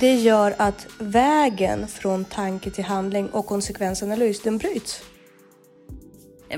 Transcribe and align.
det 0.00 0.14
gör 0.14 0.54
att 0.58 0.86
vägen 0.98 1.88
från 1.88 2.24
tanke 2.24 2.70
till 2.70 2.84
handling 2.84 3.28
och 3.28 3.46
konsekvensanalys, 3.46 4.42
den 4.42 4.58
bryts. 4.58 5.02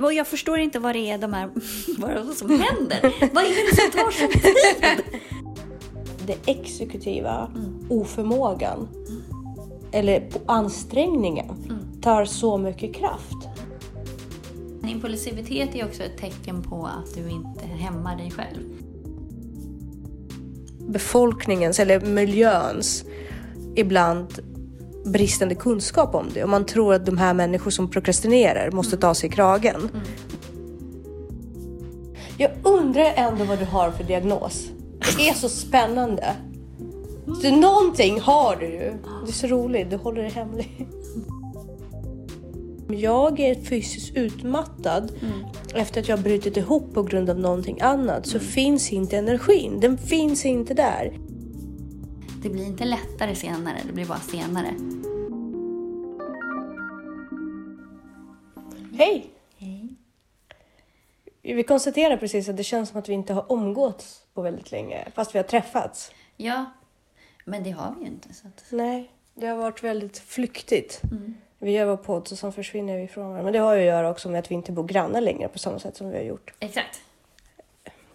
Och 0.00 0.12
jag 0.12 0.26
förstår 0.26 0.58
inte 0.58 0.78
vad 0.78 0.94
det 0.94 1.10
är 1.10 1.18
de 1.18 1.32
här, 1.32 1.50
vad 1.98 2.10
är 2.10 2.34
som 2.34 2.50
händer. 2.50 3.30
vad 3.35 3.44
är 3.44 3.71
det 3.71 3.76
som 3.76 3.90
tar 3.90 4.10
så 4.10 4.38
tid? 4.38 5.04
Det 6.26 6.53
exekutiva, 6.53 7.53
oförmågan 7.88 8.88
eller 9.92 10.28
ansträngningen 10.46 11.46
tar 12.03 12.24
så 12.24 12.59
mycket 12.59 12.95
kraft. 12.95 13.49
Impulsivitet 14.88 15.74
är 15.74 15.85
också 15.85 16.02
ett 16.02 16.18
tecken 16.18 16.62
på 16.62 16.86
att 16.86 17.14
du 17.14 17.30
inte 17.30 17.66
hämmar 17.66 18.16
dig 18.16 18.30
själv. 18.30 18.62
Befolkningens 20.88 21.80
eller 21.80 22.00
miljöns 22.00 23.04
ibland 23.76 24.26
bristande 25.04 25.54
kunskap 25.54 26.14
om 26.14 26.26
det 26.34 26.42
och 26.42 26.48
man 26.48 26.66
tror 26.66 26.94
att 26.94 27.06
de 27.06 27.18
här 27.18 27.34
människor 27.34 27.70
som 27.70 27.90
prokrastinerar 27.90 28.70
måste 28.70 28.96
ta 28.96 29.14
sig 29.14 29.28
i 29.28 29.32
kragen. 29.32 29.90
Jag 32.38 32.50
undrar 32.62 33.12
ändå 33.14 33.44
vad 33.44 33.58
du 33.58 33.64
har 33.64 33.90
för 33.90 34.04
diagnos. 34.04 34.68
Det 35.16 35.28
är 35.28 35.34
så 35.34 35.48
spännande. 35.48 36.36
Så 37.42 37.56
någonting 37.56 38.20
har 38.20 38.56
du 38.56 38.66
ju. 38.66 38.92
Det 39.24 39.30
är 39.30 39.32
så 39.32 39.46
roligt, 39.46 39.91
du 39.91 39.96
håller 39.96 40.22
det 40.22 40.28
hemligt. 40.28 40.68
Jag 42.88 43.41
är 43.41 43.54
fysiskt 43.54 44.16
utmattad 44.16 45.12
efter 45.74 46.00
att 46.00 46.08
jag 46.08 46.20
brutit 46.20 46.56
ihop 46.56 46.94
på 46.94 47.02
grund 47.02 47.30
av 47.30 47.38
någonting 47.38 47.80
annat 47.80 48.27
så 48.27 48.38
finns 48.38 48.92
inte 48.92 49.16
energin. 49.16 49.80
Den 49.80 49.98
finns 49.98 50.44
inte 50.44 50.74
där. 50.74 51.18
Det 52.42 52.50
blir 52.50 52.66
inte 52.66 52.84
lättare 52.84 53.34
senare, 53.34 53.76
det 53.86 53.92
blir 53.92 54.06
bara 54.06 54.18
senare. 54.18 54.74
Hej! 58.98 59.30
Hej. 59.56 59.88
Vi 61.42 61.62
konstaterar 61.62 62.16
precis 62.16 62.48
att 62.48 62.56
det 62.56 62.64
känns 62.64 62.88
som 62.88 62.98
att 62.98 63.08
vi 63.08 63.12
inte 63.12 63.32
har 63.32 63.52
omgåtts 63.52 64.26
på 64.34 64.42
väldigt 64.42 64.70
länge, 64.70 65.08
fast 65.14 65.34
vi 65.34 65.38
har 65.38 65.44
träffats. 65.44 66.12
Ja, 66.36 66.64
men 67.44 67.62
det 67.62 67.70
har 67.70 67.94
vi 67.98 68.04
ju 68.04 68.10
inte. 68.10 68.34
Så 68.34 68.48
att... 68.48 68.64
Nej, 68.70 69.10
det 69.34 69.46
har 69.46 69.56
varit 69.56 69.84
väldigt 69.84 70.18
flyktigt. 70.18 71.02
Vi 71.58 71.70
gör 71.72 71.86
vår 71.86 71.96
podd 71.96 72.28
och 72.30 72.38
sen 72.38 72.52
försvinner 72.52 72.96
vi 72.96 73.02
ifrån 73.02 73.24
varandra. 73.24 73.44
Men 73.44 73.52
det 73.52 73.58
har 73.58 73.74
ju 73.74 73.80
att 73.80 73.86
göra 73.86 74.10
också 74.10 74.28
med 74.28 74.38
att 74.38 74.50
vi 74.50 74.54
inte 74.54 74.72
bor 74.72 74.84
grannar 74.84 75.20
längre 75.20 75.48
på 75.48 75.58
samma 75.58 75.78
sätt 75.78 75.96
som 75.96 76.10
vi 76.10 76.16
har 76.16 76.24
gjort. 76.24 76.52
Exakt. 76.60 77.00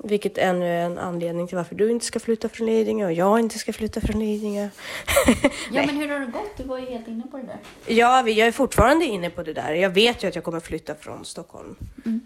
Vilket 0.04 0.38
ännu 0.38 0.66
är 0.68 0.86
en 0.86 0.98
anledning 0.98 1.48
till 1.48 1.58
varför 1.58 1.76
du 1.76 1.92
inte 1.92 2.06
ska 2.06 2.20
flytta 2.20 2.50
från 2.50 2.68
Lidingö 2.68 3.06
och 3.06 3.14
jag 3.14 3.40
inte 3.40 3.60
ska 3.60 3.74
flytta 3.74 4.02
från 4.02 4.20
Lidingö. 4.20 4.70
Ja, 5.72 5.86
men 5.86 5.98
hur 5.98 6.10
har 6.10 6.20
det 6.20 6.26
gått? 6.26 6.58
Du 6.58 6.64
var 6.64 6.78
ju 6.80 6.86
helt 6.86 7.08
inne 7.08 7.24
på 7.32 7.38
det 7.38 7.44
där. 7.44 7.60
Ja, 7.96 8.22
vi- 8.26 8.32
jag 8.34 8.48
är 8.48 8.52
fortfarande 8.52 9.06
inne 9.06 9.30
på 9.30 9.44
det 9.44 9.54
där. 9.54 9.74
Jag 9.74 9.90
vet 9.90 10.24
ju 10.24 10.28
att 10.28 10.36
jag 10.36 10.44
kommer 10.44 10.60
flytta 10.60 10.96
från 10.96 11.26
Stockholm. 11.26 11.76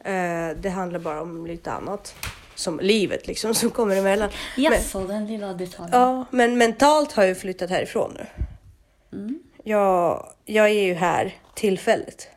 Eh, 0.04 0.12
Det 0.62 0.70
handlar 0.70 1.00
bara 1.00 1.22
om 1.22 1.46
lite 1.48 1.72
annat. 1.72 2.16
Som 2.56 2.80
livet 2.80 3.28
liksom, 3.28 3.54
som 3.62 3.70
kommer 3.70 3.96
emellan. 3.96 4.30
Men, 4.56 4.64
Jaså, 4.64 5.08
den 5.08 5.28
lilla 5.28 5.54
detaljen. 5.54 6.00
ja, 6.00 6.26
men 6.32 6.58
mentalt 6.58 7.12
har 7.12 7.24
jag 7.24 7.30
ju 7.30 7.36
flyttat 7.36 7.70
härifrån 7.70 8.18
nu. 8.18 8.26
Jag, 9.64 10.28
jag 10.46 10.66
är 10.70 10.84
ju 10.84 10.94
här 10.94 11.36
tillfälligt. 11.56 12.30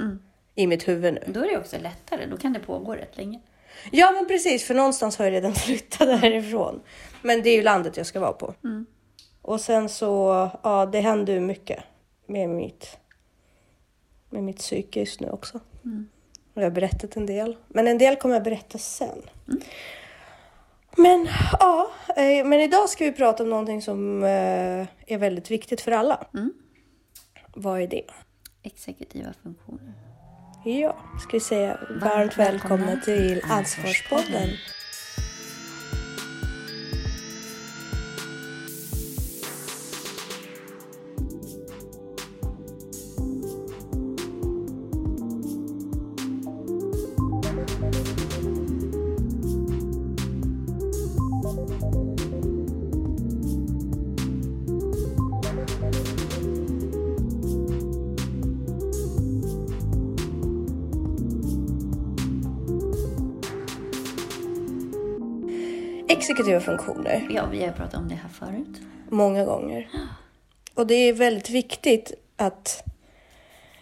I 0.54 0.66
mitt 0.66 0.88
huvud 0.88 1.14
nu. 1.14 1.22
Då 1.26 1.41
är 1.41 1.48
det 1.48 1.58
också 1.58 1.76
lättare, 1.78 2.26
då 2.26 2.36
kan 2.36 2.52
det 2.52 2.60
pågå 2.60 2.94
rätt 2.94 3.16
länge. 3.16 3.41
Ja, 3.90 4.10
men 4.10 4.27
precis. 4.27 4.64
För 4.64 4.74
någonstans 4.74 5.16
har 5.18 5.24
jag 5.24 5.32
redan 5.32 5.54
flyttat 5.66 6.20
härifrån. 6.20 6.80
Men 7.22 7.42
det 7.42 7.50
är 7.50 7.56
ju 7.56 7.62
landet 7.62 7.96
jag 7.96 8.06
ska 8.06 8.20
vara 8.20 8.32
på. 8.32 8.54
Och 9.42 9.60
sen 9.60 9.88
så, 9.88 10.50
ja, 10.62 10.86
det 10.86 11.00
händer 11.00 11.32
ju 11.32 11.41
mycket 11.41 11.84
med 12.26 12.48
mitt, 12.48 12.97
med 14.31 14.42
mitt 14.44 14.59
psyke 14.59 15.00
just 15.00 15.20
nu 15.20 15.31
också. 15.31 15.60
Och 16.54 16.62
jag 16.62 16.66
har 16.66 16.70
berättat 16.70 17.16
en 17.16 17.26
del. 17.26 17.56
Men 17.69 17.88
en 17.88 17.98
del 17.98 18.16
kommer 18.16 18.34
jag 18.34 18.44
berätta 18.44 18.78
sen. 18.78 19.22
Men 20.97 21.28
ja, 21.60 21.91
eh, 22.16 22.44
men 22.47 22.60
idag 22.60 22.88
ska 22.88 23.04
vi 23.04 23.12
prata 23.12 23.42
om 23.42 23.50
någonting 23.50 23.82
som 23.82 24.22
eh, 24.22 24.86
är 25.06 25.19
väldigt 25.19 25.50
viktigt 25.50 25.80
för 25.80 25.92
alla. 25.92 26.26
Vad 27.54 27.80
är 27.82 27.86
det? 27.86 28.04
Exekutiva 28.62 29.32
funktioner. 29.42 29.92
Ja, 30.66 30.97
ska 31.20 31.30
vi 31.32 31.41
säga 31.41 31.78
varmt 31.91 32.38
välkomna 32.38 32.97
till 32.97 33.42
Ansvarspodden. 33.50 34.48
Exekutiva 66.09 66.60
funktioner. 66.60 67.26
Ja, 67.31 67.47
vi 67.47 67.65
har 67.65 67.72
pratat 67.72 67.94
om 67.94 68.09
det 68.09 68.15
här 68.15 68.28
förut. 68.28 68.81
många 69.09 69.44
gånger. 69.44 69.88
Och 70.75 70.87
det 70.87 70.94
är 70.94 71.12
väldigt 71.12 71.50
viktigt 71.50 72.12
att 72.37 72.84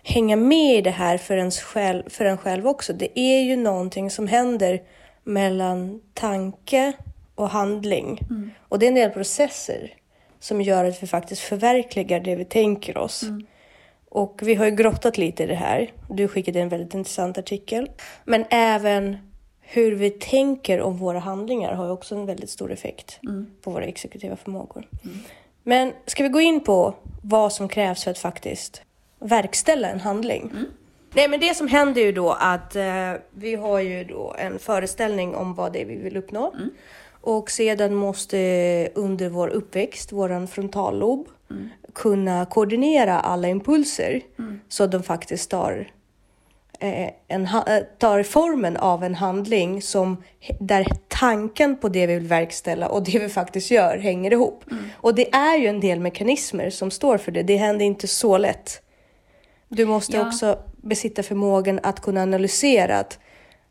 hänga 0.03 0.37
med 0.37 0.79
i 0.79 0.81
det 0.81 0.91
här 0.91 1.19
för, 1.19 1.37
ens 1.37 1.61
själv, 1.61 2.03
för 2.09 2.25
en 2.25 2.39
själv 2.39 2.67
också. 2.67 2.93
Det 2.93 3.19
är 3.19 3.43
ju 3.43 3.57
någonting 3.57 4.11
som 4.11 4.27
händer 4.27 4.83
mellan 5.25 6.01
tanke 6.15 6.93
och 7.35 7.51
handling. 7.51 8.21
Och 8.69 8.79
det 8.79 8.87
är 8.87 8.89
en 8.89 8.95
del 8.95 9.11
processer 9.11 9.95
som 10.41 10.61
gör 10.61 10.85
att 10.85 11.03
vi 11.03 11.07
faktiskt 11.07 11.43
förverkligar 11.43 12.21
det 12.21 12.37
vi 12.37 12.45
tänker 12.45 12.97
oss. 12.97 13.25
Och 14.09 14.41
vi 14.43 14.55
har 14.55 14.65
ju 14.65 14.71
grottat 14.71 15.19
lite 15.19 15.43
i 15.43 15.47
det 15.47 15.55
här. 15.55 15.93
Du 16.11 16.29
skickade 16.29 16.61
en 16.61 16.69
väldigt 16.69 16.95
intressant 16.95 17.39
artikel. 17.39 17.91
Men 18.25 18.45
även 18.51 19.32
hur 19.75 19.93
vi 19.93 20.11
tänker 20.11 20.81
om 20.81 20.97
våra 20.97 21.19
handlingar 21.19 21.73
har 21.75 21.85
ju 21.85 21.91
också 21.91 22.15
en 22.15 22.27
väldigt 22.27 22.51
stor 22.51 22.73
effekt 22.73 23.21
på 23.63 23.71
våra 23.71 23.85
exekutiva 23.85 24.37
förmågor. 24.37 24.89
Men 25.63 25.93
ska 26.07 26.23
vi 26.23 26.29
gå 26.29 26.41
in 26.41 26.61
på 26.61 26.95
vad 27.23 27.53
som 27.53 27.69
krävs 27.69 28.05
för 28.05 28.11
att 28.11 28.19
faktiskt 28.19 28.83
verkställa 29.19 29.89
en 29.89 30.01
handling? 30.01 30.53
Nej, 31.15 31.29
men 31.29 31.41
det 31.41 31.55
som 31.55 31.69
händer 31.69 32.01
ju 32.01 32.13
då 32.13 32.31
att 32.31 32.77
eh, 32.77 33.13
vi 33.31 33.55
har 33.55 33.81
ju 33.81 34.05
då 34.05 34.35
en 34.39 34.59
föreställning 34.59 35.35
om 35.35 35.55
vad 35.55 35.73
det 35.73 35.83
är 35.83 35.87
vi 35.87 35.97
vill 35.97 36.17
uppnå. 36.17 36.55
Och 37.21 37.51
sedan 37.51 37.95
måste 37.95 38.89
under 38.95 39.29
vår 39.29 39.49
uppväxt, 39.49 40.13
våran 40.13 40.49
frontallob, 40.49 41.29
kunna 41.93 42.47
koordinera 42.47 43.21
alla 43.21 43.49
impulser 43.49 44.21
så 44.69 44.85
att 44.85 44.93
de 44.93 45.03
faktiskt 45.03 45.51
tar 45.51 45.73
eh, 45.73 45.87
en, 47.29 47.47
ha- 47.47 47.67
eh, 47.67 47.83
tar 47.99 48.23
formen 48.23 48.77
av 48.77 49.05
en 49.05 49.15
handling 49.15 49.83
som, 49.83 50.23
där 50.61 50.87
tanken 51.09 51.77
på 51.77 51.89
det 51.89 52.07
vi 52.07 52.15
vill 52.15 52.27
verkställa 52.27 52.89
och 52.89 53.03
det 53.03 53.19
vi 53.19 53.29
faktiskt 53.29 53.71
gör 53.71 53.99
hänger 53.99 54.33
ihop. 54.33 54.65
Och 54.97 55.15
det 55.15 55.35
är 55.35 55.59
ju 55.59 55.67
en 55.67 55.81
del 55.81 56.01
mekanismer 56.01 56.71
som 56.71 56.91
står 56.91 57.19
för 57.19 57.33
det. 57.33 57.43
Det 57.43 57.57
händer 57.57 57.85
inte 57.85 58.09
så 58.09 58.39
lätt. 58.39 58.83
Du 59.69 59.85
måste 59.87 60.17
Ja. 60.17 60.27
också 60.27 60.59
besitta 60.77 61.23
förmågan 61.23 61.81
att 61.83 62.01
kunna 62.01 62.23
analysera 62.23 62.99
att 62.99 63.19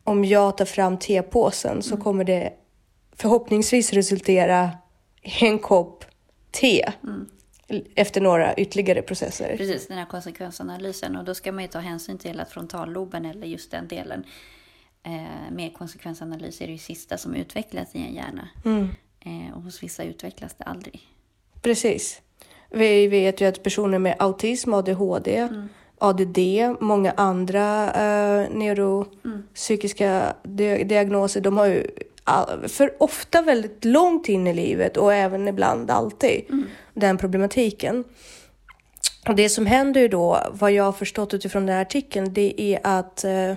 om 0.04 0.26
jag 0.26 0.58
tar 0.58 0.66
fram 0.66 0.98
tepåsen 0.98 1.82
så 1.82 1.98
kommer 1.98 2.24
det 2.24 2.54
förhoppningsvis 3.16 3.94
resultera 3.94 4.70
i 5.22 5.46
en 5.46 5.60
kopp 5.60 6.06
te 6.52 6.92
efter 7.96 8.22
några 8.22 8.54
ytterligare 8.56 9.02
processer. 9.02 9.58
Precis, 9.58 9.88
den 9.88 9.98
här 9.98 10.06
konsekvensanalysen. 10.06 11.16
Och 11.16 11.24
då 11.24 11.34
ska 11.34 11.52
man 11.52 11.64
ju 11.64 11.68
ta 11.68 11.80
hänsyn 11.80 12.18
till 12.18 12.40
att 12.40 12.50
frontalloben, 12.52 13.26
eller 13.26 13.48
just 13.48 13.72
den 13.72 13.88
delen, 13.88 14.24
eh, 15.04 15.52
med 15.52 15.74
konsekvensanalys 15.78 16.62
är 16.62 16.66
det 16.66 16.72
ju 16.72 16.78
sista 16.78 17.18
som 17.18 17.36
utvecklas 17.36 17.96
i 17.96 17.98
en 18.00 18.14
hjärna. 18.14 18.48
Eh, 19.20 19.56
och 19.58 19.62
hos 19.62 19.84
vissa 19.84 20.04
utvecklas 20.04 20.54
det 20.58 20.64
aldrig. 20.64 21.02
Precis. 21.62 22.22
Vi 22.70 23.08
vet 23.08 23.42
ju 23.42 23.46
att 23.46 23.64
personer 23.64 24.00
med 24.00 24.16
autism, 24.20 24.74
ADHD, 24.74 25.48
ADD, 25.98 26.38
många 26.80 27.12
andra 27.12 27.94
eh, 27.94 28.50
neuropsykiska 28.52 30.36
di- 30.44 30.84
diagnoser, 30.84 31.42
de 31.42 31.58
har 31.58 31.66
ju 31.66 31.88
för 32.68 33.04
ofta 33.04 33.42
väldigt 33.42 33.86
långt 33.86 34.30
in 34.30 34.48
i 34.48 34.54
livet 34.54 34.98
och 34.98 35.14
även 35.14 35.48
ibland 35.48 35.92
alltid 35.92 36.44
den 36.94 37.18
problematiken. 37.18 38.04
Och 39.28 39.36
det 39.36 39.50
som 39.50 39.66
händer 39.66 40.08
då, 40.10 40.40
vad 40.52 40.72
jag 40.72 40.84
har 40.84 40.92
förstått 40.92 41.34
utifrån 41.34 41.66
den 41.66 41.76
här 41.76 41.82
artikeln, 41.82 42.34
det 42.34 42.62
är 42.62 42.80
att 42.84 43.24
eh, 43.24 43.54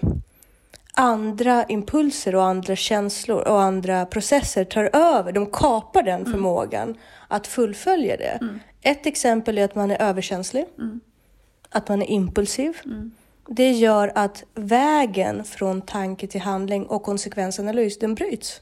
andra 0.94 1.64
impulser 1.64 2.34
och 2.34 2.44
andra 2.44 2.76
känslor 2.76 3.40
och 3.49 3.62
andra 3.62 4.06
processer 4.06 4.64
tar 4.64 4.90
över. 4.93 5.32
De 5.32 5.46
kapar 5.46 6.02
den 6.02 6.25
förmågan 6.25 6.94
att 7.28 7.46
fullfölja 7.46 8.17
det. 8.17 8.38
Ett 8.82 9.06
exempel 9.06 9.58
är 9.58 9.64
att 9.64 9.75
man 9.75 9.90
är 9.90 10.02
överkänslig. 10.02 10.64
Att 11.69 11.88
man 11.88 12.02
är 12.02 12.10
impulsiv. 12.10 12.76
Det 13.49 13.70
gör 13.70 14.12
att 14.14 14.44
vägen 14.55 15.44
från 15.44 15.82
tanke 15.82 16.26
till 16.26 16.41
handling 16.41 16.87
och 16.87 17.02
konsekvensanalys, 17.02 17.99
den 17.99 18.14
bryts. 18.14 18.61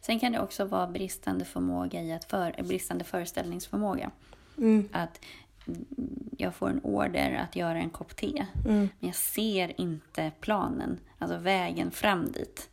Sen 0.00 0.20
kan 0.20 0.32
det 0.32 0.40
också 0.40 0.64
vara 0.64 0.86
bristande 0.86 1.44
förmåga 1.44 2.02
i 2.02 2.12
att 2.12 2.24
för, 2.24 2.62
bristande 2.62 3.04
föreställningsförmåga. 3.04 4.10
Att 4.92 5.20
mm, 5.66 5.84
jag 6.38 6.54
får 6.54 6.68
en 6.70 6.80
order 6.80 7.34
att 7.34 7.56
göra 7.56 7.78
en 7.78 7.90
kopp 7.90 8.16
te, 8.16 8.46
men 8.64 8.88
jag 9.00 9.14
ser 9.14 9.80
inte 9.80 10.32
planen, 10.40 10.98
alltså 11.18 11.38
vägen 11.38 11.90
fram 11.90 12.32
dit. 12.32 12.68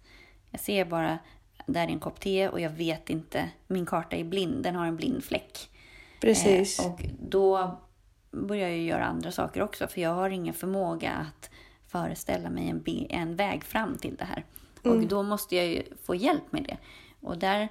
Jag 0.52 0.60
ser 0.60 0.86
bara 0.86 1.19
där 1.66 1.84
är 1.84 1.88
en 1.88 2.00
kopp 2.00 2.19
te 2.19 2.48
och 2.48 2.60
jag 2.60 2.69
vet 2.69 3.10
inte, 3.10 3.50
min 3.68 3.86
karta 3.86 4.16
är 4.16 4.24
blind, 4.24 4.63
den 4.63 4.75
har 4.75 4.86
en 4.86 4.96
blind 4.96 5.24
fläck. 5.24 5.69
Precis. 6.22 6.80
Eh, 6.80 6.86
och 6.86 7.02
då 7.19 7.78
börjar 8.31 8.69
jag 8.69 8.80
göra 8.80 9.06
andra 9.06 9.31
saker 9.31 9.62
också, 9.62 9.88
för 9.88 10.01
jag 10.01 10.13
har 10.13 10.30
ingen 10.30 10.54
förmåga 10.54 11.12
att 11.12 11.50
föreställa 11.88 12.50
mig 12.50 12.69
en, 12.69 12.83
en 13.10 13.36
väg 13.36 13.63
fram 13.63 13.98
till 13.98 14.16
det 14.16 14.25
här. 14.25 14.45
Och 14.83 15.07
då 15.07 15.24
måste 15.24 15.56
jag 15.56 15.66
ju 15.68 15.83
få 16.04 16.16
hjälp 16.16 16.51
med 16.51 16.63
det. 16.63 16.78
Och 17.19 17.38
där 17.38 17.69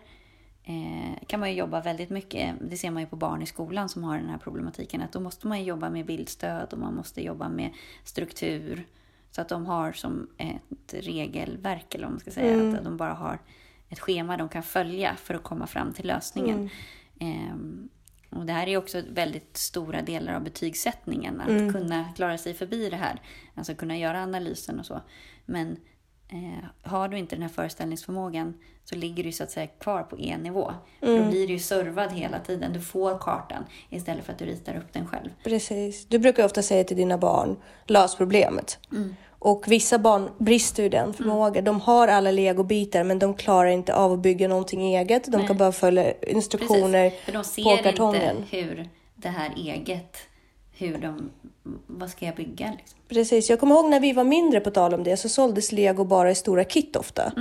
eh, 0.65 1.27
kan 1.27 1.41
man 1.41 1.51
ju 1.51 1.57
jobba 1.57 1.81
väldigt 1.81 2.11
mycket, 2.11 2.55
det 2.61 2.77
ser 2.77 2.91
man 2.91 3.03
ju 3.03 3.09
på 3.09 3.17
barn 3.17 3.43
i 3.43 3.47
skolan 3.47 3.89
som 3.89 4.05
har 4.05 4.19
den 4.19 4.29
här 4.29 4.39
problematiken, 4.39 5.03
att 5.03 5.13
då 5.13 5.21
måste 5.21 5.47
man 5.47 5.59
ju 5.59 5.65
jobba 5.65 5.91
med 5.91 6.07
bildstöd 6.07 6.73
och 6.73 6.79
man 6.79 6.95
måste 6.95 7.25
jobba 7.25 7.49
med 7.49 7.71
struktur. 8.05 8.87
Så 9.31 9.41
att 9.41 9.49
de 9.49 9.67
har 9.67 9.93
som 9.93 10.29
ett 10.37 10.95
regelverk, 10.95 11.95
eller 11.95 12.05
vad 12.05 12.13
man 12.13 12.21
ska 12.21 12.31
säga, 12.31 12.79
att 12.79 12.85
de 12.85 12.97
bara 12.97 13.13
har 13.13 13.39
ett 13.89 14.01
schema 14.01 14.37
de 14.37 14.49
kan 14.49 14.63
följa 14.63 15.17
för 15.17 15.35
att 15.35 15.43
komma 15.43 15.67
fram 15.67 15.93
till 15.93 16.07
lösningen. 16.07 16.71
Ehm, 17.21 17.89
och 18.31 18.47
det 18.47 18.53
här 18.53 18.67
är 18.67 18.77
också 18.77 19.03
väldigt 19.09 19.57
stora 19.57 20.03
delar 20.03 20.35
av 20.35 20.43
betygssättningen, 20.43 21.41
att 21.41 21.73
kunna 21.73 22.05
klara 22.17 22.39
sig 22.39 22.55
förbi 22.55 22.91
det 22.91 22.97
här. 22.97 23.23
Alltså 23.55 23.75
kunna 23.75 23.99
göra 23.99 24.23
analysen 24.23 24.81
och 24.81 24.87
så. 24.87 25.01
Men 25.47 25.77
eh, 26.29 26.91
har 26.91 27.09
du 27.09 27.19
inte 27.19 27.37
den 27.37 27.43
här 27.43 27.49
föreställningsförmågan 27.49 28.55
så 28.85 28.97
ligger 28.97 29.25
du 29.25 29.33
så 29.33 29.43
att 29.43 29.51
säga 29.51 29.67
kvar 29.67 30.03
på 30.03 30.19
E-nivå. 30.19 30.73
Då 31.01 31.29
blir 31.29 31.47
du 31.47 31.53
ju 31.53 31.59
servad 31.59 32.13
hela 32.13 32.39
tiden. 32.41 32.73
Du 32.73 32.81
får 32.81 33.19
kartan 33.19 33.65
istället 33.89 34.25
för 34.25 34.33
att 34.33 34.39
du 34.39 34.45
ritar 34.45 34.77
upp 34.77 34.93
den 34.93 35.07
själv. 35.07 35.31
Precis. 35.45 36.07
Du 36.07 36.19
brukar 36.19 36.45
ofta 36.45 36.63
säga 36.63 36.85
till 36.85 36.97
dina 36.97 37.19
barn, 37.19 37.57
lös 37.87 38.17
problemet. 38.17 38.79
Och 39.43 39.65
vissa 39.69 39.99
barn 39.99 40.31
brister 40.39 40.83
ju 40.83 40.89
den 40.89 41.13
förmågan. 41.15 41.65
De 41.65 41.81
har 41.81 42.09
alla 42.09 42.31
legobitar 42.31 43.05
men 43.05 43.19
de 43.19 43.35
klarar 43.35 43.69
inte 43.69 43.95
av 43.95 44.13
att 44.13 44.19
bygga 44.19 44.49
någonting 44.49 44.95
eget. 44.95 45.33
De 45.33 45.47
kan 45.47 45.57
bara 45.57 45.73
följa 45.73 46.13
instruktioner 46.23 47.11
Precis, 47.11 47.25
för 47.25 47.33
de 47.33 47.39
på 47.39 47.77
ser 47.77 47.83
kartongen. 47.83 48.37
inte 48.37 48.57
hur 48.57 48.89
det 49.17 49.29
här 49.29 49.53
eget, 49.57 50.17
hur 50.73 50.99
de, 50.99 51.31
vad 51.87 52.11
ska 52.11 52.27
jag 52.27 52.35
bygga 52.35 52.73
liksom? 52.79 52.99
Precis. 53.09 53.51
Jag 53.51 53.61
kommer 53.61 53.75
ihåg 53.75 53.91
när 53.91 54.01
vi 54.01 54.13
var 54.13 54.25
mindre 54.25 54.61
på 54.61 54.71
tal 54.71 54.95
om 54.95 55.05
det 55.05 55.17
så 55.17 55.29
såldes 55.29 55.73
lego 55.73 56.05
bara 56.05 56.31
i 56.31 56.35
stora 56.35 56.65
kit 56.65 56.97
ofta. 56.97 57.33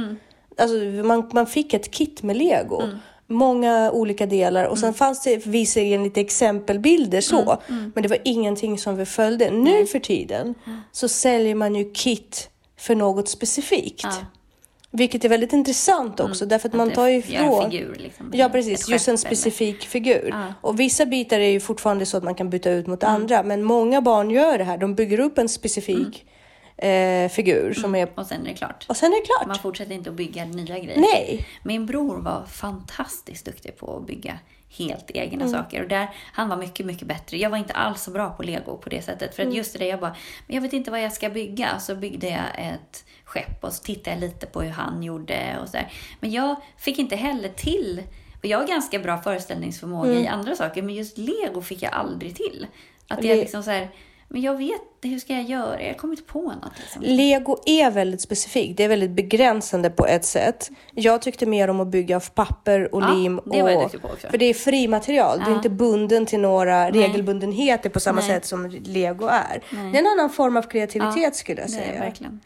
Alltså 0.58 0.78
man, 1.04 1.30
man 1.34 1.48
fick 1.48 1.74
ett 1.74 1.92
kit 1.92 2.24
med 2.24 2.38
lego. 2.38 2.84
Många 3.32 3.92
olika 3.92 4.26
delar 4.26 4.66
och 4.66 4.78
sen 4.78 4.94
fanns 4.94 5.24
det 5.24 5.46
visserligen 5.48 6.04
lite 6.04 6.22
exempelbilder 6.22 7.22
så. 7.22 7.58
Men 7.68 8.04
det 8.04 8.08
var 8.10 8.18
ingenting 8.24 8.78
som 8.78 8.96
vi 8.96 9.06
följde. 9.06 9.52
Nu 9.52 9.86
för 9.86 10.00
tiden 10.00 10.56
så 10.92 11.08
säljer 11.08 11.56
man 11.56 11.76
ju 11.76 11.92
kit 11.94 12.50
för 12.78 12.96
något 12.96 13.30
specifikt. 13.30 14.04
Ja. 14.04 14.14
Vilket 14.92 15.26
är 15.26 15.30
väldigt 15.30 15.54
intressant 15.54 16.20
också 16.20 16.46
därför 16.46 16.68
att, 16.70 16.74
Att 16.74 16.78
man 16.78 16.92
tar 16.92 17.08
gör 17.08 17.14
en 17.14 17.20
ifrån. 17.20 17.72
figur, 17.72 17.96
liksom. 18.00 18.32
Ja 18.34 18.50
precis, 18.50 18.90
just 18.90 19.08
en 19.08 19.18
skepp 19.18 19.26
eller- 19.28 19.36
specifik 19.36 19.84
figur. 19.84 20.30
Ja. 20.32 20.54
Och 20.62 20.80
vissa 20.80 21.06
bitar 21.06 21.40
är 21.40 21.50
ju 21.50 21.60
fortfarande 21.60 22.06
så 22.06 22.18
att 22.18 22.24
man 22.24 22.36
kan 22.36 22.50
byta 22.50 22.72
ut 22.72 22.88
mot 22.88 23.04
andra. 23.04 23.44
Men 23.44 23.64
många 23.64 24.02
barn 24.02 24.32
gör 24.32 24.58
det 24.58 24.64
här. 24.64 24.78
De 24.78 24.96
bygger 24.96 25.20
upp 25.20 25.38
en 25.38 25.50
specifik 25.50 26.26
eh, 26.88 27.30
figur 27.30 27.74
som 27.74 27.96
är... 27.96 28.10
Och 28.16 28.26
sen 28.26 28.42
är 28.42 28.46
det 28.50 28.54
klart. 28.54 28.86
Och 28.90 28.98
sen 28.98 29.12
är 29.14 29.16
det 29.22 29.26
klart. 29.26 29.48
Man 29.48 29.58
fortsätter 29.60 29.94
inte 29.96 30.10
att 30.10 30.16
bygga 30.16 30.46
nya 30.46 30.80
grejer. 30.80 31.00
Nej. 31.00 31.48
Min 31.64 31.86
bror 31.86 32.18
var 32.22 32.46
fantastiskt 32.46 33.46
duktig 33.46 33.78
på 33.78 33.98
att 33.98 34.08
bygga 34.08 34.40
helt 34.78 35.12
egna 35.12 35.46
Mm. 35.46 35.50
saker. 35.62 35.82
Och 35.84 35.90
där, 35.90 36.10
han 36.34 36.50
var 36.50 36.58
mycket, 36.58 36.86
mycket 36.86 37.08
bättre. 37.08 37.38
Jag 37.38 37.50
var 37.50 37.58
inte 37.58 37.74
alls 37.74 38.02
så 38.04 38.12
bra 38.12 38.30
på 38.30 38.44
lego 38.44 38.78
på 38.78 38.90
det 38.90 39.02
sättet. 39.02 39.36
För 39.36 39.44
att 39.44 39.46
Mm. 39.48 39.58
just 39.58 39.74
det 39.74 39.80
där, 39.80 39.86
jag 39.86 40.00
bara, 40.00 40.16
men 40.48 40.56
jag 40.56 40.62
vet 40.62 40.74
inte 40.74 40.92
vad 40.92 41.02
jag 41.02 41.14
ska 41.14 41.30
bygga. 41.30 41.80
Så 41.80 41.96
byggde 41.96 42.28
jag 42.30 42.68
ett 42.74 43.06
skepp 43.24 43.64
och 43.64 43.74
så 43.74 43.84
tittade 43.84 44.12
jag 44.16 44.20
lite 44.20 44.46
på 44.46 44.62
hur 44.62 44.70
han 44.72 45.04
gjorde 45.04 45.58
och 45.62 45.68
så 45.70 45.78
där. 45.78 45.92
Men 46.20 46.32
jag 46.32 46.56
fick 46.78 47.00
inte 47.00 47.16
heller 47.16 47.50
till, 47.50 48.04
och 48.40 48.46
jag 48.46 48.58
har 48.60 48.68
ganska 48.68 49.00
bra 49.00 49.18
föreställningsförmåga 49.22 50.14
i 50.14 50.28
andra 50.28 50.56
saker, 50.56 50.82
men 50.82 50.96
just 50.96 51.18
lego 51.18 51.62
fick 51.62 51.82
jag 51.82 51.94
aldrig 51.94 52.36
till. 52.36 52.68
Att 53.08 53.24
jag 53.24 53.38
liksom 53.38 53.64
så 53.64 53.72
här, 53.72 53.90
men 54.30 54.42
jag 54.42 54.58
vet, 54.58 54.82
hur 55.04 55.20
ska 55.20 55.34
jag 55.34 55.44
göra? 55.44 55.82
Jag 55.84 55.98
kommer 55.98 56.14
inte 56.14 56.24
på 56.24 56.42
något. 56.42 56.72
Liksom. 56.80 57.02
Lego 57.02 57.58
är 57.66 57.92
väldigt 57.92 58.22
specifikt. 58.22 58.78
Det 58.78 58.84
är 58.84 58.88
väldigt 58.88 59.12
begränsande 59.12 59.90
på 59.90 60.06
ett 60.06 60.26
sätt. 60.26 60.70
Jag 60.94 61.22
tyckte 61.22 61.46
mer 61.46 61.68
om 61.70 61.80
att 61.80 61.88
bygga 61.88 62.16
av 62.16 62.30
papper 62.34 62.96
och 62.96 63.02
Ja, 63.02 63.14
lim. 63.14 63.42
det 63.46 63.62
var 63.62 63.70
jag 63.70 63.86
och, 63.86 64.02
på 64.02 64.08
också. 64.08 64.28
För 64.28 64.38
det 64.38 64.46
är 64.46 64.54
frimaterial. 64.54 65.38
Du 65.40 65.46
är 65.46 65.50
Ja. 65.50 65.56
inte 65.56 65.70
bunden 65.70 66.26
till 66.26 66.40
några 66.40 66.90
Nej. 66.90 66.92
regelbundenheter 66.92 67.90
på 67.90 68.00
samma 68.00 68.22
Nej. 68.22 68.30
sätt 68.30 68.46
som 68.46 68.70
lego 68.70 69.26
är. 69.28 69.62
Det 69.92 69.98
är 69.98 70.02
en 70.02 70.08
annan 70.08 70.30
form 70.30 70.58
av 70.58 70.62
kreativitet 70.64 71.36
skulle 71.36 71.62
jag 71.62 71.70
säga. 71.70 72.00
verkligen. 72.00 72.40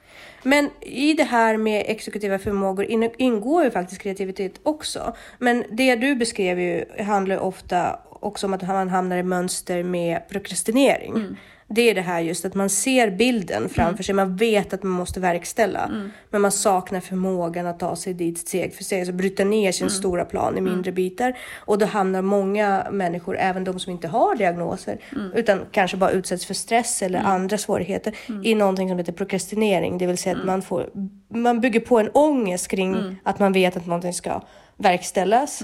Men 0.44 0.70
i 0.82 1.14
det 1.14 1.24
här 1.24 1.58
med 1.58 1.84
exekutiva 1.88 2.40
förmågor 2.40 2.86
in- 2.86 3.12
ingår 3.18 3.64
ju 3.64 3.72
faktiskt 3.72 4.02
kreativitet 4.02 4.54
också. 4.64 5.14
Men 5.40 5.64
det 5.72 5.96
du 5.96 6.16
beskrev 6.16 6.60
ju 6.60 6.86
handlar 7.04 7.38
ofta 7.40 8.00
också 8.10 8.48
om 8.48 8.54
att 8.54 8.68
man 8.68 8.90
hamnar 8.90 9.18
i 9.18 9.24
mönster 9.24 9.84
med 9.84 10.30
prokrastinering. 10.30 11.12
Mm. 11.16 11.38
Det 11.68 11.90
är 11.90 11.96
det 11.96 12.02
här 12.02 12.20
just 12.22 12.46
att 12.46 12.54
man 12.56 12.70
ser 12.70 13.10
bilden 13.12 13.70
framför 13.70 14.04
sig, 14.04 14.16
man 14.16 14.36
vet 14.36 14.74
att 14.74 14.84
man 14.84 14.92
måste 14.92 15.20
verkställa. 15.20 15.86
Mm. 15.86 16.12
Men 16.30 16.42
man 16.42 16.52
saknar 16.52 17.00
förmågan 17.00 17.68
att 17.68 17.80
ta 17.80 17.96
sig 17.96 18.14
dit 18.14 18.38
steg 18.38 18.74
för 18.76 18.84
steg, 18.84 19.00
alltså 19.00 19.14
bryta 19.14 19.44
ner 19.44 19.72
sin 19.72 19.88
Mm. 19.88 19.90
stora 19.98 20.26
plan 20.26 20.58
i 20.58 20.62
mindre 20.62 20.92
bitar. 20.92 21.38
Och 21.56 21.78
då 21.78 21.86
hamnar 21.86 22.22
många 22.22 22.88
människor, 22.92 23.38
även 23.38 23.64
de 23.64 23.80
som 23.80 23.92
inte 23.92 24.08
har 24.08 24.36
diagnoser, 24.36 24.98
Mm. 25.16 25.32
utan 25.34 25.60
kanske 25.72 25.98
bara 25.98 26.12
utsätts 26.12 26.46
för 26.46 26.54
stress 26.54 27.02
eller 27.02 27.20
andra 27.20 27.58
svårigheter, 27.58 28.16
Mm. 28.30 28.46
i 28.46 28.56
någonting 28.56 28.90
som 28.90 28.98
heter 28.98 29.14
prokrastinering. 29.14 29.98
Det 29.98 30.08
vill 30.08 30.18
säga 30.18 30.36
att 30.38 30.46
man, 30.46 30.62
får, 30.62 30.90
man 31.30 31.62
bygger 31.62 31.80
på 31.80 32.00
en 32.00 32.10
ångest 32.14 32.68
kring 32.68 32.94
Mm. 32.94 33.16
att 33.24 33.40
man 33.40 33.54
vet 33.54 33.78
att 33.78 33.86
någonting 33.88 34.14
ska 34.14 34.42
verkställas. 34.78 35.64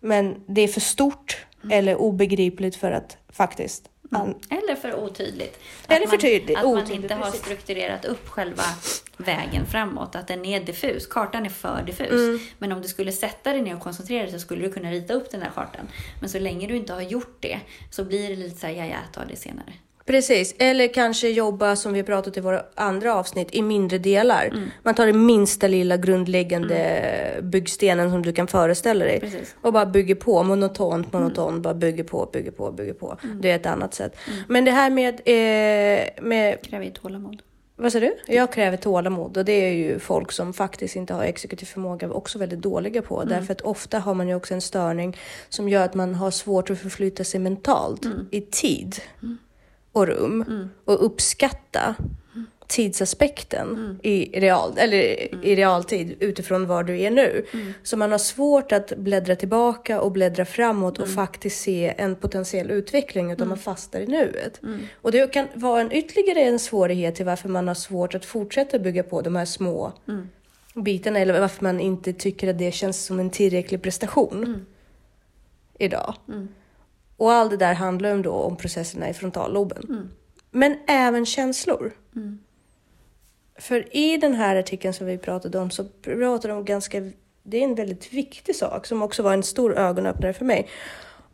Men 0.00 0.34
det 0.46 0.60
är 0.60 0.68
för 0.68 0.80
stort 0.80 1.44
Mm. 1.64 1.78
eller 1.78 1.96
obegripligt 1.96 2.76
för 2.76 2.92
att 2.92 3.16
faktiskt 3.32 3.82
an- 4.10 4.34
Eller 4.50 4.74
för 4.76 4.94
otydligt. 4.94 5.58
Eller 5.88 5.96
Att 5.96 6.10
för 6.10 6.16
man- 6.16 6.20
tydligt, 6.20 6.58
Att 6.58 6.64
man 6.64 6.72
otydligt, 6.74 7.02
inte 7.02 7.14
har 7.14 7.24
precis. 7.24 7.40
strukturerat 7.40 8.04
upp 8.04 8.28
själva 8.28 8.62
vägen 9.16 9.66
framåt. 9.66 10.16
Att 10.16 10.28
den 10.28 10.44
är 10.44 10.60
diffus. 10.60 11.06
Kartan 11.06 11.46
är 11.46 11.50
för 11.50 11.82
diffus. 11.82 12.10
Mm. 12.10 12.38
Men 12.58 12.72
om 12.72 12.82
du 12.82 12.88
skulle 12.88 13.12
sätta 13.12 13.52
dig 13.52 13.62
ner 13.62 13.74
och 13.74 13.80
koncentrera 13.80 14.22
dig 14.22 14.32
så 14.32 14.38
skulle 14.38 14.62
du 14.62 14.72
kunna 14.72 14.90
rita 14.90 15.14
upp 15.14 15.30
den 15.30 15.42
här 15.42 15.50
kartan. 15.54 15.88
Men 16.20 16.28
så 16.30 16.38
länge 16.38 16.66
du 16.66 16.76
inte 16.76 16.92
har 16.92 17.02
gjort 17.02 17.36
det 17.40 17.60
så 17.90 18.04
blir 18.04 18.28
det 18.28 18.36
lite 18.36 18.60
så 18.60 18.66
här, 18.66 18.74
ja, 18.74 18.84
jag 18.84 19.12
tar 19.12 19.24
det 19.26 19.36
senare. 19.36 19.72
Precis, 20.08 20.54
eller 20.58 20.94
kanske 20.94 21.28
jobba 21.28 21.76
som 21.76 21.92
vi 21.92 22.02
pratat 22.02 22.36
i 22.36 22.40
våra 22.40 22.62
andra 22.74 23.14
avsnitt 23.14 23.48
i 23.52 23.62
mindre 23.62 23.98
delar. 23.98 24.44
Mm. 24.44 24.70
Man 24.82 24.94
tar 24.94 25.06
den 25.06 25.26
minsta 25.26 25.68
lilla 25.68 25.96
grundläggande 25.96 27.40
byggstenen 27.42 28.10
som 28.10 28.22
du 28.22 28.32
kan 28.32 28.46
föreställa 28.46 29.04
dig 29.04 29.20
Precis. 29.20 29.54
och 29.62 29.72
bara 29.72 29.86
bygger 29.86 30.14
på 30.14 30.42
monotont, 30.42 31.12
monotont, 31.12 31.62
bara 31.62 31.74
bygger 31.74 32.04
på, 32.04 32.28
bygger 32.32 32.50
på, 32.50 32.72
bygger 32.72 32.92
på. 32.92 33.16
Det 33.40 33.50
är 33.50 33.56
ett 33.56 33.66
annat 33.66 33.94
sätt. 33.94 34.16
Men 34.48 34.64
det 34.64 34.70
här 34.70 34.90
med, 34.90 35.14
eh, 35.14 36.24
med 36.24 36.62
Kräver 36.62 36.90
tålamod. 36.90 37.42
vad 37.76 37.92
sa 37.92 38.00
du? 38.00 38.16
Jag 38.26 38.52
kräver 38.52 38.76
tålamod 38.76 39.36
och 39.36 39.44
det 39.44 39.52
är 39.52 39.72
ju 39.72 39.98
folk 39.98 40.32
som 40.32 40.52
faktiskt 40.52 40.96
inte 40.96 41.14
har 41.14 41.24
exekutiv 41.24 41.66
förmåga 41.66 42.10
också 42.10 42.38
väldigt 42.38 42.60
dåliga 42.60 43.02
på. 43.02 43.24
Därför 43.24 43.52
att 43.52 43.60
ofta 43.60 43.98
har 43.98 44.14
man 44.14 44.28
ju 44.28 44.34
också 44.34 44.54
en 44.54 44.60
störning 44.60 45.16
som 45.48 45.68
gör 45.68 45.84
att 45.84 45.94
man 45.94 46.14
har 46.14 46.30
svårt 46.30 46.70
att 46.70 46.78
förflytta 46.78 47.24
sig 47.24 47.40
mentalt 47.40 48.06
i 48.30 48.40
tid 48.40 48.96
och 49.92 50.06
rum 50.06 50.68
och 50.84 51.04
uppskatta 51.04 51.94
tidsaspekten 52.66 53.98
i, 54.02 54.40
real, 54.40 54.72
eller 54.78 54.98
i 55.44 55.56
realtid 55.56 56.16
utifrån 56.20 56.66
var 56.66 56.82
du 56.82 57.00
är 57.00 57.10
nu. 57.10 57.46
Så 57.82 57.96
man 57.96 58.10
har 58.10 58.18
svårt 58.18 58.72
att 58.72 58.92
bläddra 58.96 59.36
tillbaka 59.36 60.00
och 60.00 60.12
bläddra 60.12 60.44
framåt 60.44 60.98
och 60.98 61.08
faktiskt 61.08 61.60
se 61.60 61.94
en 61.98 62.16
potentiell 62.16 62.70
utveckling 62.70 63.30
utan 63.32 63.48
man 63.48 63.58
fastnar 63.58 64.00
i 64.00 64.06
nuet. 64.06 64.60
Och 65.02 65.12
det 65.12 65.32
kan 65.32 65.46
vara 65.54 65.80
en 65.80 65.92
ytterligare 65.92 66.40
en 66.40 66.58
svårighet 66.58 67.14
till 67.14 67.26
varför 67.26 67.48
man 67.48 67.68
har 67.68 67.74
svårt 67.74 68.14
att 68.14 68.24
fortsätta 68.24 68.78
bygga 68.78 69.02
på 69.02 69.22
de 69.22 69.36
här 69.36 69.44
små 69.44 69.92
bitarna 70.74 71.18
eller 71.18 71.40
varför 71.40 71.64
man 71.64 71.80
inte 71.80 72.12
tycker 72.12 72.50
att 72.50 72.58
det 72.58 72.72
känns 72.72 73.04
som 73.04 73.20
en 73.20 73.30
tillräcklig 73.30 73.82
prestation 73.82 74.66
idag. 75.78 76.14
Och 77.18 77.32
allt 77.32 77.50
det 77.50 77.56
där 77.56 77.74
handlar 77.74 78.16
ju 78.16 78.22
då 78.22 78.32
om 78.32 78.56
processerna 78.56 79.08
i 79.08 79.14
frontalloben. 79.14 80.10
Men 80.50 80.76
även 80.86 81.26
känslor. 81.26 81.92
För 83.58 83.96
i 83.96 84.16
den 84.16 84.34
här 84.34 84.56
artikeln 84.56 84.94
som 84.94 85.06
vi 85.06 85.18
pratade 85.18 85.58
om 85.58 85.70
så 85.70 85.84
pratar 85.84 86.48
de 86.48 86.64
ganska, 86.64 87.00
det 87.42 87.58
är 87.58 87.62
en 87.64 87.74
väldigt 87.74 88.12
viktig 88.12 88.56
sak 88.56 88.86
som 88.86 89.02
också 89.02 89.22
var 89.22 89.32
en 89.34 89.42
stor 89.42 89.78
ögonöppnare 89.78 90.32
för 90.32 90.44
mig. 90.44 90.68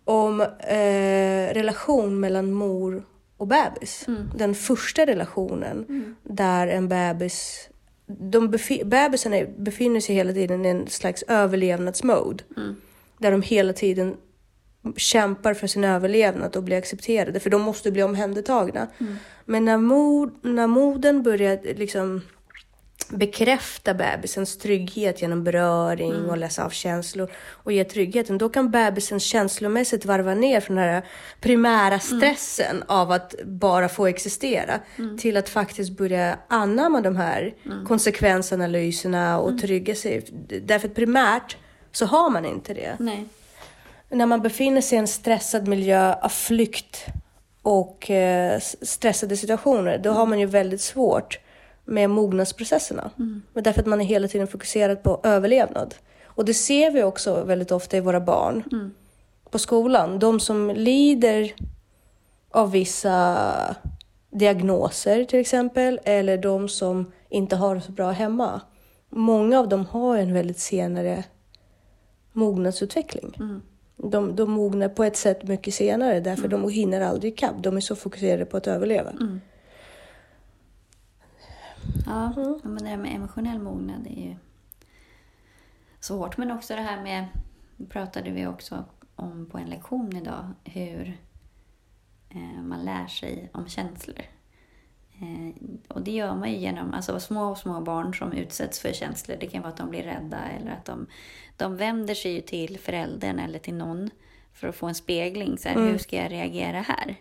om 0.05 0.41
eh, 0.41 1.55
relation 1.55 2.21
mellan 2.21 2.53
mor 2.53 3.05
och 3.37 3.47
bebis. 3.47 4.07
Den 4.37 4.55
första 4.55 5.07
relationen 5.07 5.87
där 6.23 6.67
en 6.67 6.89
bebis 6.89 7.69
de 8.07 8.49
befi- 8.55 8.85
bebisarna 8.85 9.37
befinner 9.59 10.01
sig 10.01 10.15
hela 10.15 10.33
tiden 10.33 10.65
i 10.65 10.69
en 10.69 10.87
slags 10.89 11.23
överlevnadsmode. 11.23 12.45
Där 13.19 13.31
de 13.31 13.43
hela 13.43 13.73
tiden 13.73 14.17
kämpar 14.97 15.55
för 15.55 15.67
sin 15.67 15.85
överlevnad 15.85 16.57
och 16.57 16.63
blir 16.63 16.79
accepterade, 16.79 17.41
för 17.41 17.51
de 17.51 17.63
måste 17.63 17.91
bli 17.91 18.03
omhändertagna. 18.03 18.87
Men 19.45 19.65
när, 19.65 19.79
mod, 19.79 20.35
när 20.43 20.67
modern 20.67 21.23
börjar 21.23 21.75
liksom 21.77 22.23
bekräfta 23.09 23.95
bebisens 23.95 24.59
trygghet 24.59 25.23
genom 25.23 25.45
beröring 25.45 26.31
och 26.31 26.39
läsa 26.39 26.65
av 26.65 26.71
känslor 26.71 27.31
och 27.37 27.73
ge 27.73 27.85
tryggheten, 27.85 28.39
då 28.39 28.49
kan 28.49 28.71
bebisen 28.71 29.21
känslomässigt 29.21 30.05
varva 30.05 30.35
ner 30.35 30.61
från 30.61 30.77
den 30.77 30.85
här 30.85 31.05
primära 31.41 31.99
stressen 31.99 32.83
av 32.87 33.13
att 33.13 33.35
bara 33.45 33.89
få 33.89 34.07
existera 34.07 34.81
till 35.19 35.37
att 35.37 35.49
faktiskt 35.49 35.97
börja 35.97 36.39
anamma 36.49 37.01
de 37.01 37.17
här 37.17 37.55
konsekvensanalyserna 37.87 39.39
och 39.39 39.61
trygga 39.61 39.95
sig. 39.95 40.27
Därför 40.63 40.89
att 40.89 40.95
primärt 40.95 41.57
så 41.93 42.07
har 42.07 42.31
man 42.31 42.45
inte 42.45 42.75
det. 42.75 42.97
Nej. 42.99 43.29
När 44.15 44.27
man 44.27 44.43
befinner 44.43 44.81
sig 44.81 44.97
i 44.97 44.99
en 44.99 45.07
stressad 45.09 45.69
miljö 45.69 46.15
av 46.23 46.29
flykt 46.29 47.07
och 47.63 48.11
eh, 48.11 48.61
stressade 48.83 49.37
situationer, 49.37 49.99
då 49.99 50.11
har 50.11 50.27
man 50.27 50.41
ju 50.41 50.47
väldigt 50.47 50.81
svårt 50.81 51.39
med 51.85 52.11
mognadsprocesserna. 52.11 53.11
Men 53.53 53.63
därför 53.63 53.81
att 53.81 53.87
man 53.87 54.01
är 54.01 54.05
hela 54.05 54.29
tiden 54.29 54.47
fokuserad 54.47 55.03
på 55.03 55.21
överlevnad. 55.23 55.95
Och 56.25 56.45
det 56.45 56.55
ser 56.55 56.91
vi 56.91 57.03
också 57.03 57.45
väldigt 57.45 57.73
ofta 57.73 57.97
i 57.97 58.01
våra 58.01 58.21
barn 58.21 58.65
på 59.51 59.59
skolan. 59.59 60.19
De 60.19 60.41
som 60.41 60.71
lider 60.71 61.55
av 62.51 62.71
vissa 62.71 63.77
diagnoser 64.31 65.25
till 65.25 65.41
exempel, 65.41 66.01
eller 66.05 66.39
de 66.39 66.69
som 66.69 67.13
inte 67.29 67.57
har 67.57 67.75
det 67.75 67.81
så 67.81 67.93
bra 67.93 68.11
hemma. 68.11 68.61
Många 69.11 69.59
av 69.59 69.69
dem 69.69 69.87
har 69.87 70.17
en 70.19 70.33
väldigt 70.33 70.59
senare 70.59 71.25
mognadsutveckling. 72.33 73.35
De, 73.97 74.37
de 74.37 74.51
mognar 74.51 74.89
på 74.89 75.05
ett 75.05 75.17
sätt 75.17 75.43
mycket 75.43 75.75
senare 75.75 76.21
därför 76.21 76.49
de 76.49 76.71
hinner 76.71 77.01
aldrig 77.01 77.33
ikapp. 77.33 77.55
De 77.59 77.77
är 77.77 77.81
så 77.81 77.97
fokuserade 77.97 78.45
på 78.45 78.57
att 78.57 78.67
överleva. 78.67 79.13
Ja, 82.07 82.33
ja, 82.37 82.59
men 82.63 82.83
det 82.83 82.89
här 82.89 82.97
med 82.97 83.15
emotionell 83.15 83.59
mognad 83.59 84.07
är 84.07 84.29
ju 84.29 84.37
svårt. 86.01 86.37
Men 86.37 86.51
också 86.51 86.75
det 86.75 86.81
här 86.81 87.03
med, 87.03 87.29
pratade 87.89 88.31
vi 88.31 88.47
också 88.47 88.85
om 89.17 89.47
på 89.47 89.59
en 89.59 89.71
lektion 89.71 90.17
idag, 90.17 90.51
hur 90.65 91.19
eh, 92.31 92.63
man 92.63 92.85
lär 92.85 93.07
sig 93.07 93.51
om 93.53 93.69
känslor. 93.69 94.21
Eh, 95.21 95.63
och 95.89 96.03
det 96.03 96.11
gör 96.11 96.35
man 96.35 96.53
ju 96.53 96.57
genom 96.57 96.95
alltså, 96.95 97.21
små, 97.21 97.55
små 97.55 97.81
barn 97.81 98.15
som 98.15 98.33
utsätts 98.33 98.81
för 98.81 98.93
känslor. 98.93 99.37
Det 99.41 99.47
kan 99.47 99.63
vara 99.63 99.73
att 99.73 99.79
de 99.79 99.91
blir 99.91 100.03
rädda 100.03 100.39
eller 100.49 100.71
att 100.71 100.85
de, 100.85 101.07
de 101.57 101.77
vänder 101.77 102.15
sig 102.15 102.33
ju 102.33 102.41
till 102.41 102.79
föräldern 102.79 103.39
eller 103.39 103.59
till 103.59 103.75
någon 103.75 104.11
för 104.53 104.69
att 104.69 104.77
få 104.77 104.87
en 104.87 104.95
spegling. 104.95 105.59
Så 105.59 105.69
här, 105.69 105.77
Hur 105.77 105.99
ska 105.99 106.17
jag 106.17 106.33
reagera 106.33 106.81
här? 106.81 107.17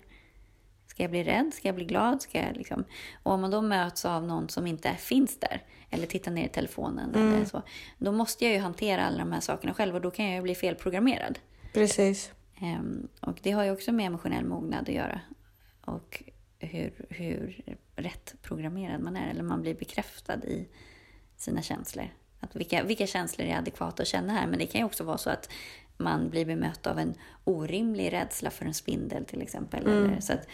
Ska 0.87 1.03
jag 1.03 1.11
bli 1.11 1.23
rädd? 1.23 1.53
Ska 1.53 1.67
jag 1.67 1.75
bli 1.75 1.85
glad? 1.85 2.21
Ska 2.21 2.39
jag 2.39 2.57
liksom... 2.57 2.83
Och 3.23 3.31
om 3.31 3.41
man 3.41 3.51
då 3.51 3.61
möts 3.61 4.05
av 4.05 4.27
någon 4.27 4.49
som 4.49 4.67
inte 4.67 4.95
finns 4.95 5.39
där, 5.39 5.61
eller 5.89 6.07
tittar 6.07 6.31
ner 6.31 6.45
i 6.45 6.49
telefonen, 6.49 7.15
eller 7.15 7.45
så, 7.45 7.61
då 7.97 8.11
måste 8.11 8.45
jag 8.45 8.53
ju 8.53 8.59
hantera 8.59 9.05
alla 9.05 9.17
de 9.17 9.31
här 9.31 9.39
sakerna 9.39 9.73
själv 9.73 9.95
och 9.95 10.01
då 10.01 10.11
kan 10.11 10.25
jag 10.25 10.35
ju 10.35 10.41
bli 10.41 10.55
felprogrammerad. 10.55 11.39
Precis. 11.73 12.31
Ehm, 12.61 13.07
och 13.19 13.39
det 13.41 13.51
har 13.51 13.63
ju 13.63 13.71
också 13.71 13.91
med 13.91 14.05
emotionell 14.05 14.45
mognad 14.45 14.89
att 14.89 14.95
göra. 14.95 15.21
Och 15.85 16.23
hur, 16.59 17.05
hur 17.09 17.63
rätt 17.95 18.35
programmerad 18.41 19.01
man 19.01 19.15
är, 19.15 19.29
eller 19.29 19.43
man 19.43 19.61
blir 19.61 19.75
bekräftad 19.75 20.43
i 20.43 20.67
sina 21.37 21.61
känslor. 21.61 22.09
Att 22.43 22.55
vilka, 22.55 22.83
vilka 22.83 23.07
känslor 23.07 23.47
är 23.47 23.57
adekvata 23.57 24.01
att 24.01 24.07
känna 24.07 24.33
här? 24.33 24.47
Men 24.47 24.59
det 24.59 24.65
kan 24.65 24.81
ju 24.81 24.85
också 24.85 25.03
vara 25.03 25.17
så 25.17 25.29
att 25.29 25.49
man 25.97 26.29
blir 26.29 26.45
bemött 26.45 26.87
av 26.87 26.99
en 26.99 27.13
orimlig 27.43 28.13
rädsla 28.13 28.49
för 28.49 28.65
en 28.65 28.73
spindel 28.73 29.25
till 29.25 29.41
exempel. 29.41 29.87
Eller, 29.87 30.19
så 30.19 30.33
att, 30.33 30.47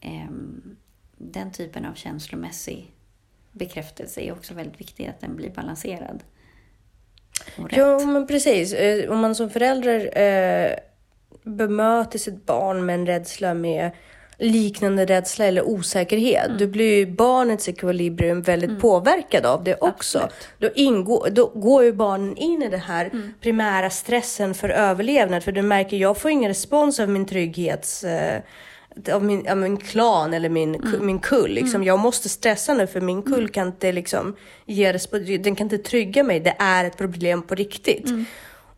ehm, 0.00 0.76
den 1.16 1.52
typen 1.52 1.84
av 1.84 1.94
känslomässig 1.94 2.94
bekräftelse 3.52 4.20
är 4.20 4.32
också 4.32 4.54
väldigt 4.54 4.80
viktig, 4.80 5.06
att 5.06 5.20
den 5.20 5.36
blir 5.36 5.50
balanserad. 5.50 6.22
Jo, 7.70 8.06
men 8.06 8.26
precis. 8.26 8.72
Eh, 8.72 9.10
Om 9.10 9.18
man 9.18 9.34
som 9.34 9.50
förälder 9.50 10.18
eh, 10.18 10.76
bemöter 11.42 12.18
sitt 12.18 12.46
barn 12.46 12.86
med 12.86 12.94
en 12.94 13.06
rädsla 13.06 13.54
med 13.54 13.90
liknande 14.38 15.04
rädsla 15.06 15.44
eller 15.44 15.62
osäkerhet, 15.68 16.50
då 16.58 16.66
blir 16.66 16.96
ju 16.96 17.06
barnets 17.06 17.68
ekvilibrium 17.68 18.42
väldigt 18.42 18.80
påverkad 18.80 19.46
av 19.46 19.64
det 19.64 19.76
också. 19.80 20.28
Då, 20.58 20.68
ingår, 20.74 21.28
då 21.30 21.46
går 21.46 21.84
ju 21.84 21.92
barnen 21.92 22.36
in 22.36 22.62
i 22.62 22.68
den 22.68 22.80
här 22.80 23.10
primära 23.40 23.90
stressen 23.90 24.54
för 24.54 24.68
överlevnad, 24.68 25.42
för 25.44 25.52
du 25.52 25.62
märker, 25.62 25.96
jag 25.96 26.18
får 26.18 26.30
ingen 26.30 26.48
respons 26.48 27.00
av 27.00 27.08
min 27.08 27.26
trygghets... 27.26 28.04
Eh, 28.04 28.40
av 29.12 29.24
min, 29.24 29.48
av 29.48 29.56
min 29.56 29.76
klan 29.76 30.34
eller 30.34 30.48
min, 30.48 30.76
ku- 30.76 31.00
min 31.00 31.18
kull. 31.18 31.50
Liksom. 31.50 31.84
Jag 31.84 31.98
måste 31.98 32.28
stressa 32.28 32.74
nu 32.74 32.86
för 32.86 33.00
min 33.00 33.22
kull 33.22 33.48
kan 33.48 33.66
inte 33.66 33.92
liksom 33.92 34.36
ge 34.66 34.92
den 35.38 35.56
kan 35.56 35.64
inte 35.64 35.78
trygga 35.78 36.22
mig. 36.22 36.40
Det 36.40 36.56
är 36.58 36.84
ett 36.84 36.96
problem 36.96 37.42
på 37.42 37.54
riktigt. 37.54 38.10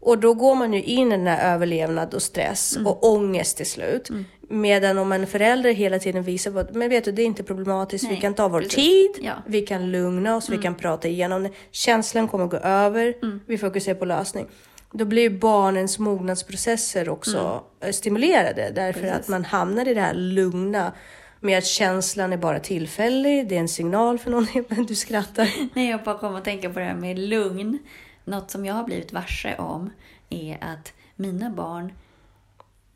Och 0.00 0.18
då 0.18 0.34
går 0.34 0.54
man 0.54 0.72
ju 0.72 0.82
in 0.82 1.12
i 1.12 1.16
den 1.16 1.26
här 1.26 1.54
överlevnad 1.54 2.14
och 2.14 2.22
stress 2.22 2.78
och 2.84 3.04
ångest 3.04 3.56
till 3.56 3.66
slut. 3.66 4.10
Medan 4.48 4.98
om 4.98 5.12
en 5.12 5.26
förälder 5.26 5.72
hela 5.72 5.98
tiden 5.98 6.22
visar 6.22 6.50
på 6.50 6.58
att 6.58 6.74
men 6.74 6.88
vet 6.88 7.04
du, 7.04 7.12
det 7.12 7.22
är 7.22 7.26
inte 7.26 7.42
problematiskt, 7.42 8.04
vi 8.04 8.08
Nej, 8.08 8.20
kan 8.20 8.34
ta 8.34 8.48
vår 8.48 8.60
precis. 8.60 8.74
tid, 8.74 9.10
Ja. 9.24 9.32
vi 9.46 9.60
kan 9.62 9.90
lugna 9.90 10.36
oss, 10.36 10.48
vi 10.48 10.58
kan 10.58 10.74
prata 10.74 11.08
igenom 11.08 11.42
det. 11.42 11.50
Känslan 11.70 12.28
kommer 12.28 12.46
gå 12.46 12.56
över, 12.56 13.14
vi 13.46 13.58
fokuserar 13.58 13.94
på 13.94 14.04
lösning. 14.04 14.46
Då 14.92 15.04
blir 15.04 15.30
barnens 15.30 15.98
mognadsprocesser 15.98 17.08
också 17.08 17.64
eh, 17.80 17.90
stimulerade 17.92 18.72
därför 18.74 19.00
Precis. 19.00 19.16
att 19.20 19.28
man 19.28 19.44
hamnar 19.44 19.88
i 19.88 19.94
det 19.94 20.00
här 20.00 20.14
lugna 20.14 20.92
med 21.40 21.58
att 21.58 21.66
känslan 21.66 22.32
är 22.32 22.36
bara 22.36 22.60
tillfällig, 22.60 23.48
det 23.48 23.56
är 23.56 23.60
en 23.60 23.68
signal 23.68 24.18
för 24.18 24.30
någon, 24.30 24.46
men 24.68 24.86
du 24.86 24.94
skrattar. 24.94 25.48
Nej, 25.74 25.90
jag 25.90 26.02
bara 26.04 26.18
kom 26.18 26.34
att 26.36 26.44
tänka 26.44 26.70
på 26.70 26.78
det 26.78 26.84
här 26.84 26.94
med 26.94 27.18
lugn. 27.18 27.78
Något 28.24 28.50
som 28.50 28.66
jag 28.66 28.74
har 28.74 28.84
blivit 28.84 29.12
varse 29.12 29.54
om 29.58 29.90
är 30.30 30.58
att 30.60 30.92
mina 31.16 31.50
barn 31.50 31.92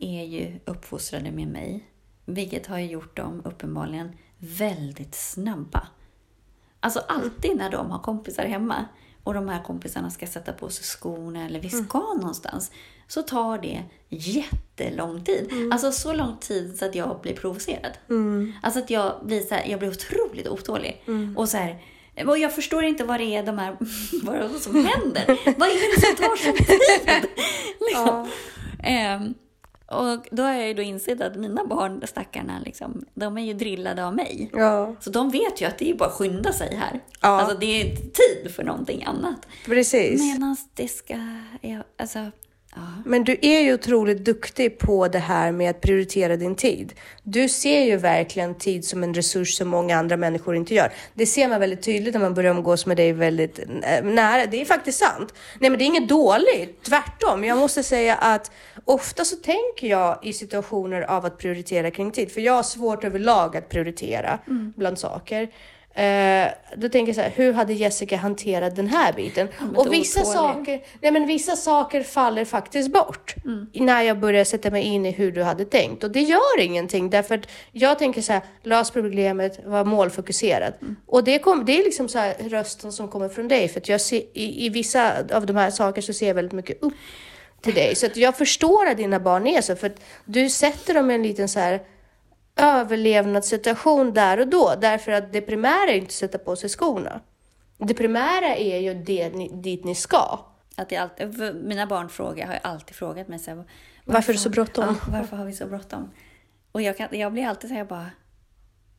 är 0.01 0.25
ju 0.25 0.59
uppfostrade 0.65 1.31
med 1.31 1.49
mig. 1.49 1.87
Vilket 2.25 2.67
har 2.67 2.79
gjort 2.79 3.17
dem 3.17 3.43
uppenbarligen 3.45 4.13
väldigt 4.39 5.15
snabba. 5.15 5.89
Alltså 6.81 6.99
alltid 7.09 7.57
när 7.57 7.71
de 7.71 7.91
har 7.91 7.99
kompisar 7.99 8.45
hemma 8.45 8.85
och 9.25 9.35
de 9.35 9.49
här 9.49 9.63
kompisarna 9.63 10.11
ska 10.11 10.27
sätta 10.27 10.53
på 10.53 10.69
sig 10.69 10.85
skorna 10.85 11.47
eller 11.47 11.61
vi 11.61 11.71
ska 11.71 11.99
någonstans 11.99 12.71
så 13.09 13.23
tar 13.23 13.59
det 13.59 13.83
jättelång 14.09 15.25
tid. 15.25 15.51
Alltså 15.73 15.93
så 15.93 16.13
lång 16.13 16.37
tid 16.37 16.79
så 16.79 16.85
att 16.85 16.95
jag 16.95 17.21
blir 17.23 17.37
provocerad. 17.37 17.93
Alltså 18.63 18.81
att 18.81 18.91
jag 18.91 19.21
blir, 19.25 19.41
så 19.41 19.55
här, 19.55 19.67
jag 19.67 19.79
blir 19.79 19.91
otroligt 19.91 20.49
otålig. 20.49 21.03
Och 21.37 21.49
så 21.49 21.57
här, 21.57 21.83
och 22.27 22.39
jag 22.39 22.55
förstår 22.55 22.85
inte 22.85 23.05
vad 23.05 23.21
det 23.21 23.37
är 23.37 23.43
de 23.43 23.59
här, 23.59 23.77
vad 24.23 24.35
är 24.37 24.49
som 24.59 24.75
händer. 24.75 25.27
vad 25.59 25.69
är 25.69 25.95
det 25.95 26.01
som 26.01 26.17
tar 26.17 26.37
så 26.37 26.53
tid? 26.65 27.31
liksom. 27.81 28.29
Ehm, 28.83 29.35
och 29.91 30.27
då 30.31 30.43
har 30.43 30.53
jag 30.53 30.69
ju 30.69 30.75
då 30.75 30.83
insett 30.83 31.21
att 31.21 31.37
mina 31.37 31.65
barn, 31.65 32.03
stackarna, 32.07 32.61
liksom, 32.65 33.05
de 33.15 33.39
är 33.39 33.43
ju 33.43 33.55
drillade 33.55 34.07
av 34.07 34.15
mig. 34.15 34.51
Ja, 34.53 34.95
Så 35.01 35.11
de 35.11 35.31
vet 35.31 35.61
ju 35.61 35.67
att 35.67 35.79
det 35.79 35.91
är 35.91 35.95
bara 35.95 36.09
att 36.09 36.15
skynda 36.15 36.53
sig 36.53 36.77
här. 36.77 37.01
Ja. 37.21 37.29
Alltså 37.29 37.57
det 37.59 37.67
är 37.67 37.85
inte 37.91 38.03
tid 38.03 38.55
för 38.55 38.65
någonting 38.65 39.05
annat. 39.05 39.47
precis. 39.67 40.21
Medan 40.23 40.57
det 40.75 40.89
ska... 40.89 41.15
Ja, 41.61 41.83
alltså. 41.99 42.19
Men 43.05 43.25
du 43.25 43.37
är 43.43 43.61
ju 43.61 43.75
otroligt 43.75 44.25
duktig 44.25 44.79
på 44.79 45.09
det 45.09 45.19
här 45.19 45.53
med 45.53 45.71
att 45.71 45.81
prioritera 45.81 46.37
din 46.37 46.55
tid. 46.55 46.93
Du 47.23 47.49
ser 47.49 47.85
ju 47.85 47.97
verkligen 47.97 48.55
tid 48.55 48.85
som 48.85 49.03
en 49.03 49.15
resurs 49.15 49.55
som 49.55 49.69
många 49.69 49.97
andra 49.97 50.17
människor 50.17 50.57
inte 50.57 50.75
gör. 50.75 50.93
Det 51.15 51.27
ser 51.27 51.49
man 51.49 51.61
väldigt 51.61 51.83
tydligt 51.83 52.15
när 52.15 52.21
man 52.21 52.35
börjar 52.35 52.51
umgås 52.51 52.87
med 52.87 52.97
dig 52.97 53.13
väldigt 53.13 53.61
nära. 54.03 54.47
Det 54.47 54.61
är 54.61 54.65
faktiskt 54.65 54.99
sant. 54.99 55.35
Nej, 55.59 55.71
men 55.71 55.79
det 55.79 55.85
är 55.85 55.87
inget 55.87 56.09
dåligt. 56.09 56.83
Tvärtom. 56.83 57.45
Jag 57.45 57.59
måste 57.59 57.83
säga 57.83 58.17
att 58.17 58.51
ofta 58.85 59.25
så 59.25 59.37
tänker 59.37 59.87
jag 59.87 60.19
i 60.23 60.33
situationer 60.33 61.03
av 61.03 61.25
att 61.25 61.39
prioritera 61.39 61.91
kring 61.91 62.11
tid, 62.11 62.33
för 62.33 62.41
jag 62.41 62.53
har 62.53 62.63
svårt 62.63 63.05
överlag 63.05 63.57
att 63.57 63.69
prioritera 63.69 64.39
bland 64.77 64.99
saker. 64.99 65.49
Eh, 65.95 66.49
då 66.77 66.89
tänker 66.89 67.09
jag 67.09 67.17
så 67.17 67.23
här, 67.23 67.31
hur 67.31 67.53
hade 67.53 67.73
Jessica 67.73 68.17
hanterat 68.17 68.77
den 68.77 68.87
här 68.87 69.13
biten? 69.13 69.49
Och 69.77 69.93
vissa 69.93 70.25
saker, 70.25 70.81
nej 71.01 71.13
men 71.13 71.27
vissa 71.27 71.57
saker 71.57 72.03
faller 72.03 72.45
faktiskt 72.45 72.93
bort 72.93 73.35
när 73.73 74.03
jag 74.03 74.19
börjar 74.19 74.45
sätta 74.45 74.71
mig 74.71 74.83
in 74.83 75.07
i 75.07 75.11
hur 75.11 75.33
du 75.33 75.43
hade 75.43 75.65
tänkt. 75.65 76.05
Och 76.05 76.11
det 76.11 76.21
gör 76.21 76.61
ingenting 76.61 77.11
därför 77.11 77.35
att 77.35 77.49
jag 77.73 77.99
tänker 77.99 78.23
så 78.23 78.33
här, 78.33 78.43
lös 78.63 78.91
problemet, 78.91 79.61
var 79.67 79.85
målfokuserad. 79.85 80.75
Och 81.07 81.25
det, 81.25 81.39
kom, 81.39 81.65
det 81.65 81.79
är 81.81 81.85
liksom 81.85 82.09
så 82.09 82.19
här 82.19 82.35
rösten 82.49 82.93
som 82.93 83.09
kommer 83.09 83.29
från 83.29 83.49
dig 83.49 83.69
för 83.69 83.81
att 83.81 83.89
jag 83.89 84.01
ser 84.01 84.23
i, 84.35 84.67
i 84.67 84.69
vissa 84.69 85.13
av 85.33 85.47
de 85.47 85.57
här 85.57 85.71
sakerna 85.71 86.03
så 86.03 86.13
ser 86.13 86.27
jag 86.27 86.35
väldigt 86.35 86.53
mycket 86.53 86.83
upp 86.83 86.95
till 87.61 87.75
dig. 87.75 87.95
Så 87.95 88.07
att 88.07 88.17
jag 88.17 88.37
förstår 88.39 88.87
att 88.87 88.97
dina 88.97 89.21
barn 89.21 89.47
är 89.47 89.61
så, 89.61 89.77
för 89.77 89.87
att 89.87 90.01
du 90.25 90.51
sätter 90.51 90.95
dem 90.95 91.11
i 91.11 91.15
en 91.15 91.23
liten 91.23 91.49
så 91.49 91.61
här 91.61 91.81
överlevnadssituation 92.57 94.15
där 94.15 94.41
och 94.41 94.49
då, 94.49 94.75
därför 94.81 95.13
att 95.13 95.33
det 95.33 95.41
primära 95.41 95.91
är 95.91 95.95
inte 95.95 96.07
att 96.07 96.13
sätta 96.13 96.39
på 96.39 96.57
sig 96.57 96.69
skorna. 96.69 97.21
Det 97.79 97.95
primära 97.95 98.57
är 98.57 98.79
ju 98.79 98.95
det 98.95 99.31
ni, 99.31 99.49
dit 99.49 99.85
ni 99.85 99.95
ska. 99.95 100.39
Att 100.77 100.93
jag 100.93 101.03
alltid, 101.03 101.55
mina 101.65 101.87
barn 101.87 102.09
frågar, 102.09 102.47
har 102.47 102.55
ju 102.55 102.61
alltid 102.63 102.97
frågat 102.97 103.29
mig 103.29 103.39
så 103.39 103.51
här, 103.51 103.65
Varför 104.05 104.33
är 104.33 104.35
det 104.35 104.41
så 104.41 104.51
bråttom? 104.51 104.85
Ja, 104.85 105.13
varför 105.13 105.37
har 105.37 105.45
vi 105.45 105.53
så 105.53 105.67
bråttom? 105.67 106.11
Och 106.73 106.83
jag, 106.83 106.97
kan, 106.97 107.09
jag 107.11 107.33
blir 107.33 107.47
alltid 107.47 107.71
så 107.71 107.77
här 107.77 107.85
bara, 107.85 108.11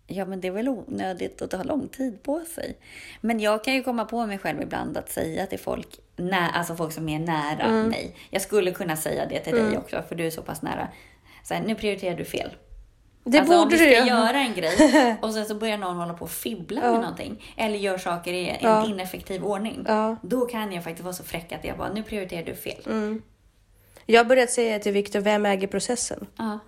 ja 0.07 0.25
men 0.25 0.41
det 0.41 0.47
är 0.47 0.51
väl 0.51 0.69
onödigt 0.69 1.41
att 1.41 1.51
ta 1.51 1.63
lång 1.63 1.87
tid 1.87 2.23
på 2.23 2.39
sig. 2.55 2.77
Men 3.21 3.39
jag 3.39 3.63
kan 3.63 3.73
ju 3.73 3.83
komma 3.83 4.05
på 4.05 4.25
mig 4.25 4.37
själv 4.37 4.61
ibland 4.61 4.97
att 4.97 5.09
säga 5.09 5.45
till 5.45 5.59
folk, 5.59 5.99
när, 6.15 6.49
alltså 6.51 6.75
folk 6.75 6.93
som 6.93 7.09
är 7.09 7.19
nära 7.19 7.71
mig. 7.71 8.15
Jag 8.29 8.41
skulle 8.41 8.71
kunna 8.71 8.95
säga 8.95 9.25
det 9.25 9.39
till 9.39 9.55
dig 9.55 9.77
också, 9.77 10.03
för 10.07 10.15
du 10.15 10.25
är 10.25 10.31
så 10.31 10.41
pass 10.41 10.61
nära. 10.61 10.87
Så 11.43 11.53
här, 11.53 11.61
nu 11.61 11.75
prioriterar 11.75 12.17
du 12.17 12.25
fel. 12.25 12.51
Det 13.23 13.39
alltså, 13.39 13.53
om 13.53 13.63
borde 13.63 13.77
du 13.77 13.85
du 13.85 13.95
ska 13.95 14.05
göra 14.05 14.39
en 14.39 14.53
grej 14.53 15.15
och 15.21 15.33
sen 15.33 15.45
så 15.45 15.55
börjar 15.55 15.77
någon 15.77 15.97
hålla 15.97 16.13
på 16.13 16.23
och 16.25 16.31
fibbla 16.31 16.81
med 16.81 16.93
någonting. 17.01 17.43
Eller 17.57 17.77
gör 17.77 17.97
saker 17.97 18.33
i 18.33 18.49
en 18.49 18.57
Ja. 18.61 18.85
ineffektiv 18.85 19.43
ordning. 19.43 19.85
Ja. 19.87 20.15
Då 20.21 20.45
kan 20.45 20.71
jag 20.71 20.83
faktiskt 20.83 21.03
vara 21.03 21.13
så 21.13 21.23
fräck 21.23 21.51
att 21.51 21.63
jag 21.65 21.77
bara, 21.77 21.93
nu 21.93 22.03
prioriterar 22.03 22.43
du 22.45 22.55
fel. 22.55 22.81
Mm. 22.85 23.21
Jag 24.05 24.27
börjat 24.27 24.49
säga 24.49 24.79
till 24.79 24.91
Viktor, 24.91 25.19
vem 25.19 25.45
äger 25.45 25.67
processen? 25.67 26.27
Ja. 26.37 26.59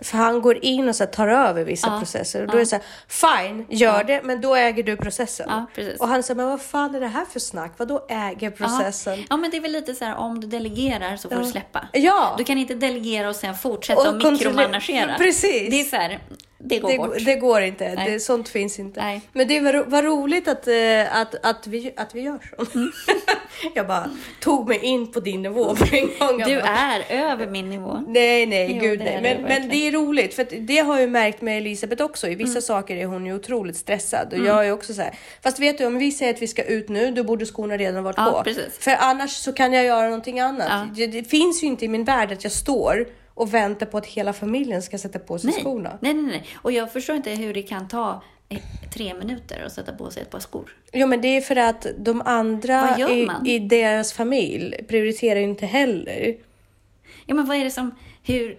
För 0.00 0.18
han 0.18 0.42
går 0.42 0.64
in 0.64 0.88
och 0.88 0.96
så 0.96 1.06
tar 1.06 1.28
över 1.28 1.64
vissa 1.64 1.88
Ja. 1.88 1.98
processer. 1.98 2.42
Och 2.42 2.48
då 2.48 2.54
är 2.56 2.60
det 2.60 2.66
så 2.66 2.76
här, 2.76 2.84
fine, 3.08 3.66
gör 3.70 4.04
det, 4.04 4.22
men 4.22 4.40
då 4.40 4.54
äger 4.54 4.82
du 4.82 4.96
processen. 4.96 5.46
Ja. 5.50 5.66
Och 5.98 6.08
han 6.08 6.22
säger, 6.22 6.36
men 6.36 6.48
vad 6.48 6.60
fan 6.62 6.94
är 6.94 7.00
det 7.00 7.06
här 7.06 7.24
för 7.24 7.40
snack? 7.40 7.72
Vad 7.76 7.88
då 7.88 8.06
äger 8.08 8.50
processen? 8.50 9.18
Ja. 9.18 9.26
ja, 9.30 9.36
men 9.36 9.50
det 9.50 9.56
är 9.56 9.60
väl 9.60 9.72
lite 9.72 9.94
så 9.94 10.04
här, 10.04 10.16
om 10.16 10.40
du 10.40 10.46
delegerar 10.46 11.16
så 11.16 11.28
får 11.28 11.36
du 11.36 11.44
släppa. 11.44 11.88
Ja. 11.92 12.34
Du 12.38 12.44
kan 12.44 12.58
inte 12.58 12.74
delegera 12.74 13.28
och 13.28 13.36
sen 13.36 13.54
fortsätta 13.54 14.00
Och 14.00 14.24
och, 14.24 14.32
mikromanagera. 14.32 15.14
Precis. 15.18 15.70
Det 15.70 15.80
är 15.80 15.84
så 15.84 15.96
här, 15.96 16.18
det 16.60 16.78
går 16.78 16.88
Det, 16.90 16.96
bort. 16.98 17.24
det 17.24 17.34
går 17.34 17.60
inte, 17.62 17.94
Nej. 17.94 18.10
det, 18.10 18.20
sånt 18.20 18.48
finns 18.48 18.78
inte. 18.78 19.00
Nej. 19.00 19.20
Men 19.32 19.48
det 19.48 19.60
var, 19.60 19.84
var 19.84 20.02
roligt 20.02 20.48
att, 20.48 20.68
eh, 20.68 21.20
att, 21.20 21.34
att, 21.46 21.66
vi, 21.66 21.92
att 21.96 22.14
vi 22.14 22.20
gör 22.20 22.38
så. 22.56 22.78
Mm. 22.78 22.92
jag 23.74 23.86
bara 23.86 24.10
tog 24.40 24.68
mig 24.68 24.78
in 24.84 25.12
på 25.12 25.20
din 25.20 25.42
nivå 25.42 25.76
på 25.76 25.84
en 25.92 26.08
gång. 26.18 26.38
Du 26.48 26.60
bara, 26.60 26.68
är 26.68 27.04
över 27.30 27.46
min 27.46 27.70
nivå. 27.70 28.04
Nej, 28.08 28.46
nej, 28.46 28.70
Jo, 28.74 28.80
gud 28.80 28.98
nej. 28.98 29.18
Men, 29.22 29.42
men 29.42 29.68
det 29.68 29.76
är 29.76 29.92
roligt, 29.92 30.34
för 30.34 30.46
det 30.60 30.78
har 30.78 30.98
jag 31.00 31.10
märkt 31.10 31.40
med 31.42 31.56
Elisabeth 31.58 32.02
också. 32.04 32.26
I 32.28 32.32
Mm. 32.32 32.46
vissa 32.46 32.60
saker 32.60 32.96
är 32.96 33.04
hon 33.06 33.26
ju 33.26 33.34
otroligt 33.34 33.76
stressad. 33.76 34.32
Och 34.32 34.38
jag 34.46 34.66
är 34.66 34.72
också 34.72 34.94
så 34.94 35.02
här. 35.02 35.14
Fast 35.42 35.58
vet 35.58 35.78
du, 35.78 35.86
om 35.86 35.98
vi 35.98 36.12
säger 36.12 36.34
att 36.34 36.42
vi 36.42 36.46
ska 36.46 36.62
ut 36.62 36.88
nu, 36.88 37.10
då 37.10 37.24
borde 37.24 37.46
skorna 37.46 37.76
redan 37.76 38.02
varit 38.04 38.16
Ja, 38.18 38.32
på. 38.32 38.42
precis. 38.44 38.78
För 38.78 38.96
annars 38.98 39.30
så 39.30 39.52
kan 39.52 39.72
jag 39.72 39.84
göra 39.84 40.04
någonting 40.04 40.40
annat. 40.40 40.66
Ja. 40.70 40.86
Det, 40.94 41.06
det 41.06 41.24
finns 41.24 41.62
ju 41.62 41.66
inte 41.66 41.84
i 41.84 41.88
min 41.88 42.04
värld 42.04 42.32
att 42.32 42.44
jag 42.44 42.52
står 42.52 43.06
och 43.40 43.54
väntar 43.54 43.86
på 43.86 43.98
att 43.98 44.06
hela 44.06 44.32
familjen 44.32 44.82
ska 44.82 44.98
sätta 44.98 45.18
på 45.18 45.38
sig 45.38 45.50
Nej. 45.50 45.60
skorna. 45.60 45.98
nej, 46.00 46.14
nej, 46.14 46.24
nej. 46.24 46.46
Och 46.56 46.72
jag 46.72 46.92
förstår 46.92 47.16
inte 47.16 47.30
hur 47.30 47.54
det 47.54 47.62
kan 47.62 47.88
ta 47.88 48.22
eh, 48.48 48.58
tre 48.94 49.14
minuter 49.14 49.62
att 49.66 49.72
sätta 49.72 49.92
på 49.92 50.10
sig 50.10 50.22
ett 50.22 50.30
par 50.30 50.40
skor. 50.40 50.76
Jo, 50.92 51.06
men 51.06 51.20
det 51.20 51.28
är 51.28 51.40
för 51.40 51.56
att 51.56 51.86
de 51.98 52.22
andra 52.24 52.96
i, 53.10 53.28
i 53.44 53.58
deras 53.58 54.12
familj 54.12 54.84
prioriterar 54.88 55.40
inte 55.40 55.66
heller. 55.66 56.36
Ja, 57.26 57.34
men 57.34 57.46
vad 57.46 57.56
är 57.56 57.64
det 57.64 57.70
som, 57.70 57.94
hur... 58.22 58.58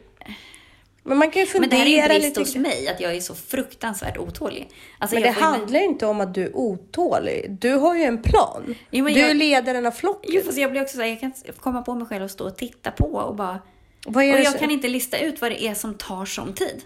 Men 1.03 1.17
man 1.17 1.31
kan 1.31 1.41
ju 1.41 1.47
Men 1.53 1.69
det 1.69 1.75
fundera 1.75 2.01
här 2.01 2.09
är 2.09 2.13
en 2.15 2.21
brist 2.21 2.25
lite. 2.37 2.39
hos 2.39 2.55
mig, 2.55 2.87
att 2.87 2.99
jag 3.01 3.15
är 3.15 3.19
så 3.19 3.35
fruktansvärt 3.35 4.17
otålig. 4.17 4.69
Alltså, 4.99 5.15
Men 5.15 5.23
det 5.23 5.33
får 5.33 5.43
ju- 5.43 5.49
handlar 5.49 5.79
inte 5.79 6.05
om 6.05 6.21
att 6.21 6.33
du 6.33 6.43
är 6.43 6.55
otålig. 6.55 7.57
Du 7.61 7.73
har 7.73 7.95
ju 7.95 8.03
en 8.03 8.21
plan. 8.21 8.75
Jo, 8.91 9.05
du 9.05 9.11
jag- 9.11 9.35
ledaren 9.37 9.85
av 9.85 9.91
flocken. 9.91 10.31
Jo, 10.33 10.41
fast 10.45 10.57
jag 10.57 10.71
blir 10.71 10.81
också 10.81 10.95
så 10.97 11.01
här, 11.01 11.09
jag 11.09 11.19
kan 11.19 11.33
komma 11.59 11.81
på 11.81 11.95
mig 11.95 12.07
själv 12.07 12.23
och 12.23 12.31
stå 12.31 12.45
och 12.47 12.57
titta 12.57 12.91
på 12.91 13.05
och 13.13 13.35
bara... 13.35 13.59
Och 14.05 14.23
jag 14.23 14.51
så- 14.53 14.57
kan 14.59 14.71
inte 14.71 14.87
lista 14.87 15.19
ut 15.19 15.41
vad 15.41 15.51
det 15.51 15.63
är 15.63 15.73
som 15.73 15.93
tar 15.93 16.25
sån 16.25 16.53
tid. 16.53 16.81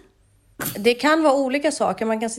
Det 0.78 0.94
kan 0.94 1.24
vara 1.24 1.34
olika 1.34 1.72
saker. 1.72 2.06
Man 2.06 2.20
kan, 2.20 2.30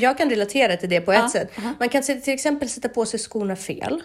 jag 0.00 0.18
kan 0.18 0.30
relatera 0.30 0.76
till 0.76 0.88
det 0.88 1.00
på 1.00 1.12
ett 1.12 1.18
Ja, 1.18 1.28
sätt. 1.28 1.58
aha. 1.58 1.74
Man 1.80 1.88
kan 1.88 2.02
till 2.02 2.34
exempel 2.34 2.68
sätta 2.68 2.88
på 2.88 3.06
sig 3.06 3.20
skorna 3.20 3.56
fel. 3.56 4.02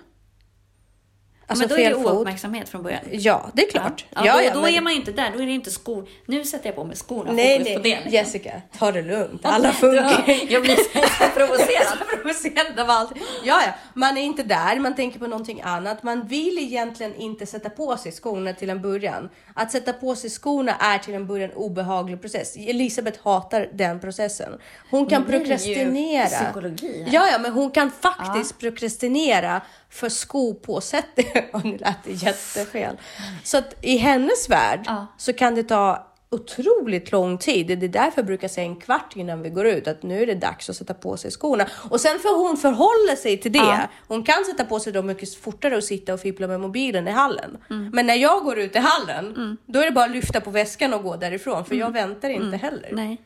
Alltså 1.50 1.68
men 1.68 1.70
då 1.78 1.84
är 1.84 1.90
det 1.90 1.96
fot. 1.96 2.14
ouppmärksamhet 2.14 2.70
från 2.70 2.84
början. 2.84 3.00
Ja, 3.12 3.50
det 3.54 3.66
är 3.66 3.72
klart. 3.72 4.06
Ja, 4.10 4.22
Ja, 4.26 4.34
då, 4.38 4.44
ja, 4.44 4.52
då 4.54 4.62
men- 4.62 4.74
är 4.74 4.82
man 4.82 4.94
ju 4.94 5.00
inte 5.00 5.12
där. 5.12 5.32
Då 5.36 5.42
är 5.42 5.46
det 5.46 5.52
inte 5.52 5.72
skor. 5.72 6.08
Nu 6.26 6.44
sätter 6.46 6.66
jag 6.66 6.76
på 6.76 6.84
mig 6.84 6.96
skorna. 6.96 7.32
Nej, 7.32 7.60
fokus 7.60 7.74
på 7.74 7.80
det. 7.84 7.90
nej, 7.90 7.96
liksom. 8.04 8.12
Jessica, 8.14 8.62
ta 8.80 8.92
det 8.92 9.02
lugnt. 9.02 9.42
Alla 9.46 9.72
funkar. 9.72 10.24
Jag 10.50 10.62
blir 10.62 10.76
så 10.76 11.30
provocerad. 11.36 11.98
provocerad 12.22 12.80
av 12.80 12.90
allt. 12.90 13.12
Ja, 13.44 13.62
ja, 13.66 13.72
man 13.94 14.18
är 14.18 14.22
inte 14.22 14.44
där, 14.44 14.80
man 14.80 14.96
tänker 14.96 15.20
på 15.20 15.28
någonting 15.28 15.62
annat. 15.62 16.04
Man 16.04 16.28
vill 16.28 16.58
egentligen 16.60 17.16
inte 17.16 17.46
sätta 17.46 17.70
på 17.70 17.98
sig 17.98 18.12
skorna 18.12 18.54
till 18.54 18.70
en 18.70 18.82
början. 18.82 19.30
Att 19.54 19.72
sätta 19.72 19.94
på 19.94 20.16
sig 20.16 20.30
skorna 20.30 20.76
är 20.76 20.98
till 20.98 21.14
en 21.14 21.28
början 21.28 21.50
en 21.50 21.56
obehaglig 21.56 22.22
process. 22.22 22.56
Elisabeth 22.58 23.20
hatar 23.24 23.70
den 23.74 24.00
processen. 24.00 24.54
Hon 24.92 25.06
kan 25.06 25.26
prokrastinera. 25.26 26.26
psykologi 26.28 27.04
här. 27.04 27.14
Ja, 27.14 27.28
ja, 27.32 27.38
men 27.40 27.52
hon 27.52 27.72
kan 27.72 27.92
faktiskt 27.92 28.60
prokrastinera 28.60 29.62
för 29.90 30.10
skopåsättning. 30.10 31.28
Och 31.54 31.66
nu 31.66 31.78
lät 31.78 32.04
det 32.04 32.12
jättefel. 32.12 32.98
Så 33.44 33.58
att 33.58 33.76
i 33.82 33.98
hennes 33.98 34.50
värld 34.50 34.82
Ja. 34.86 35.08
så 35.18 35.34
kan 35.34 35.56
det 35.56 35.64
ta 35.64 36.06
otroligt 36.32 37.12
lång 37.12 37.38
tid. 37.38 37.68
Det 37.68 37.86
är 37.86 37.90
därför 37.90 38.14
jag 38.22 38.26
brukar 38.26 38.48
säga 38.48 38.68
en 38.68 38.76
kvart 38.76 39.16
innan 39.16 39.42
vi 39.42 39.50
går 39.50 39.68
ut 39.68 39.88
att 39.88 40.04
nu 40.04 40.22
är 40.22 40.26
det 40.28 40.36
dags 40.36 40.70
att 40.70 40.76
sätta 40.76 40.94
på 40.94 41.18
sig 41.18 41.32
skorna. 41.32 41.68
Och 41.90 42.02
sen 42.02 42.20
får 42.20 42.48
hon 42.48 42.58
förhålla 42.58 43.16
sig 43.18 43.38
till 43.38 43.52
det. 43.52 43.58
Ja. 43.58 43.88
Hon 44.08 44.24
kan 44.24 44.46
sätta 44.46 44.66
på 44.66 44.80
sig 44.80 44.94
dem 44.94 45.06
mycket 45.06 45.36
fortare 45.36 45.78
och 45.78 45.84
sitta 45.84 46.14
och 46.14 46.20
fippla 46.20 46.48
med 46.48 46.60
mobilen 46.60 47.08
i 47.08 47.12
hallen. 47.12 47.58
Mm. 47.70 47.90
Men 47.94 48.08
när 48.08 48.16
jag 48.16 48.44
går 48.44 48.60
ut 48.60 48.76
i 48.76 48.80
hallen, 48.80 49.58
då 49.66 49.80
är 49.80 49.86
det 49.86 49.92
bara 49.92 50.06
att 50.06 50.12
lyfta 50.12 50.42
på 50.42 50.50
väskan 50.52 50.94
och 50.94 51.04
gå 51.04 51.16
därifrån. 51.16 51.66
För 51.66 51.76
jag 51.76 51.92
väntar 51.94 52.30
inte 52.30 52.58
heller. 52.58 52.90
Mm. 52.90 53.06
Nej. 53.06 53.22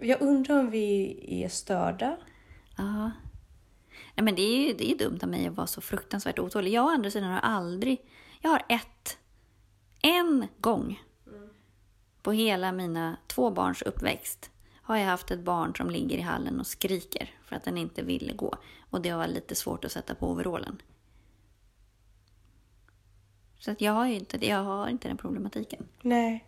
Jag 0.00 0.22
undrar 0.22 0.58
om 0.58 0.70
vi 0.70 1.18
är 1.44 1.48
störda. 1.48 2.16
Ja. 2.78 3.10
Nej, 4.16 4.24
men 4.24 4.34
det 4.34 4.42
är 4.42 4.66
ju 4.66 4.72
det 4.72 4.90
är 4.90 4.98
dumt 4.98 5.18
av 5.22 5.28
mig 5.28 5.46
att 5.46 5.56
vara 5.56 5.66
så 5.66 5.80
fruktansvärt 5.80 6.38
otålig. 6.38 6.72
Jag 6.72 6.84
å 6.84 6.88
andra 6.88 7.10
sidan 7.10 7.30
har 7.30 7.40
aldrig... 7.40 8.00
Jag 8.40 8.50
har 8.50 8.62
ett... 8.68 9.18
En 10.02 10.48
gång 10.58 11.02
på 12.22 12.32
hela 12.32 12.72
mina 12.72 13.16
två 13.26 13.50
barns 13.50 13.82
uppväxt 13.82 14.50
har 14.82 14.96
jag 14.96 15.06
haft 15.06 15.30
ett 15.30 15.40
barn 15.40 15.74
som 15.74 15.90
ligger 15.90 16.18
i 16.18 16.20
hallen 16.20 16.60
och 16.60 16.66
skriker 16.66 17.34
för 17.44 17.56
att 17.56 17.64
den 17.64 17.78
inte 17.78 18.02
ville 18.02 18.32
gå. 18.32 18.54
Och 18.90 19.00
det 19.00 19.12
var 19.12 19.26
lite 19.26 19.54
svårt 19.54 19.84
att 19.84 19.92
sätta 19.92 20.14
på 20.14 20.30
overallen. 20.30 20.82
Så 23.58 23.70
att 23.70 23.80
jag 23.80 23.92
har 23.92 24.06
ju 24.06 24.14
inte, 24.14 24.46
jag 24.46 24.64
har 24.64 24.88
inte 24.88 25.08
den 25.08 25.16
problematiken. 25.16 25.88
Nej, 26.02 26.44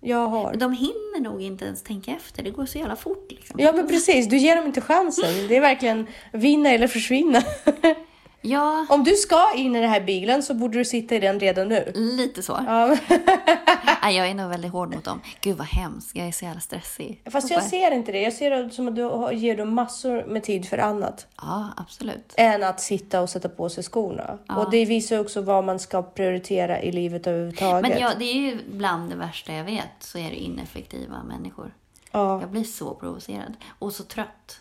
jag 0.00 0.28
har. 0.28 0.54
De 0.54 0.72
hinner 0.72 1.20
nog 1.20 1.42
inte 1.42 1.64
ens 1.64 1.82
tänka 1.82 2.10
efter. 2.10 2.42
Det 2.42 2.50
går 2.50 2.66
så 2.66 2.78
jävla 2.78 2.96
fort 2.96 3.26
liksom. 3.30 3.60
Ja 3.60 3.72
men 3.72 3.88
precis, 3.88 4.28
du 4.28 4.36
ger 4.36 4.56
dem 4.56 4.66
inte 4.66 4.80
chansen. 4.80 5.48
Det 5.48 5.56
är 5.56 5.60
verkligen 5.60 6.06
vinna 6.32 6.70
eller 6.70 6.88
försvinna. 6.88 7.42
Ja, 8.48 8.86
Om 8.88 9.04
du 9.04 9.12
ska 9.16 9.54
in 9.54 9.76
i 9.76 9.80
den 9.80 9.90
här 9.90 10.00
bilen 10.00 10.42
så 10.42 10.54
borde 10.54 10.78
du 10.78 10.84
sitta 10.84 11.14
i 11.14 11.18
den 11.18 11.40
redan 11.40 11.68
nu. 11.68 11.92
lite 11.94 12.42
så. 12.42 12.60
Ja, 12.66 12.96
Nej, 14.02 14.16
jag 14.16 14.28
är 14.28 14.34
nog 14.34 14.50
väldigt 14.50 14.72
hård 14.72 14.94
mot 14.94 15.04
dem. 15.04 15.20
Gud 15.40 15.56
vad 15.56 15.66
hemskt, 15.66 16.16
jag 16.16 16.26
är 16.26 16.32
så 16.32 16.44
jävla 16.44 16.60
stressig. 16.60 17.22
Fast 17.30 17.50
jag 17.50 17.62
ser 17.62 17.90
inte 17.90 18.12
det. 18.12 18.20
Jag 18.22 18.32
ser 18.32 18.50
det 18.50 18.70
som 18.70 18.88
att 18.88 18.96
du 18.96 19.02
ger 19.32 19.56
dem 19.56 19.74
massor 19.74 20.24
med 20.26 20.42
tid 20.42 20.68
för 20.68 20.78
annat. 20.78 21.26
Ja, 21.36 21.68
absolut. 21.76 22.34
Än 22.36 22.62
att 22.62 22.80
sitta 22.80 23.20
och 23.20 23.30
sätta 23.30 23.48
på 23.48 23.68
sig 23.68 23.84
skorna. 23.84 24.38
Och 24.48 24.70
det 24.70 24.84
visar 24.84 25.18
också 25.18 25.40
vad 25.40 25.64
man 25.64 25.78
ska 25.78 26.02
prioritera 26.02 26.82
i 26.82 26.92
livet 26.92 27.26
överhuvudtaget. 27.26 27.90
Men 27.90 28.00
jag, 28.00 28.18
det 28.18 28.24
är 28.24 28.34
ju 28.34 28.58
bland 28.70 29.10
det 29.10 29.16
värsta 29.16 29.52
jag 29.52 29.64
vet, 29.64 29.90
så 30.00 30.18
är 30.18 30.30
det 30.30 30.36
ineffektiva 30.36 31.22
människor. 31.22 31.74
ja. 32.12 32.40
Jag 32.40 32.50
blir 32.50 32.64
så 32.64 32.94
provocerad 32.94 33.52
och 33.78 33.92
så 33.92 34.02
trött. 34.04 34.60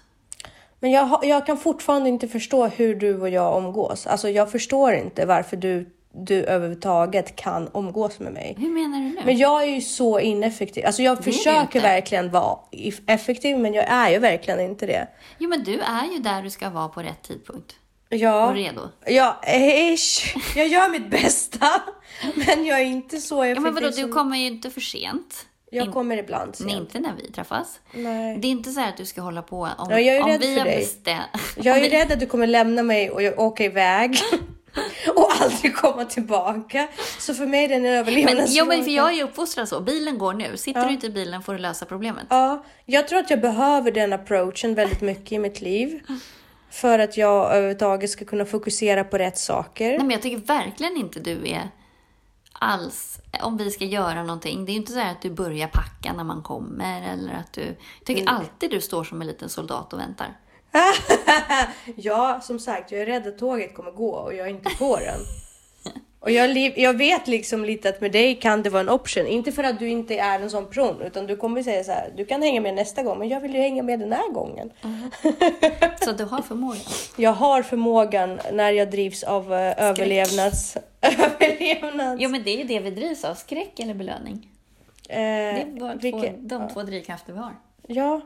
Men 0.85 0.91
jag, 0.91 1.19
jag 1.23 1.45
kan 1.45 1.57
fortfarande 1.57 2.09
inte 2.09 2.27
förstå 2.27 2.67
hur 2.67 2.95
du 2.95 3.21
och 3.21 3.29
jag 3.29 3.55
omgås. 3.55 4.07
Alltså 4.07 4.29
jag 4.29 4.51
förstår 4.51 4.93
inte 4.93 5.25
varför 5.25 5.57
du, 5.57 5.89
du 6.13 6.43
överhuvudtaget 6.43 7.35
kan 7.35 7.67
omgås 7.67 8.19
med 8.19 8.33
mig. 8.33 8.55
Hur 8.59 8.69
menar 8.69 8.97
du 8.99 9.03
nu? 9.05 9.21
Men 9.25 9.37
jag 9.37 9.63
är 9.63 9.67
ju 9.67 9.81
så 9.81 10.19
ineffektiv. 10.19 10.85
Alltså 10.85 11.01
jag 11.01 11.17
Det 11.17 11.23
försöker 11.23 11.81
verkligen 11.81 12.31
vara 12.31 12.57
effektiv, 13.07 13.57
men 13.59 13.73
jag 13.73 13.85
är 13.87 14.09
ju 14.11 14.19
verkligen 14.19 14.59
inte 14.59 14.85
det. 14.85 15.07
Jo, 15.37 15.49
men 15.49 15.63
du 15.63 15.79
är 15.79 16.13
ju 16.13 16.19
där 16.19 16.41
du 16.41 16.49
ska 16.49 16.69
vara 16.69 16.87
på 16.87 17.01
rätt 17.01 17.23
tidpunkt. 17.23 17.75
Ja, 18.09 18.47
Och 18.47 18.55
redo. 18.55 18.81
ja 19.05 19.41
ish. 19.95 20.35
Jag 20.55 20.67
gör 20.67 20.89
mitt 20.89 21.09
bästa, 21.09 21.67
men 22.35 22.65
jag 22.65 22.79
är 22.81 22.85
inte 22.85 23.17
så 23.17 23.35
Ja, 23.35 23.45
effektiv 23.45 23.63
men 23.63 23.73
vadå, 23.73 23.89
du 23.89 24.07
kommer 24.07 24.37
ju 24.37 24.47
inte 24.47 24.69
för 24.69 24.81
sent. 24.81 25.45
Jag 25.75 25.85
In- 25.85 25.91
kommer 25.91 26.17
ibland 26.17 26.55
sent. 26.55 26.67
Nej, 26.69 26.77
inte 26.77 26.99
när 26.99 27.13
vi 27.21 27.31
träffas. 27.31 27.79
Nej. 27.91 28.37
Det 28.37 28.47
är 28.47 28.49
inte 28.49 28.71
så 28.71 28.79
här 28.79 28.89
att 28.89 28.97
du 28.97 29.05
ska 29.05 29.21
hålla 29.21 29.41
på 29.41 29.57
om, 29.77 29.87
Ja, 29.89 29.99
jag 29.99 30.15
är 30.15 30.23
om 30.23 30.29
rädd 30.29 30.41
vi 30.41 30.53
för 30.53 30.59
har 30.59 30.65
dig. 30.65 30.87
Jag 31.55 31.77
är 31.77 31.83
ju 31.83 31.89
rädd 31.89 32.11
att 32.11 32.19
du 32.19 32.25
kommer 32.25 32.47
lämna 32.47 32.83
mig 32.83 33.09
och 33.09 33.21
jag 33.21 33.39
åker 33.39 33.63
iväg. 33.63 34.17
och 35.15 35.31
aldrig 35.41 35.75
komma 35.75 36.05
tillbaka. 36.05 36.87
Så 37.19 37.33
för 37.33 37.45
mig 37.45 37.63
är 37.65 37.69
det 37.69 37.75
en 37.75 37.85
överlevnadsfråga. 37.85 38.47
jo, 38.51 38.65
men 38.65 38.83
för 38.83 38.91
jag 38.91 39.13
är 39.19 39.23
uppfostrad 39.23 39.69
så. 39.69 39.79
Bilen 39.81 40.17
går 40.17 40.33
nu. 40.33 40.57
Sitter 40.57 40.85
du 40.85 40.93
inte 40.93 41.07
i 41.07 41.09
bilen 41.09 41.41
får 41.43 41.53
du 41.53 41.59
lösa 41.59 41.85
problemet. 41.85 42.23
Ja, 42.29 42.65
jag 42.85 43.07
tror 43.07 43.19
att 43.19 43.29
jag 43.29 43.41
behöver 43.41 43.91
den 43.91 44.13
approachen 44.13 44.75
väldigt 44.75 45.01
mycket 45.01 45.31
i 45.31 45.39
mitt 45.39 45.61
liv. 45.61 45.99
För 46.71 46.99
att 46.99 47.17
jag 47.17 47.51
överhuvudtaget 47.51 48.09
ska 48.09 48.25
kunna 48.25 48.45
fokusera 48.45 49.03
på 49.03 49.17
rätt 49.17 49.37
saker. 49.37 49.89
Nej, 49.89 49.97
men 49.97 50.09
jag 50.11 50.21
tycker 50.21 50.37
verkligen 50.37 50.97
inte 50.97 51.19
du 51.19 51.47
är 51.47 51.69
alls 52.59 53.19
om 53.41 53.57
vi 53.57 53.71
ska 53.71 53.85
göra 53.85 54.23
någonting. 54.23 54.65
Det 54.65 54.71
är 54.71 54.73
ju 54.73 54.79
inte 54.79 54.91
så 54.91 54.99
här 54.99 55.11
att 55.11 55.21
du 55.21 55.29
börjar 55.29 55.67
packa 55.67 56.13
när 56.13 56.23
man 56.23 56.41
kommer 56.41 57.01
eller 57.13 57.33
att 57.33 57.53
du... 57.53 57.61
Jag 57.61 58.05
tycker 58.05 58.21
Mm. 58.21 58.35
alltid 58.35 58.71
du 58.71 58.81
står 58.81 59.03
som 59.03 59.21
en 59.21 59.27
liten 59.27 59.49
soldat 59.49 59.93
och 59.93 59.99
väntar. 59.99 60.37
ja, 61.95 62.39
som 62.43 62.59
sagt, 62.59 62.91
jag 62.91 63.01
är 63.01 63.05
rädd 63.05 63.27
att 63.27 63.37
tåget 63.37 63.75
kommer 63.75 63.91
gå 63.91 64.11
och 64.11 64.33
jag 64.33 64.47
är 64.47 64.51
inte 64.51 64.69
på 64.69 64.99
den. 64.99 65.19
Och 66.25 66.31
jag, 66.31 66.57
jag 66.77 66.97
vet 66.97 67.27
liksom 67.27 67.65
lite 67.65 67.89
att 67.89 68.01
med 68.01 68.11
dig 68.11 68.35
kan 68.35 68.63
det 68.63 68.69
vara 68.69 68.81
en 68.81 68.89
option. 68.89 69.27
Inte 69.27 69.51
för 69.51 69.63
att 69.63 69.79
du 69.79 69.89
inte 69.89 70.15
är 70.17 70.39
en 70.39 70.49
sån 70.49 70.65
person, 70.65 71.01
utan 71.01 71.27
du 71.27 71.35
kommer 71.35 71.63
säga 71.63 71.83
så 71.83 71.91
här, 71.91 72.13
du 72.17 72.25
kan 72.25 72.41
hänga 72.41 72.61
med 72.61 72.73
nästa 72.73 73.03
gång, 73.03 73.19
men 73.19 73.29
jag 73.29 73.39
vill 73.39 73.55
ju 73.55 73.61
hänga 73.61 73.83
med 73.83 73.99
den 73.99 74.11
här 74.11 74.31
gången. 74.31 74.71
Så 76.03 76.11
du 76.11 76.23
har 76.23 76.41
förmågan. 76.41 76.81
Jag 77.17 77.31
har 77.31 77.61
förmågan 77.63 78.39
när 78.53 78.71
jag 78.71 78.91
drivs 78.91 79.23
av 79.23 79.51
uh, 79.51 79.57
överlevnads... 79.83 80.77
överlevnads... 81.01 82.21
Jo, 82.21 82.29
men 82.29 82.43
det 82.43 82.49
är 82.53 82.57
ju 82.57 82.63
det 82.63 82.79
vi 82.79 82.91
drivs 82.91 83.25
av. 83.25 83.33
Skräck 83.35 83.79
eller 83.79 83.93
belöning. 83.93 84.49
Eh, 85.09 85.17
Det 85.17 85.21
är 85.21 85.79
bara 85.79 85.91
två, 85.93 85.99
vilken- 85.99 86.47
de 86.47 86.69
två 86.69 86.83
drivkrafter 86.83 87.33
vi 87.33 87.39
har. 87.39 87.53
Ja, 87.87 88.21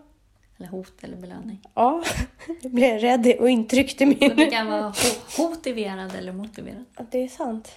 Eller 0.59 0.69
hot 0.69 0.93
eller 1.03 1.17
belöning. 1.17 1.59
ja. 1.73 2.03
Jag 2.61 2.71
blev 2.71 2.99
rädd 2.99 3.33
och 3.39 3.49
intryckte 3.49 4.05
Så 4.05 4.13
det 4.19 4.35
min... 4.35 4.49
kan 4.51 4.67
vara 4.67 4.81
ho- 4.89 5.41
motiverad 5.49 6.15
eller 6.15 6.31
motiverad. 6.31 6.85
Ja, 6.97 7.03
Det 7.11 7.23
är 7.23 7.27
sant. 7.27 7.71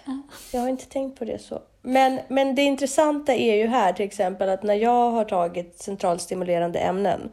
Jag 0.52 0.60
har 0.60 0.68
inte 0.68 0.86
tänkt 0.86 1.18
på 1.18 1.24
det 1.24 1.38
så. 1.42 1.62
Men, 1.82 2.20
men 2.28 2.54
det 2.54 2.62
intressanta 2.62 3.34
är 3.34 3.54
ju 3.54 3.66
här 3.66 3.92
till 3.92 4.04
exempel 4.06 4.48
att 4.48 4.62
när 4.62 4.74
jag 4.74 5.10
har 5.10 5.24
tagit 5.24 5.78
centralstimulerande 5.78 6.78
ämnen 6.78 7.30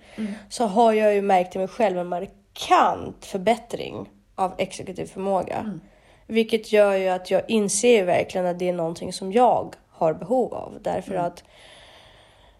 så 0.49 0.65
har 0.65 0.93
jag 0.93 1.15
ju 1.15 1.21
märkt 1.21 1.55
i 1.55 1.59
mig 1.59 1.67
själv 1.67 1.97
en 1.99 2.07
markant 2.07 3.25
förbättring 3.25 4.09
av 4.35 4.53
exekutiv 4.57 5.05
förmåga. 5.05 5.79
Vilket 6.27 6.71
gör 6.71 6.93
ju 6.95 7.07
att 7.07 7.31
jag 7.31 7.41
inser 7.47 8.05
verkligen 8.05 8.47
att 8.47 8.59
det 8.59 8.69
är 8.69 8.73
någonting 8.73 9.13
som 9.13 9.31
jag 9.31 9.75
har 9.89 10.13
behov 10.13 10.53
av. 10.53 10.77
Därför 10.81 11.15
att 11.15 11.43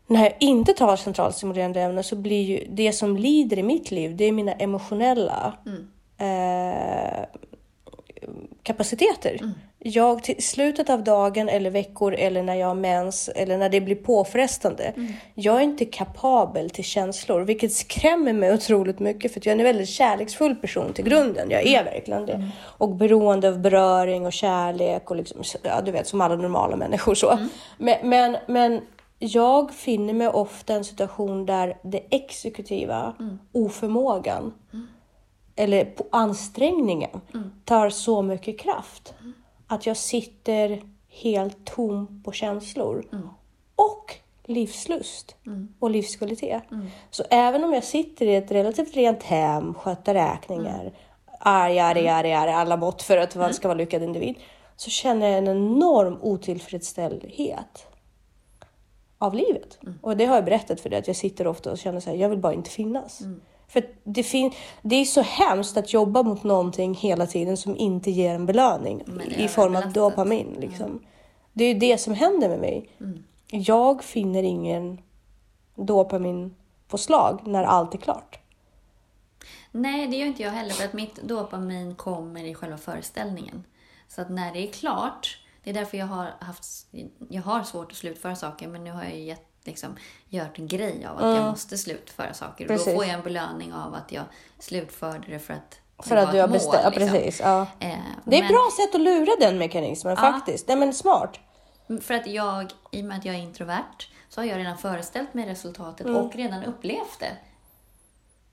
när 0.09 0.23
jag 0.23 0.33
inte 0.39 0.73
tar 0.73 0.95
centralstimulerande 0.95 1.81
ämnen 1.81 2.03
så 2.03 2.15
blir 2.15 2.43
ju 2.43 2.67
det 2.69 2.93
som 2.93 3.17
lider 3.17 3.59
i 3.59 3.63
mitt 3.63 3.91
liv, 3.91 4.15
det 4.15 4.25
är 4.25 4.31
mina 4.31 4.53
emotionella 4.53 5.53
eh, 6.17 7.25
kapaciteter. 8.63 9.39
Jag 9.79 10.23
till 10.23 10.43
slutet 10.43 10.89
av 10.89 11.03
dagen 11.03 11.49
eller 11.49 11.69
veckor 11.69 12.13
eller 12.13 12.43
när 12.43 12.55
jag 12.55 12.67
har 12.67 12.75
mens 12.75 13.29
eller 13.35 13.57
när 13.57 13.69
det 13.69 13.81
blir 13.81 13.95
påfrestande. 13.95 14.93
Jag 15.33 15.55
är 15.55 15.61
inte 15.61 15.85
kapabel 15.85 16.69
till 16.69 16.83
känslor, 16.83 17.41
vilket 17.41 17.73
skrämmer 17.73 18.33
mig 18.33 18.53
otroligt 18.53 18.99
mycket 18.99 19.33
för 19.33 19.41
jag 19.43 19.53
är 19.53 19.57
en 19.59 19.63
väldigt 19.63 19.89
kärleksfull 19.89 20.55
person 20.55 20.93
till 20.93 21.05
grunden. 21.05 21.51
Jag 21.51 21.67
är 21.67 21.83
verkligen 21.83 22.25
det. 22.25 22.49
Och 22.61 22.95
beroende 22.95 23.47
av 23.47 23.59
beröring 23.59 24.25
och 24.25 24.33
kärlek 24.33 25.11
och 25.11 25.15
liksom, 25.15 25.43
ja, 25.63 25.81
du 25.81 25.91
vet 25.91 26.07
som 26.07 26.21
alla 26.21 26.35
normala 26.35 26.75
människor 26.75 27.15
så. 27.15 27.37
Men, 27.77 28.09
men, 28.09 28.37
men 28.47 28.81
jag 29.19 29.73
finner 29.73 30.13
mig 30.13 30.27
ofta 30.27 30.73
i 30.73 30.75
en 30.75 30.84
situation 30.84 31.45
där 31.45 31.77
det 31.84 32.03
exekutiva, 32.10 33.13
oförmågan, 33.51 34.53
eller 35.55 35.86
på 35.86 36.05
ansträngningen 36.12 37.21
tar 37.65 37.89
så 37.89 38.21
mycket 38.21 38.60
kraft 38.60 39.13
att 39.67 39.86
jag 39.86 39.97
sitter 39.97 40.82
helt 41.10 41.65
tom 41.65 42.21
på 42.25 42.32
känslor 42.32 43.05
och 43.75 44.15
livslust 44.43 45.36
och 45.79 45.89
livskvalitet. 45.89 46.63
Så 47.10 47.23
även 47.29 47.63
om 47.63 47.73
jag 47.73 47.84
sitter 47.84 48.25
i 48.25 48.36
ett 48.36 48.51
relativt 48.51 48.95
rent 48.95 49.23
hem, 49.23 49.73
sköter 49.73 50.13
räkningar, 50.13 50.91
arg, 51.39 51.79
arg, 51.79 52.08
arg, 52.08 52.34
arg, 52.34 52.51
alla 52.51 52.77
mått 52.77 53.01
för 53.01 53.17
att 53.17 53.36
man 53.36 53.53
ska 53.53 53.67
vara 53.67 53.77
lyckad 53.77 54.03
individ, 54.03 54.36
så 54.75 54.89
känner 54.89 55.27
jag 55.27 55.38
en 55.38 55.47
enorm 55.47 56.17
otillfredsställdhet 56.21 57.88
av 59.21 59.34
livet. 59.34 59.79
Och 60.01 60.17
det 60.17 60.25
har 60.25 60.36
jag 60.36 60.45
berättat 60.45 60.82
för 60.82 60.89
dig, 60.89 60.99
att 60.99 61.08
jag 61.08 61.15
sitter 61.15 61.47
ofta 61.47 61.71
och 61.71 61.77
känner 61.77 61.99
så 61.99 62.10
här, 62.10 62.17
jag 62.17 62.29
vill 62.29 62.39
bara 62.39 62.53
inte 62.53 62.69
finnas. 62.69 63.21
För 63.67 63.79
att 63.79 63.89
det, 64.03 64.23
fin- 64.23 64.51
det 64.82 64.95
är 64.95 65.05
så 65.05 65.21
hemskt 65.21 65.77
att 65.77 65.93
jobba 65.93 66.23
mot 66.23 66.43
någonting 66.43 66.95
hela 66.95 67.25
tiden 67.27 67.58
som 67.58 67.77
inte 67.77 68.12
ger 68.12 68.36
en 68.36 68.45
belöning 68.45 69.03
i 69.38 69.47
form 69.47 69.75
av 69.75 69.93
dopamin. 69.93 70.58
Liksom. 70.60 71.01
Det 71.53 71.63
är 71.63 71.73
ju 71.73 71.79
det 71.79 71.97
som 71.97 72.13
händer 72.13 72.49
med 72.49 72.60
mig. 72.60 72.89
Jag 73.51 74.03
finner 74.03 74.43
ingen 74.43 75.01
dopaminpåslag 75.75 77.41
när 77.47 77.63
allt 77.63 77.93
är 77.93 77.97
klart. 77.97 78.39
Nej, 79.71 80.08
det 80.08 80.17
gör 80.17 80.27
inte 80.27 80.43
jag 80.43 80.51
heller 80.51 80.71
för 80.71 80.86
att 80.86 80.93
mitt 80.93 81.15
dopamin 81.15 81.95
kommer 81.95 82.43
i 82.43 82.53
själva 82.55 82.77
föreställningen. 82.77 83.63
Så 84.08 84.21
att 84.21 84.29
när 84.29 84.53
det 84.53 84.60
är 84.60 84.71
klart, 84.71 85.38
det 85.63 85.69
är 85.69 85.73
därför 85.73 85.97
jag 85.97 86.05
har 86.05 86.33
haft, 86.39 86.65
jag 87.29 87.41
har 87.41 87.63
svårt 87.63 87.91
att 87.91 87.97
slutföra 87.97 88.35
saker 88.35 88.67
men 88.67 88.83
nu 88.83 88.91
har 88.91 89.03
jag 89.03 89.19
gett, 89.19 89.45
liksom, 89.63 89.95
gjort 90.29 90.59
en 90.59 90.67
grej 90.67 91.05
av 91.05 91.17
att 91.17 91.35
jag 91.35 91.45
måste 91.45 91.77
slutföra 91.77 92.33
saker. 92.33 92.65
Och 92.65 92.67
Precis. 92.69 92.85
då 92.87 92.93
får 92.93 93.05
jag 93.05 93.13
en 93.13 93.21
belöning 93.23 93.73
av 93.73 93.93
att 93.93 94.11
jag 94.11 94.23
slutförde 94.59 95.27
det 95.31 95.39
för 95.39 95.53
att 95.53 95.79
För 96.07 96.15
att 96.15 96.31
du 96.31 96.39
har 96.41 96.47
bestämt. 96.47 96.79
Ja, 96.83 96.89
liksom. 96.89 97.07
precis. 97.09 97.39
Ja. 97.39 97.67
Eh, 97.79 97.97
Det 98.25 98.39
är 98.39 98.43
ett 98.43 98.49
bra 98.49 98.69
sätt 98.75 98.95
att 98.95 99.01
lura 99.01 99.31
den 99.39 99.57
mekanismen 99.57 100.17
faktiskt. 100.17 100.67
Nej 100.67 100.77
men 100.77 100.93
smart. 100.93 101.39
För 102.01 102.13
att 102.13 102.27
jag, 102.27 102.71
i 102.91 103.01
och 103.01 103.05
med 103.05 103.17
att 103.17 103.25
jag 103.25 103.35
är 103.35 103.39
introvert, 103.39 104.07
så 104.29 104.41
har 104.41 104.45
jag 104.45 104.57
redan 104.57 104.77
föreställt 104.77 105.33
mig 105.33 105.45
resultatet 105.45 106.07
Mm. 106.07 106.21
och 106.21 106.35
redan 106.35 106.63
upplevt 106.63 107.19
det 107.19 107.37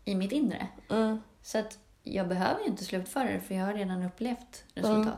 i 0.05 0.15
mitt 0.15 0.33
inre. 0.33 0.67
Mm. 0.91 1.23
Så 1.43 1.59
att 1.59 1.79
jag 2.03 2.29
behöver 2.29 2.61
ju 2.61 2.67
inte 2.67 2.85
slutföra 2.85 3.25
det, 3.33 3.41
för 3.41 3.55
jag 3.55 3.67
har 3.67 3.75
redan 3.75 4.03
upplevt 4.03 4.65
Mm. 4.75 5.09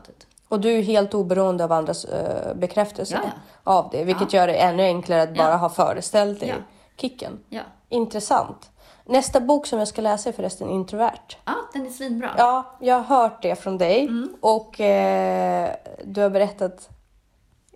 Och 0.49 0.59
du 0.59 0.69
är 0.77 0.81
helt 0.81 1.13
oberoende 1.13 1.63
av 1.63 1.71
andras 1.71 2.05
uh, 2.05 2.53
bekräftelse 2.55 3.19
Ja, 3.23 3.29
ja. 3.63 3.71
av 3.73 3.89
det. 3.91 4.03
Vilket 4.03 4.33
gör 4.33 4.47
det 4.47 4.53
ännu 4.53 4.83
enklare 4.83 5.21
att 5.21 5.29
Ja. 5.37 5.43
bara 5.43 5.55
ha 5.57 5.69
föreställt 5.69 6.39
dig 6.39 6.49
Ja. 6.49 6.55
kicken. 6.97 7.39
Ja. 7.49 7.61
Intressant. 7.89 8.69
Nästa 9.05 9.39
bok 9.39 9.67
som 9.67 9.79
jag 9.79 9.87
ska 9.87 10.01
läsa 10.01 10.29
är 10.29 10.33
förresten 10.33 10.69
Introvert. 10.69 11.37
ja, 11.45 11.53
den 11.73 11.85
är 11.85 11.89
svinbra. 11.89 12.29
Ja, 12.37 12.77
jag 12.79 12.95
har 12.99 13.21
hört 13.21 13.41
det 13.41 13.55
från 13.55 13.77
dig 13.77 14.01
Mm. 14.03 14.35
och 14.41 14.79
eh, 14.79 15.75
du 16.03 16.21
har 16.21 16.29
berättat 16.29 16.89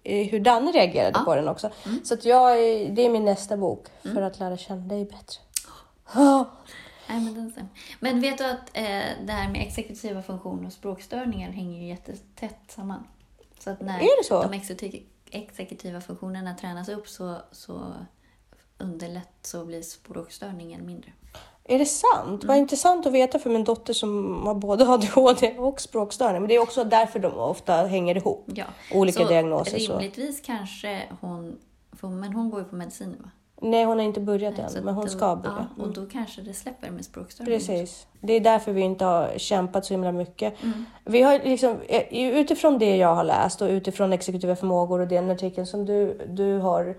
eh, 0.04 0.28
hur 0.28 0.40
Danne 0.40 0.72
reagerade 0.72 1.12
Ja. 1.14 1.18
Mm. 1.20 1.26
på 1.26 1.36
den 1.36 1.48
också. 1.48 1.70
Så 2.04 2.14
att 2.14 2.26
jag, 2.26 2.58
det 2.96 3.02
är 3.06 3.10
min 3.10 3.26
nästa 3.26 3.58
bok 3.58 3.86
för 4.14 4.22
att 4.22 4.40
lära 4.40 4.58
känna 4.58 4.82
dig 4.88 5.06
bättre. 5.06 5.40
Nej, 7.10 7.22
men, 7.22 7.34
den 7.34 7.52
stämmer. 7.52 7.70
men 8.00 8.22
vet 8.22 8.38
du 8.38 8.44
att 8.44 8.70
eh, 8.74 9.26
det 9.26 9.32
här 9.32 9.50
med 9.50 9.62
exekutiva 9.62 10.22
funktioner 10.22 10.68
och 10.68 10.74
språkstörningar 10.74 11.52
hänger 11.52 11.82
ju 11.82 11.88
jättetätt 11.88 12.60
samman. 12.68 13.08
Så 13.60 13.70
att 13.70 13.82
när 13.82 14.24
så? 14.24 14.44
de 14.44 14.54
exekuti- 14.54 15.04
exekutiva 15.32 16.02
funktionerna 16.02 16.56
tränas 16.56 16.90
upp 16.90 17.08
så, 17.08 17.38
så 17.52 17.94
underlätt 18.78 19.38
så 19.42 19.66
blir 19.66 19.82
språkstörningen 19.82 20.86
mindre. 20.86 21.12
Är 21.66 21.80
det 21.80 21.86
sant? 21.86 22.44
Mm. 22.44 22.48
Vad 22.48 22.58
intressant 22.58 23.06
att 23.06 23.14
veta 23.14 23.40
för 23.40 23.50
min 23.50 23.64
dotter 23.64 23.94
som 23.94 24.42
har 24.48 24.56
både 24.56 24.88
ADHD 24.88 25.58
och 25.58 25.82
språkstörning. 25.82 26.42
Men 26.42 26.50
det 26.50 26.56
är 26.56 26.60
också 26.60 26.84
därför 26.84 27.20
de 27.20 27.34
ofta 27.34 27.74
hänger 27.74 28.18
ihop. 28.18 28.50
Ja. 28.54 28.66
Olika 28.94 29.20
så 29.20 29.30
diagnoser, 29.30 29.80
så. 29.80 29.94
Rimligtvis 29.94 30.42
kanske 30.42 31.04
hon, 31.22 31.60
för, 31.92 32.08
men 32.08 32.34
hon 32.34 32.50
går 32.50 32.60
ju 32.60 32.66
på 32.66 32.76
medicin 32.76 33.16
va? 33.24 33.30
Nej, 33.64 33.86
hon 33.86 33.98
har 33.98 34.06
inte 34.06 34.20
börjat 34.20 34.56
Så 34.72 34.78
än, 34.78 34.86
men 34.86 34.94
hon 34.94 35.06
då, 35.06 35.12
ska 35.12 35.36
börja. 35.36 35.56
Mm. 35.56 35.66
Ja, 35.78 35.84
och 35.84 35.94
då 35.94 36.06
kanske 36.06 36.42
det 36.42 36.54
släpper 36.54 36.92
med 36.92 37.06
språkstörning. 37.06 37.54
Precis. 37.54 38.08
Det 38.22 38.34
är 38.34 38.40
därför 38.40 38.72
vi 38.72 38.82
inte 38.82 39.06
har 39.06 39.34
kämpat 39.38 39.86
så 39.86 39.94
himla 39.94 40.12
mycket. 40.12 40.64
Mm. 40.64 40.86
Vi 41.06 41.22
har 41.22 41.40
liksom, 41.44 41.78
eh, 41.88 42.38
utifrån 42.38 42.80
det 42.80 42.98
jag 42.98 43.16
har 43.16 43.24
läst 43.24 43.62
och 43.62 43.70
utifrån 43.70 44.14
exekutiva 44.14 44.56
förmågor 44.56 45.00
och 45.00 45.08
den 45.08 45.32
artikeln 45.32 45.68
som 45.68 45.86
du, 45.86 46.22
du 46.28 46.58
har 46.58 46.96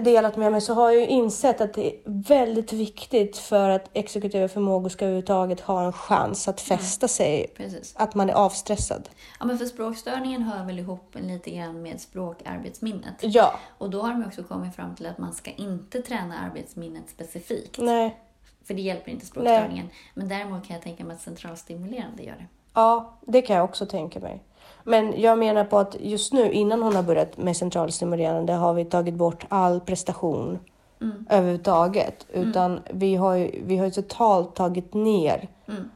delat 0.00 0.36
med 0.36 0.52
mig 0.52 0.60
så 0.60 0.74
har 0.74 0.90
jag 0.90 1.00
ju 1.00 1.06
insett 1.06 1.60
att 1.60 1.74
det 1.74 1.86
är 1.86 2.00
väldigt 2.06 2.72
viktigt 2.72 3.36
för 3.38 3.68
att 3.68 3.90
exekutiva 3.92 4.48
förmågor 4.48 4.88
ska 4.88 5.04
överhuvudtaget 5.04 5.60
ha 5.60 5.84
en 5.86 5.92
chans 5.92 6.48
att 6.48 6.70
Mm. 6.70 6.78
fästa 6.78 7.08
sig. 7.08 7.46
Precis. 7.56 7.94
Att 7.96 8.14
man 8.14 8.30
är 8.30 8.34
avstressad. 8.34 9.08
Ja, 9.40 9.46
men 9.46 9.58
för 9.58 9.66
språkstörningen 9.66 10.42
hör 10.42 10.64
väl 10.64 10.78
ihop 10.78 11.14
lite 11.20 11.50
grann 11.50 11.82
med 11.82 12.00
språkarbetsminnet. 12.00 13.14
Ja, 13.20 13.54
Och 13.78 13.90
då 13.90 14.02
har 14.02 14.08
de 14.10 14.24
också 14.26 14.42
kommit 14.42 14.74
fram 14.76 14.94
till 14.94 15.06
att 15.06 15.18
man 15.18 15.32
ska 15.32 15.50
inte 15.50 16.02
träna 16.02 16.38
arbetsminnet 16.38 17.08
specifikt. 17.10 17.78
nej. 17.78 18.20
För 18.66 18.74
det 18.74 18.82
hjälper 18.82 19.10
inte 19.10 19.26
språkstörningen. 19.26 19.88
Men 20.14 20.28
däremot 20.28 20.66
kan 20.66 20.74
jag 20.74 20.82
tänka 20.82 21.04
mig 21.04 21.14
att 21.16 21.22
centralstimulerande 21.22 22.22
gör 22.22 22.32
det. 22.36 22.46
Ja, 22.74 23.18
det 23.26 23.42
kan 23.42 23.56
jag 23.56 23.64
också 23.64 23.86
tänka 23.86 24.20
mig. 24.20 24.42
Men 24.84 25.20
jag 25.20 25.38
menar 25.38 25.64
på 25.64 25.78
att 25.78 25.96
just 26.00 26.32
nu 26.32 26.52
innan 26.52 26.82
hon 26.82 26.96
har 26.96 27.02
börjat 27.02 27.36
med 27.36 27.56
centralstimulerande 27.56 28.52
har 28.52 28.74
vi 28.74 28.84
tagit 28.84 29.14
bort 29.14 29.46
all 29.48 29.80
prestation 29.80 30.58
Mm. 31.00 31.26
överhuvudtaget. 31.30 32.26
Utan 32.32 32.80
vi 32.90 33.16
har 33.16 33.34
ju 33.34 33.62
vi 33.66 33.76
har 33.76 33.84
ju 33.84 33.90
totalt 33.90 34.54
tagit 34.54 34.94
ner 34.94 35.48
Mm. 35.68 35.90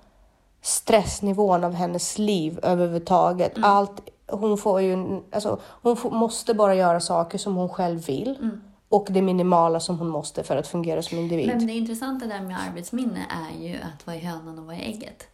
stressnivån 0.62 1.64
av 1.64 1.72
hennes 1.74 2.18
liv 2.18 2.60
överhuvudtaget. 2.62 3.56
Mm. 3.56 3.70
Allt, 3.70 4.00
hon 4.26 4.58
får 4.58 4.80
ju, 4.80 5.20
alltså, 5.32 5.58
hon 5.64 5.96
får, 5.96 6.10
måste 6.10 6.54
bara 6.54 6.74
göra 6.74 7.00
saker 7.00 7.38
som 7.38 7.56
hon 7.56 7.68
själv 7.68 8.06
vill. 8.06 8.36
Mm. 8.40 8.60
Och 8.88 9.06
det 9.10 9.22
minimala 9.22 9.80
som 9.80 9.98
hon 9.98 10.08
måste 10.08 10.42
för 10.42 10.56
att 10.56 10.66
fungera 10.66 11.02
som 11.02 11.18
individ. 11.18 11.48
Men 11.48 11.66
det 11.66 11.72
intressanta 11.72 12.26
där 12.26 12.40
med 12.40 12.56
arbetsminne 12.68 13.26
är 13.30 13.66
ju 13.66 13.74
att 13.76 14.06
vad 14.06 14.16
är 14.16 14.20
hönan 14.20 14.58
och 14.58 14.64
vad 14.64 14.74
är 14.74 14.80
ägget? 14.80 15.26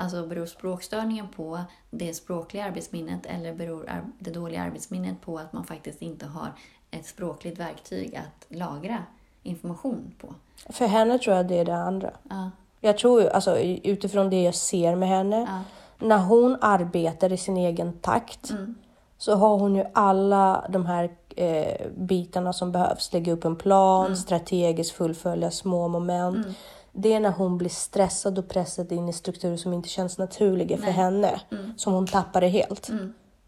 Alltså 0.00 0.26
beror 0.26 0.46
språkstörningen 0.46 1.28
på 1.36 1.60
det 1.90 2.14
språkliga 2.14 2.64
arbetsminnet 2.64 3.26
eller 3.26 3.54
beror 3.54 3.90
det 4.18 4.30
dåliga 4.30 4.62
arbetsminnet 4.62 5.20
på 5.20 5.38
att 5.38 5.52
man 5.52 5.64
faktiskt 5.64 6.02
inte 6.02 6.26
har 6.26 6.48
ett 6.90 7.06
språkligt 7.06 7.58
verktyg 7.60 8.16
att 8.16 8.56
lagra 8.56 8.98
information 9.42 10.12
på? 10.20 10.34
För 10.72 10.86
henne 10.86 11.18
tror 11.18 11.36
jag 11.36 11.46
det 11.48 11.58
är 11.58 11.64
det 11.64 11.76
andra. 11.76 12.10
Ja. 12.30 12.50
Jag 12.80 12.98
tror 12.98 13.26
alltså 13.28 13.58
utifrån 13.58 14.30
det 14.30 14.42
jag 14.42 14.54
ser 14.54 14.94
med 14.96 15.08
henne. 15.08 15.46
Ja. 15.48 16.06
När 16.06 16.18
hon 16.18 16.56
arbetar 16.60 17.32
i 17.32 17.36
sin 17.36 17.56
egen 17.56 17.92
takt 17.92 18.50
Mm. 18.50 18.74
så 19.18 19.34
har 19.34 19.58
hon 19.58 19.74
ju 19.76 19.84
alla 19.92 20.64
de 20.68 20.86
här 20.86 21.10
eh, 21.36 21.86
bitarna 21.96 22.52
som 22.52 22.72
behövs. 22.72 23.12
Lägga 23.12 23.32
upp 23.32 23.44
en 23.44 23.56
plan, 23.56 24.06
Mm. 24.06 24.16
strategiskt 24.16 24.92
fullfölja 24.96 25.50
små 25.50 25.88
moment. 25.88 26.46
Det 26.92 27.12
är 27.14 27.20
när 27.20 27.30
hon 27.30 27.58
blir 27.58 27.70
stressad 27.70 28.38
och 28.38 28.48
pressad 28.48 28.92
in 28.92 29.08
i 29.08 29.12
strukturer 29.12 29.56
som 29.56 29.72
inte 29.72 29.88
känns 29.88 30.18
naturliga 30.18 30.76
för 30.76 30.90
henne 30.90 31.40
som 31.76 31.92
hon 31.92 32.06
tappar 32.06 32.40
det 32.40 32.48
helt. 32.48 32.90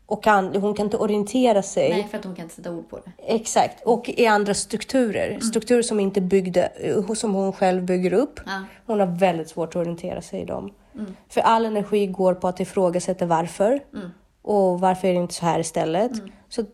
Och 0.07 0.23
kan, 0.23 0.57
hon 0.57 0.75
kan 0.75 0.87
inte 0.87 0.97
orientera 0.97 1.63
sig. 1.63 1.91
Nej, 1.91 2.09
för 2.11 2.19
att 2.19 2.25
hon 2.25 2.35
kan 2.35 2.43
inte 2.43 2.55
sätta 2.55 2.71
ord 2.71 2.89
på 2.89 2.97
det. 2.97 3.13
Exakt, 3.19 3.87
och 3.87 4.09
i 4.09 4.27
andra 4.27 4.55
strukturer. 4.55 5.41
Strukturer 5.41 5.83
som 5.83 6.01
inte 6.01 6.21
byggde, 6.21 6.63
eh, 6.63 7.13
som 7.13 7.35
hon 7.35 7.53
själv 7.53 7.85
bygger 7.85 8.13
upp. 8.13 8.41
Ja. 8.47 8.65
Hon 8.87 9.01
har 9.01 9.07
väldigt 9.07 9.49
svårt 9.49 9.69
att 9.69 9.77
orientera 9.77 10.23
sig 10.23 10.41
i 10.41 10.45
dem. 10.45 10.73
För 11.29 11.41
all 11.41 11.67
energi 11.67 12.07
går 12.07 12.35
på 12.35 12.49
att 12.49 12.61
ifrågasätta 12.61 13.27
varför. 13.27 13.81
Och 14.43 14.81
varför 14.81 15.09
är 15.09 15.13
det 15.13 15.19
inte 15.19 15.35
så 15.35 15.47
här 15.47 15.59
istället? 15.59 16.13
Så 16.49 16.65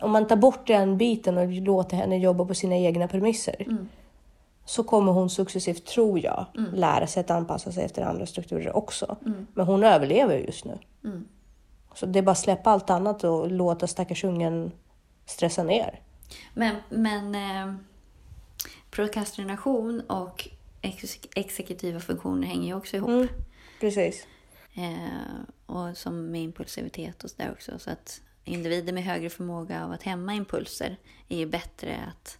om 0.00 0.10
man 0.10 0.26
tar 0.26 0.36
bort 0.36 0.66
den 0.66 0.98
biten 0.98 1.38
och 1.38 1.48
låter 1.48 1.96
henne 1.96 2.18
jobba 2.18 2.44
på 2.44 2.54
sina 2.54 2.76
egna 2.76 3.08
premisser. 3.08 3.66
Så 4.64 4.84
kommer 4.84 5.12
hon 5.12 5.30
successivt, 5.30 5.86
tror 5.86 6.18
jag, 6.18 6.46
lära 6.72 7.06
sig 7.06 7.20
att 7.20 7.30
anpassa 7.30 7.72
sig 7.72 7.84
efter 7.84 8.02
andra 8.02 8.26
strukturer 8.26 8.76
också. 8.76 9.16
Men 9.54 9.66
hon 9.66 9.84
överlever 9.84 10.38
just 10.38 10.64
nu. 10.64 10.78
Så 11.94 12.06
det 12.06 12.18
är 12.18 12.22
bara 12.22 12.30
att 12.30 12.38
släppa 12.38 12.70
allt 12.70 12.90
annat 12.90 13.24
och 13.24 13.50
låta 13.50 13.86
stackars 13.86 14.24
ungen 14.24 14.72
stressa 15.26 15.62
ner. 15.62 16.00
Men, 16.54 16.76
men 16.88 17.34
eh, 17.34 17.74
prokrastination 18.90 20.00
och 20.00 20.48
ex 20.82 21.18
exekutiva 21.34 22.00
funktioner 22.00 22.46
hänger 22.46 22.66
ju 22.66 22.74
också 22.74 22.96
ihop. 22.96 23.08
Mm, 23.08 23.28
precis. 23.80 24.26
Eh, 24.74 25.66
och 25.66 25.96
som 25.96 26.30
med 26.30 26.42
impulsivitet 26.42 27.24
och 27.24 27.30
sådär 27.30 27.52
också. 27.52 27.78
Så 27.78 27.90
att 27.90 28.20
individer 28.44 28.92
med 28.92 29.04
högre 29.04 29.30
förmåga 29.30 29.84
av 29.84 29.92
att 29.92 30.02
hämma 30.02 30.34
impulser 30.34 30.96
är 31.28 31.36
ju 31.36 31.46
bättre 31.46 31.98
att 32.08 32.38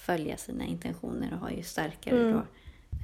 följa 0.00 0.36
sina 0.36 0.64
intentioner 0.64 1.32
och 1.34 1.38
har 1.38 1.50
ju 1.50 1.62
starkare 1.62 2.20
Mm. 2.20 2.32
då, 2.32 2.38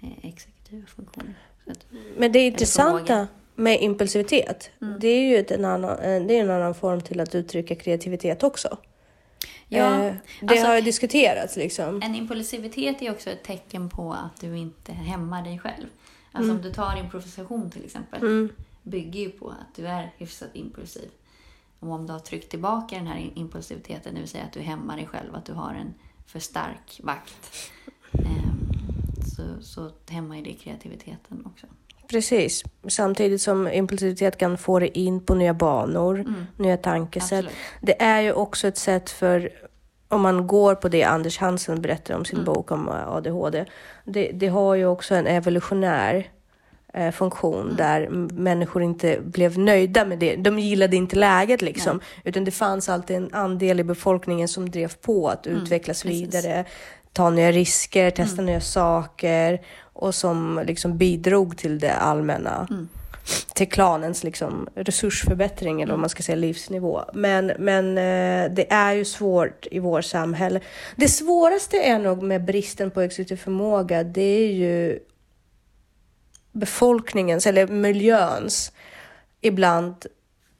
eh, 0.07 0.29
exekutiva 0.31 0.87
funktioner. 0.87 1.35
Att, 1.67 1.87
Men 1.91 2.33
det 2.33 2.39
förmåga. 2.39 2.41
intressanta 2.41 3.29
med 3.55 3.83
impulsivitet, 3.83 4.71
det 5.01 5.09
är 5.09 5.21
ju 5.21 5.45
en, 5.49 5.65
annan, 5.65 5.91
eh, 5.99 6.23
det 6.27 6.39
är 6.39 6.43
en 6.43 6.51
annan 6.51 6.75
form 6.75 7.01
till 7.01 7.21
att 7.21 7.35
uttrycka 7.35 7.75
kreativitet 7.75 8.43
också. 8.43 8.79
Ja, 9.69 10.05
Eh, 10.05 10.15
det 10.41 10.49
alltså- 10.51 10.67
har 10.67 10.75
ju 10.75 10.81
diskuterats 10.81 11.57
liksom. 11.57 12.03
En 12.03 12.15
impulsivitet 12.15 13.03
är 13.03 13.11
också 13.11 13.31
ett 13.31 13.45
tecken 13.45 13.89
på 13.89 14.13
att 14.13 14.41
du 14.41 14.57
inte 14.59 14.93
hämmar 14.93 15.45
dig 15.45 15.59
själv. 15.59 15.87
Alltså 16.33 16.51
Mm. 16.53 16.57
om 16.57 16.63
du 16.63 16.73
tar 16.73 16.97
improvisation 16.99 17.71
till 17.71 17.85
exempel. 17.85 18.49
Bygger 18.83 19.21
ju 19.21 19.31
på 19.31 19.49
att 19.51 19.75
du 19.77 19.87
är 19.87 20.13
hyfsat 20.17 20.49
impulsiv. 20.53 21.09
Och 21.81 21.91
om 21.91 22.07
du 22.07 22.13
har 22.13 22.21
tryckt 22.21 22.51
tillbaka 22.51 22.97
den 22.97 23.07
här 23.07 23.31
impulsiviteten, 23.35 24.15
det 24.15 24.21
vill 24.21 24.29
säga 24.29 24.45
att 24.45 24.53
du 24.53 24.61
hämmar 24.61 24.97
dig 24.97 25.07
själv, 25.07 25.35
att 25.35 25.45
du 25.45 25.53
har 25.53 25.75
en 25.75 25.95
för 26.27 26.39
stark 26.39 27.01
vakt. 27.03 27.71
ehm, 28.13 28.69
så, 29.37 29.63
så 29.63 29.91
hämmar 30.11 30.37
ju 30.37 30.43
det 30.43 30.53
kreativiteten 30.53 31.43
också. 31.47 31.67
Precis. 32.09 32.63
Samtidigt 32.89 33.43
som 33.43 33.69
impulsivitet 33.69 34.39
kan 34.39 34.59
få 34.59 34.79
dig 34.79 34.89
in 34.89 35.21
på 35.21 35.35
nya 35.35 35.55
banor, 35.55 36.35
nya 36.57 36.77
tankesätt. 36.77 37.33
Mm. 37.33 37.47
Absolut. 37.47 37.57
Det 37.83 38.03
är 38.03 38.21
ju 38.21 38.33
också 38.33 38.69
ett 38.69 38.79
sätt 38.79 39.11
för, 39.11 39.51
om 40.09 40.21
man 40.21 40.47
går 40.47 40.75
på 40.75 40.89
det 40.89 41.03
Anders 41.05 41.39
Hansen 41.39 41.83
berättar 41.83 42.15
om 42.15 42.19
Mm. 42.19 42.25
sin 42.25 42.45
bok 42.45 42.71
om 42.71 42.89
ADHD. 42.89 43.65
Det, 44.05 44.31
det 44.35 44.47
har 44.49 44.75
ju 44.75 44.87
också 44.87 45.15
en 45.15 45.27
evolutionär 45.27 46.31
eh, 46.97 47.11
funktion 47.11 47.61
Mm. 47.65 47.77
där 47.77 48.09
människor 48.41 48.83
inte 48.83 49.19
blev 49.25 49.59
nöjda 49.59 50.05
med 50.05 50.19
det. 50.19 50.37
De 50.37 50.59
gillade 50.59 50.97
inte 50.97 51.17
läget 51.17 51.63
liksom. 51.63 52.01
Utan 52.25 52.45
det 52.45 52.51
fanns 52.51 52.89
alltid 52.89 53.17
en 53.17 53.35
andel 53.35 53.81
i 53.81 53.85
befolkningen 53.85 54.49
som 54.49 54.71
drev 54.71 54.95
på 55.01 55.29
att 55.29 55.47
utvecklas 55.47 56.05
Mm, 56.05 56.21
precis. 56.21 56.45
vidare, 56.45 56.65
ta 57.13 57.31
nya 57.31 57.53
risker, 57.53 58.11
testa 58.11 58.43
nya 58.43 58.61
saker 58.61 59.61
och 59.81 60.15
som 60.15 60.63
liksom 60.67 60.99
bidrog 60.99 61.57
till 61.57 61.79
det 61.79 61.93
allmänna. 61.93 62.69
Till 63.55 63.69
klanens 63.69 64.25
liksom 64.25 64.69
resursförbättring 64.75 65.83
eller 65.83 65.95
om 65.95 66.01
man 66.01 66.11
ska 66.11 66.23
säga 66.23 66.37
livsnivå. 66.37 67.01
Men, 67.15 67.53
men 67.59 67.89
eh, 67.99 68.53
det 68.55 68.73
är 68.73 68.93
ju 68.93 69.05
svårt 69.05 69.67
i 69.71 69.79
vårt 69.79 70.05
samhälle. 70.05 70.61
Det 70.97 71.09
svåraste 71.09 71.77
är 71.77 71.99
nog 71.99 72.23
med 72.23 72.45
bristen 72.45 72.91
på 72.91 73.01
exekutiv 73.01 73.37
förmåga, 73.37 74.03
det 74.05 74.21
är 74.47 74.53
ju 74.53 74.99
befolkningens 76.59 77.47
eller 77.47 77.67
miljöns 77.67 78.73
ibland 79.41 80.07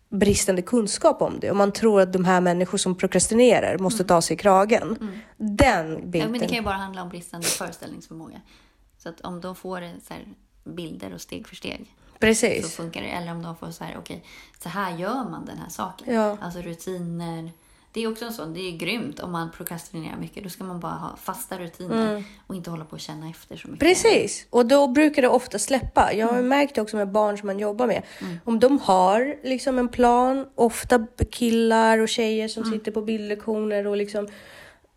bristande 0.09 0.63
kunskap 0.63 1.23
om 1.23 1.41
det. 1.41 1.51
Och 1.51 1.57
man 1.57 1.73
tror 1.73 2.01
att 2.01 2.13
de 2.13 2.25
här 2.25 2.41
människor 2.41 2.79
som 2.79 2.95
prokrastinerar 2.95 3.79
måste 3.79 4.05
ta 4.05 4.23
sig 4.23 4.35
i 4.35 4.39
kragen. 4.39 5.13
Den 5.37 5.93
Ja, 5.93 5.99
biten. 6.07 6.31
men 6.31 6.41
det 6.41 6.47
kan 6.47 6.57
ju 6.57 6.63
bara 6.63 6.75
handla 6.75 7.03
om 7.03 7.09
bristande 7.09 7.47
föreställningsförmåga. 7.47 8.41
Så 8.99 9.09
att 9.09 9.21
om 9.21 9.41
de 9.41 9.57
får 9.57 9.81
så 10.09 10.15
bilder 10.65 11.15
och 11.15 11.21
steg 11.21 11.49
för 11.49 11.57
steg 11.57 11.95
så 12.13 12.19
Precis. 12.21 12.77
funkar 12.77 13.03
det. 13.03 13.09
Eller 13.09 13.33
om 13.33 13.43
de 13.43 13.57
får 13.57 13.71
så 13.71 13.85
här, 13.85 13.97
okej, 13.99 14.25
så 14.63 14.69
här 14.69 14.99
gör 14.99 15.25
man 15.31 15.45
den 15.45 15.59
här 15.59 15.69
saken. 15.69 16.15
Ja. 16.15 16.37
Alltså 16.41 16.61
rutiner. 16.61 17.51
Det 17.97 18.03
är 18.03 18.11
också 18.11 18.25
en 18.25 18.33
sån, 18.33 18.55
det 18.55 18.61
är 18.61 18.77
grymt 18.77 19.21
om 19.21 19.33
man 19.33 19.51
prokrastinerar 19.51 20.17
mycket. 20.17 20.43
Då 20.43 20.49
ska 20.49 20.65
man 20.65 20.81
bara 20.81 20.93
ha 20.93 21.17
fasta 21.17 21.59
rutiner 21.59 22.25
och 22.47 22.55
inte 22.55 22.71
hålla 22.71 22.85
på 22.85 22.93
och 22.93 23.01
känna 23.01 23.31
efter 23.31 23.57
så 23.57 23.69
mycket. 23.69 23.81
Precis, 23.81 24.47
och 24.51 24.67
då 24.67 24.87
brukar 24.89 25.23
det 25.23 25.29
ofta 25.29 25.59
släppa. 25.59 26.13
Jag 26.13 26.27
har 26.27 26.37
ju 26.37 26.43
märkt 26.43 26.75
det 26.75 26.81
också 26.81 26.97
med 26.97 27.09
barn 27.09 27.39
som 27.39 27.47
man 27.47 27.59
jobbar 27.59 27.87
med. 27.87 28.03
Om 28.45 28.61
de 28.61 28.79
har 28.79 29.37
liksom 29.45 29.79
en 29.79 29.89
plan, 29.89 30.47
ofta 30.55 31.07
killar 31.31 31.99
och 31.99 32.09
tjejer 32.09 32.49
som 32.49 32.65
sitter 32.65 32.93
på 32.93 33.03
bildlektioner 33.03 33.87
och 33.87 33.97
liksom 33.97 34.29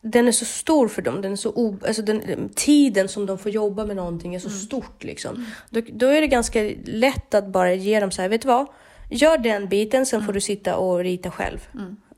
den 0.02 0.28
är 0.28 0.32
så 0.32 0.46
stor 0.46 0.88
för 0.88 1.02
dem. 1.02 1.22
Den 1.22 1.32
är 1.32 1.36
så 1.36 1.50
o, 1.50 1.78
alltså 1.88 2.02
den, 2.02 2.50
tiden 2.56 3.08
som 3.08 3.26
de 3.26 3.38
får 3.38 3.52
jobba 3.52 3.86
med 3.86 3.96
någonting 3.96 4.36
är 4.36 4.40
så 4.40 4.50
stort. 4.50 5.04
Liksom. 5.04 5.46
Då, 5.70 5.82
då 5.94 6.08
är 6.08 6.22
det 6.22 6.28
ganska 6.28 6.72
lätt 6.86 7.34
att 7.34 7.48
bara 7.48 7.74
ge 7.74 8.00
dem 8.00 8.12
så 8.12 8.22
här, 8.22 8.30
vet 8.30 8.42
du 8.42 8.48
vad? 8.48 8.68
Gör 9.10 9.38
den 9.38 9.70
biten, 9.70 10.06
sen 10.06 10.26
får 10.26 10.34
du 10.34 10.42
sitta 10.42 10.78
och 10.78 11.00
rita 11.00 11.32
själv. 11.32 11.60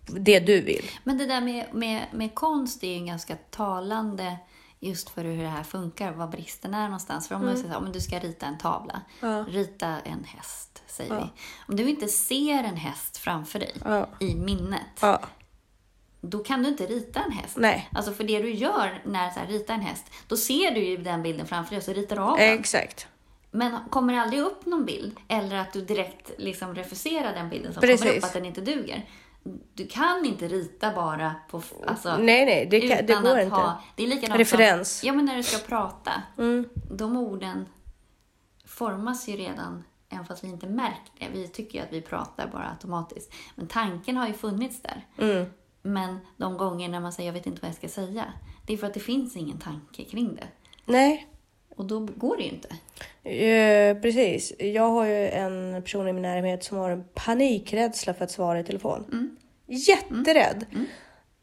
Det 0.05 0.39
du 0.39 0.61
vill. 0.61 0.89
Men 1.03 1.17
det 1.17 1.25
där 1.25 1.41
med, 1.41 1.65
med, 1.73 2.05
med 2.11 2.35
konst 2.35 2.83
är 2.83 2.97
ju 2.99 3.05
ganska 3.05 3.35
talande 3.35 4.37
just 4.79 5.09
för 5.09 5.23
hur 5.23 5.43
det 5.43 5.49
här 5.49 5.63
funkar, 5.63 6.11
vad 6.11 6.29
bristen 6.29 6.73
är 6.73 6.83
någonstans. 6.83 7.27
För 7.27 7.35
om 7.35 7.45
man 7.45 7.57
säger 7.57 7.77
om 7.77 7.91
du 7.91 8.01
ska 8.01 8.19
rita 8.19 8.45
en 8.45 8.57
tavla, 8.57 9.01
rita 9.47 9.87
en 9.87 10.23
häst, 10.23 10.83
säger 10.87 11.15
vi. 11.15 11.25
Om 11.67 11.75
du 11.75 11.89
inte 11.89 12.07
ser 12.07 12.63
en 12.63 12.77
häst 12.77 13.17
framför 13.17 13.59
dig 13.59 13.75
Ja. 13.85 14.07
i 14.19 14.35
minnet, 14.35 14.81
Ja, 15.01 15.21
då 16.21 16.39
kan 16.43 16.63
du 16.63 16.69
inte 16.69 16.85
rita 16.85 17.19
en 17.19 17.31
häst. 17.31 17.57
Nej. 17.57 17.89
Alltså 17.91 18.13
för 18.13 18.23
det 18.23 18.39
du 18.39 18.51
gör 18.51 19.01
när 19.05 19.29
så 19.29 19.39
här, 19.39 19.47
rita 19.47 19.73
en 19.73 19.81
häst, 19.81 20.05
då 20.27 20.37
ser 20.37 20.71
du 20.71 20.83
ju 20.83 20.97
den 20.97 21.23
bilden 21.23 21.47
framför 21.47 21.69
dig 21.69 21.77
och 21.77 21.83
så 21.83 21.93
ritar 21.93 22.15
du 22.15 22.21
av 22.21 22.37
den. 22.37 22.59
exakt. 22.59 23.07
Men 23.51 23.77
kommer 23.89 24.13
aldrig 24.17 24.41
upp 24.41 24.65
någon 24.65 24.85
bild, 24.85 25.17
eller 25.27 25.55
att 25.55 25.73
du 25.73 25.81
direkt 25.81 26.31
liksom 26.37 26.75
refuserar 26.75 27.33
den 27.35 27.49
bilden 27.49 27.73
som 27.73 27.81
Precis. 27.81 28.01
kommer 28.01 28.17
upp, 28.17 28.23
att 28.23 28.33
den 28.33 28.45
inte 28.45 28.61
duger. 28.61 29.05
Du 29.73 29.87
kan 29.87 30.25
inte 30.25 30.47
rita 30.47 30.93
bara 30.95 31.35
på... 31.49 31.61
Alltså, 31.87 32.17
Nej, 32.17 32.45
nej, 32.45 32.67
det, 32.71 32.79
kan, 32.79 33.05
det 33.05 33.13
går 33.13 33.39
inte. 33.39 33.55
Ha, 33.55 33.81
det 33.95 34.03
är 34.03 34.07
likadant 34.07 34.39
Referens. 34.39 34.99
Som, 34.99 35.07
ja, 35.07 35.13
men 35.13 35.25
när 35.25 35.35
du 35.35 35.43
ska 35.43 35.67
prata. 35.67 36.11
Mm. 36.37 36.69
De 36.89 37.17
orden 37.17 37.65
formas 38.65 39.27
ju 39.27 39.37
redan, 39.37 39.83
även 40.09 40.25
fast 40.25 40.43
vi 40.43 40.47
inte 40.47 40.67
märkt 40.67 41.11
det. 41.19 41.27
Vi 41.33 41.47
tycker 41.47 41.79
ju 41.79 41.85
att 41.85 41.93
vi 41.93 42.01
pratar 42.01 42.47
bara 42.47 42.69
automatiskt. 42.69 43.33
Men 43.55 43.67
tanken 43.67 44.17
har 44.17 44.27
ju 44.27 44.33
funnits 44.33 44.81
där. 44.81 45.07
Mm. 45.17 45.45
Men 45.81 46.19
de 46.37 46.57
gånger 46.57 46.89
när 46.89 46.99
man 46.99 47.13
säger 47.13 47.29
jag 47.29 47.33
vet 47.33 47.45
inte 47.45 47.61
vad 47.61 47.69
jag 47.69 47.75
ska 47.75 47.87
säga, 47.87 48.33
det 48.65 48.73
är 48.73 48.77
för 48.77 48.87
att 48.87 48.93
det 48.93 48.99
finns 48.99 49.35
ingen 49.35 49.59
tanke 49.59 50.03
kring 50.03 50.35
det. 50.35 50.47
Nej, 50.85 51.27
Och 51.81 51.87
då 51.87 51.99
går 51.99 52.37
det 52.37 52.43
ju 52.43 52.49
inte. 52.49 52.67
Eh, 53.29 54.01
precis. 54.01 54.53
Jag 54.59 54.89
har 54.89 55.05
ju 55.05 55.27
en 55.29 55.81
person 55.83 56.07
i 56.07 56.13
min 56.13 56.21
närhet 56.21 56.63
som 56.63 56.77
har 56.77 56.89
en 56.89 57.03
panikrädsla 57.13 58.13
för 58.13 58.23
att 58.23 58.31
svara 58.31 58.59
i 58.59 58.63
telefon. 58.63 59.05
Mm. 59.11 59.37
Jätterädd. 59.67 60.65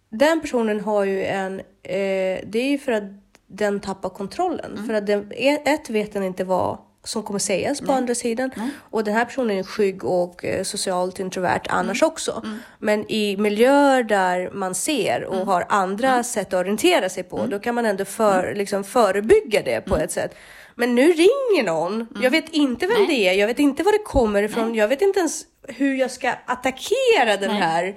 Den 0.09 0.41
personen 0.41 0.81
har 0.81 1.05
ju 1.05 1.25
en... 1.25 1.61
Eh, 1.83 2.39
det 2.47 2.59
är 2.59 2.71
ju 2.71 2.79
för 2.79 2.93
att 2.93 3.03
den 3.47 3.81
tappar 3.81 4.09
kontrollen. 4.09 4.73
Mm. 4.73 4.87
För 4.87 4.95
att 4.95 5.07
den, 5.07 5.33
ett 5.65 5.91
vet 5.91 6.13
den 6.13 6.23
inte 6.23 6.45
vad 6.45 6.79
som 7.09 7.23
kommer 7.23 7.39
sägas 7.39 7.81
på 7.81 7.93
andra 7.93 8.15
sidan. 8.15 8.51
Och 8.91 9.05
den 9.05 9.15
här 9.15 9.25
personen 9.25 9.59
är 9.59 9.63
skygg 9.63 10.05
och 10.05 10.45
eh, 10.45 10.63
socialt 10.63 11.19
introvert 11.21 11.61
annars 11.69 12.03
Mm. 12.03 12.13
också. 12.13 12.43
Men 12.79 13.11
i 13.11 13.37
miljöer 13.37 14.03
där 14.03 14.51
man 14.53 14.75
ser 14.75 15.25
och 15.25 15.35
Mm. 15.35 15.49
har 15.49 15.67
andra 15.69 16.23
sätt 16.23 16.47
att 16.55 16.61
orientera 16.61 17.09
sig 17.09 17.23
på, 17.23 17.47
då 17.47 17.59
kan 17.59 17.75
man 17.75 17.87
ändå 17.87 18.05
för, 18.05 18.55
liksom 18.55 18.85
förebygga 18.85 19.63
det 19.63 19.73
Mm. 19.73 19.89
på 19.89 19.97
ett 19.97 20.11
sätt. 20.13 20.35
Men 20.75 20.95
nu 20.95 21.03
ringer 21.13 21.63
någon. 21.65 22.07
Jag 22.23 22.31
vet 22.31 22.49
inte 22.49 22.87
vem 22.87 22.97
Mm. 22.97 23.09
Nej. 23.09 23.17
det 23.25 23.29
är. 23.29 23.33
Jag 23.33 23.47
vet 23.47 23.59
inte 23.59 23.83
var 23.83 23.93
det 23.93 23.99
kommer 24.05 24.43
ifrån. 24.43 24.75
Jag 24.75 24.89
vet 24.89 25.03
inte 25.03 25.19
ens 25.19 25.43
hur 25.69 25.95
jag 25.95 26.11
ska 26.11 26.33
attackera 26.47 27.37
den 27.41 27.51
Nej. 27.51 27.61
här. 27.61 27.97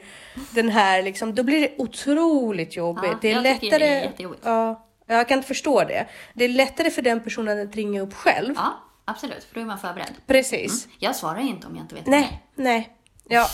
Den 0.51 0.69
här 0.69 1.03
liksom. 1.03 1.35
Då 1.35 1.43
blir 1.43 1.61
det 1.61 1.69
otroligt 1.77 2.75
jobbigt. 2.75 3.03
Ja, 3.11 3.17
det 3.21 3.31
är 3.31 3.41
lättare. 3.41 4.09
det 4.17 4.23
är 4.23 4.29
ja, 4.43 4.87
jag 5.07 5.27
kan 5.27 5.37
inte 5.37 5.47
förstå 5.47 5.83
det. 5.83 6.05
Det 6.33 6.43
är 6.45 6.49
lättare 6.49 6.89
för 6.89 7.01
den 7.01 7.19
personen 7.23 7.67
att 7.67 7.75
ringa 7.75 8.01
upp 8.01 8.13
själv. 8.13 8.53
Ja, 8.57 8.73
absolut. 9.11 9.43
För 9.43 9.55
då 9.55 9.61
är 9.61 9.65
man 9.65 9.79
förberedd. 9.79 10.13
Precis. 10.27 10.87
Jag 10.99 11.15
svarar 11.15 11.39
inte 11.39 11.67
om 11.67 11.75
jag 11.75 11.83
inte 11.83 11.95
vet 11.95 12.05
Nej, 12.05 12.43
nej. 12.55 12.97
Ja, 13.23 13.47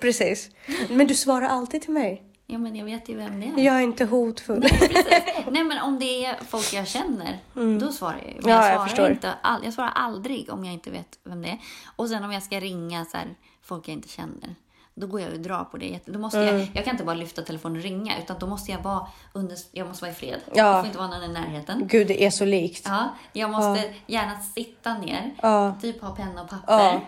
precis. 0.00 0.50
Men 0.90 1.06
du 1.06 1.14
svarar 1.14 1.48
alltid 1.48 1.82
till 1.82 1.92
mig. 1.92 2.22
Ja, 2.46 2.58
men 2.58 2.76
jag 2.76 2.84
vet 2.84 3.08
ju 3.08 3.16
vem 3.16 3.40
det 3.40 3.46
är. 3.46 3.64
Jag 3.64 3.76
är 3.76 3.80
inte 3.80 4.04
hotfull. 4.04 4.60
Nej, 5.50 5.64
men 5.64 5.78
om 5.82 5.98
det 5.98 6.24
är 6.24 6.36
folk 6.48 6.72
jag 6.72 6.88
känner, 6.88 7.38
då 7.80 7.92
svarar 7.92 8.18
jag 8.22 8.28
ju. 8.28 8.34
Men 8.34 8.44
Mm. 8.44 8.56
Ja, 8.56 8.68
jag 8.68 8.80
jag, 8.80 8.90
svarar 8.90 9.10
inte, 9.10 9.32
all, 9.42 9.64
jag 9.64 9.74
svarar 9.74 9.90
aldrig 9.94 10.50
om 10.50 10.64
jag 10.64 10.74
inte 10.74 10.90
vet 10.90 11.18
vem 11.24 11.42
det 11.42 11.48
är. 11.48 11.58
Och 11.96 12.08
sen 12.08 12.24
om 12.24 12.32
jag 12.32 12.42
ska 12.42 12.60
ringa 12.60 13.04
så 13.04 13.16
här, 13.16 13.34
folk 13.62 13.88
jag 13.88 13.92
inte 13.92 14.08
känner, 14.08 14.54
då 14.98 15.06
går 15.06 15.20
jag 15.20 15.32
och 15.32 15.40
drar 15.40 15.64
på 15.64 15.76
det. 15.76 16.00
Då 16.04 16.18
måste 16.18 16.38
Mm. 16.40 16.58
jag, 16.58 16.68
jag 16.74 16.84
kan 16.84 16.94
inte 16.94 17.04
bara 17.04 17.14
lyfta 17.16 17.42
telefonen 17.42 17.76
och 17.76 17.82
ringa, 17.82 18.18
utan 18.18 18.38
då 18.38 18.46
måste 18.46 18.70
jag 18.72 18.82
vara 18.82 19.06
under, 19.32 19.56
jag 19.72 19.88
måste 19.88 20.04
vara 20.04 20.12
i 20.12 20.14
fred. 20.14 20.40
Ja. 20.54 20.54
Jag 20.66 20.78
får 20.80 20.86
inte 20.86 20.98
vara 20.98 21.08
någon 21.08 21.22
i 21.22 21.28
närheten. 21.28 21.86
Gud, 21.88 22.06
det 22.08 22.24
är 22.24 22.30
så 22.30 22.44
likt. 22.44 22.82
Ja, 22.88 23.08
jag 23.32 23.50
måste 23.50 23.94
gärna 24.06 24.40
sitta 24.40 24.98
ner, 24.98 25.34
Ja. 25.42 25.74
typ 25.82 26.00
ha 26.02 26.10
penna 26.16 26.42
och 26.42 26.48
papper. 26.48 26.74
Ja. 26.74 27.00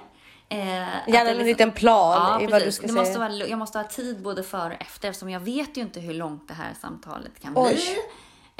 Eh, 0.50 0.58
Gärna 0.58 1.20
en 1.20 1.26
liksom- 1.26 1.46
liten 1.46 1.72
plan 1.72 2.40
Ja, 2.40 2.40
i 2.40 2.46
vad 2.46 2.62
du 2.62 2.72
ska 2.72 2.86
det 2.86 2.92
säga. 2.92 3.02
måste 3.02 3.18
vara, 3.18 3.32
jag 3.32 3.58
måste 3.58 3.78
ha 3.78 3.84
tid 3.84 4.22
både 4.22 4.42
före 4.42 4.74
och 4.74 4.80
efter 4.82 5.08
eftersom 5.08 5.30
jag 5.30 5.40
vet 5.40 5.76
ju 5.76 5.80
inte 5.82 6.00
hur 6.00 6.14
långt 6.14 6.48
det 6.48 6.54
här 6.54 6.72
samtalet 6.80 7.40
kan 7.40 7.52
Oj. 7.56 7.74
bli. 7.74 7.96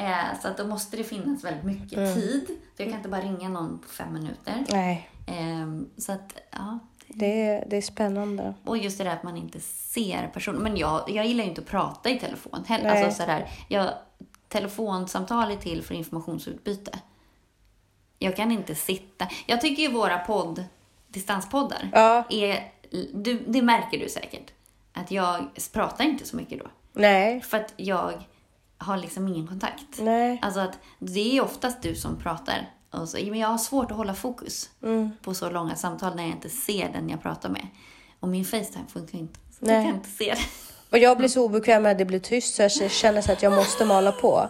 Eh, 0.04 0.40
så 0.42 0.48
att 0.48 0.56
då 0.56 0.66
måste 0.66 0.96
det 0.96 1.04
finnas 1.04 1.44
väldigt 1.44 1.64
mycket 1.64 1.98
Mm. 1.98 2.14
tid. 2.14 2.44
Så 2.76 2.82
jag 2.82 2.88
kan 2.88 2.96
inte 2.96 3.08
bara 3.08 3.20
ringa 3.20 3.48
någon 3.48 3.78
på 3.78 3.88
fem 3.88 4.12
minuter. 4.12 4.64
Nej, 4.68 5.10
Eh, 5.26 5.68
så 5.98 6.12
att, 6.12 6.34
ja. 6.50 6.78
Det 7.08 7.42
är, 7.42 7.64
det 7.68 7.76
är 7.76 7.80
spännande. 7.82 8.54
Och 8.64 8.78
just 8.78 8.98
det 8.98 9.04
där 9.04 9.10
att 9.10 9.22
man 9.22 9.36
inte 9.36 9.60
ser 9.60 10.30
personen. 10.34 10.62
Men 10.62 10.76
jag, 10.76 11.10
jag 11.10 11.26
gillar 11.26 11.44
ju 11.44 11.48
inte 11.50 11.60
att 11.60 11.66
prata 11.66 12.10
i 12.10 12.18
telefon 12.18 12.64
heller. 12.68 12.90
Alltså 13.04 13.22
sådär, 13.22 13.50
jag, 13.68 13.90
telefonsamtal 14.48 15.50
är 15.50 15.56
till 15.56 15.82
för 15.82 15.94
informationsutbyte. 15.94 16.98
Jag 18.18 18.36
kan 18.36 18.52
inte 18.52 18.74
sitta. 18.74 19.28
Jag 19.46 19.60
tycker 19.60 19.82
ju 19.82 19.92
våra 19.92 20.18
podd, 20.18 20.64
distanspoddar, 21.08 21.90
Ja. 21.92 22.24
är, 22.30 22.72
du, 23.14 23.44
det 23.46 23.62
märker 23.62 23.98
du 23.98 24.08
säkert. 24.08 24.50
Att 24.92 25.10
jag 25.10 25.44
pratar 25.72 26.04
inte 26.04 26.26
så 26.26 26.36
mycket 26.36 26.58
då. 26.58 26.66
Nej, 26.92 27.40
För 27.40 27.56
att 27.56 27.72
jag 27.76 28.12
har 28.78 28.96
liksom 28.96 29.28
ingen 29.28 29.46
kontakt. 29.46 29.98
nej. 30.00 30.38
Alltså 30.42 30.60
att 30.60 30.78
det 30.98 31.36
är 31.36 31.44
oftast 31.44 31.82
du 31.82 31.94
som 31.94 32.16
pratar. 32.16 32.70
Och 32.90 33.08
så, 33.08 33.16
men 33.16 33.38
jag 33.38 33.48
har 33.48 33.58
svårt 33.58 33.90
att 33.90 33.96
hålla 33.96 34.14
fokus 34.14 34.70
Mm. 34.82 35.10
på 35.22 35.34
så 35.34 35.50
långa 35.50 35.76
samtal 35.76 36.16
när 36.16 36.22
jag 36.22 36.32
inte 36.32 36.48
ser 36.48 36.88
den 36.92 37.08
jag 37.08 37.22
pratar 37.22 37.48
med. 37.48 37.66
Och 38.20 38.28
min 38.28 38.44
Facetime 38.44 38.84
funkar 38.92 39.18
inte. 39.18 39.38
Så 39.58 39.64
Nej. 39.66 39.74
jag 39.74 39.84
kan 39.84 39.94
inte 39.94 40.08
se 40.10 40.24
det. 40.34 40.40
Och 40.90 40.98
jag 40.98 41.18
blir 41.18 41.28
så 41.28 41.44
obekväm 41.44 41.82
när 41.82 41.94
det 41.94 42.04
blir 42.04 42.18
tyst 42.18 42.54
så 42.54 42.62
jag 42.62 42.90
känner 42.90 43.20
så 43.20 43.32
att 43.32 43.42
jag 43.42 43.52
måste 43.52 43.84
mala 43.84 44.12
på. 44.12 44.48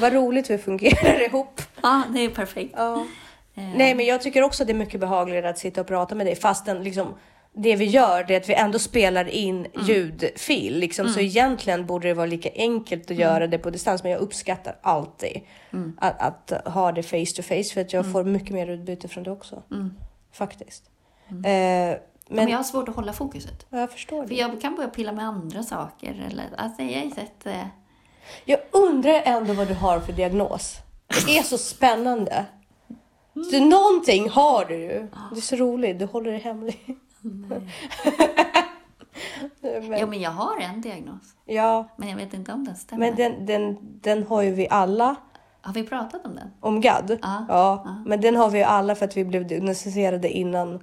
Vad 0.00 0.12
roligt 0.12 0.50
vi 0.50 0.58
fungerar 0.58 1.24
ihop. 1.26 1.62
Ja, 1.82 2.02
det 2.10 2.20
är 2.24 2.28
perfekt. 2.30 2.74
Ja. 2.76 3.06
Eh, 3.54 3.64
Nej, 3.76 3.94
men 3.94 4.06
jag 4.06 4.22
tycker 4.22 4.42
också 4.42 4.62
att 4.62 4.66
det 4.66 4.72
är 4.72 4.74
mycket 4.74 5.00
behagligare 5.00 5.48
att 5.50 5.58
sitta 5.58 5.80
och 5.80 5.86
prata 5.86 6.14
med 6.14 6.26
dig 6.26 6.36
fastän 6.36 6.82
liksom 6.84 7.14
det 7.52 7.76
vi 7.76 7.84
gör 7.84 8.24
det 8.24 8.34
är 8.34 8.40
att 8.40 8.48
vi 8.48 8.54
ändå 8.54 8.78
spelar 8.78 9.28
in 9.28 9.66
ljudfil. 9.86 10.78
Liksom. 10.78 11.08
Så 11.08 11.20
egentligen 11.20 11.86
borde 11.86 12.08
det 12.08 12.14
vara 12.14 12.26
lika 12.26 12.50
enkelt 12.54 13.10
att 13.10 13.16
göra 13.16 13.46
det 13.46 13.58
på 13.58 13.70
distans. 13.70 14.02
Men 14.02 14.12
jag 14.12 14.20
uppskattar 14.20 14.76
alltid 14.82 15.40
att, 15.98 16.52
att 16.52 16.66
ha 16.74 16.92
det 16.92 17.02
face 17.02 17.36
to 17.36 17.42
face 17.42 17.64
för 17.74 17.80
att 17.80 17.92
jag 17.92 18.12
får 18.12 18.24
mycket 18.24 18.50
mer 18.50 18.66
utbyte 18.66 19.08
från 19.08 19.24
det 19.24 19.30
också. 19.30 19.62
Faktiskt. 20.32 20.84
Eh, 21.28 21.34
men 21.42 21.98
Men 22.28 22.48
jag 22.48 22.56
har 22.56 22.64
svårt 22.64 22.88
att 22.88 22.96
hålla 22.96 23.12
fokuset. 23.12 23.66
jag 23.70 23.92
förstår 23.92 24.22
För 24.22 24.28
det. 24.28 24.34
jag 24.34 24.60
kan 24.60 24.74
börja 24.74 24.88
pilla 24.88 25.12
med 25.12 25.24
andra 25.24 25.62
saker. 25.62 26.26
Eller, 26.30 26.44
alltså 26.56 26.82
jag 26.82 27.12
sett... 27.12 27.46
Eh, 27.46 27.66
Jag 28.44 28.60
undrar 28.70 29.22
ändå 29.24 29.52
vad 29.52 29.68
du 29.68 29.74
har 29.74 30.00
för 30.00 30.12
diagnos. 30.12 30.76
Det 31.26 31.38
är 31.38 31.42
så 31.42 31.58
spännande. 31.58 32.44
Så 33.50 33.64
någonting 33.64 34.28
har 34.28 34.64
du 34.64 34.74
ju. 34.76 35.06
Det 35.32 35.36
är 35.36 35.40
så 35.40 35.56
roligt, 35.56 35.98
du 35.98 36.04
håller 36.04 36.32
det 36.32 36.38
hemligt. 36.38 36.78
Men, 37.22 37.68
Jo, 40.00 40.06
men 40.06 40.20
jag 40.20 40.30
har 40.30 40.60
en 40.60 40.80
diagnos. 40.80 41.22
ja, 41.44 41.88
Men 41.96 42.08
jag 42.08 42.16
vet 42.16 42.34
inte 42.34 42.52
om 42.52 42.64
den 42.64 42.76
stämmer. 42.76 43.06
men 43.06 43.16
den, 43.16 43.46
den, 43.46 43.76
den 43.80 44.26
har 44.26 44.42
ju 44.42 44.50
vi 44.50 44.68
alla 44.70 45.14
Har 45.60 45.72
vi 45.72 45.82
pratat 45.86 46.26
om 46.26 46.34
den? 46.34 46.50
om 46.60 46.80
GAD. 46.80 47.18
Ja, 47.22 47.44
ja, 47.48 47.96
Men 48.06 48.20
den 48.20 48.36
har 48.36 48.50
vi 48.50 48.58
ju 48.58 48.64
alla 48.64 48.94
för 48.94 49.04
att 49.04 49.16
vi 49.16 49.24
blev 49.24 49.46
diagnostiserade 49.46 50.28
innan 50.30 50.80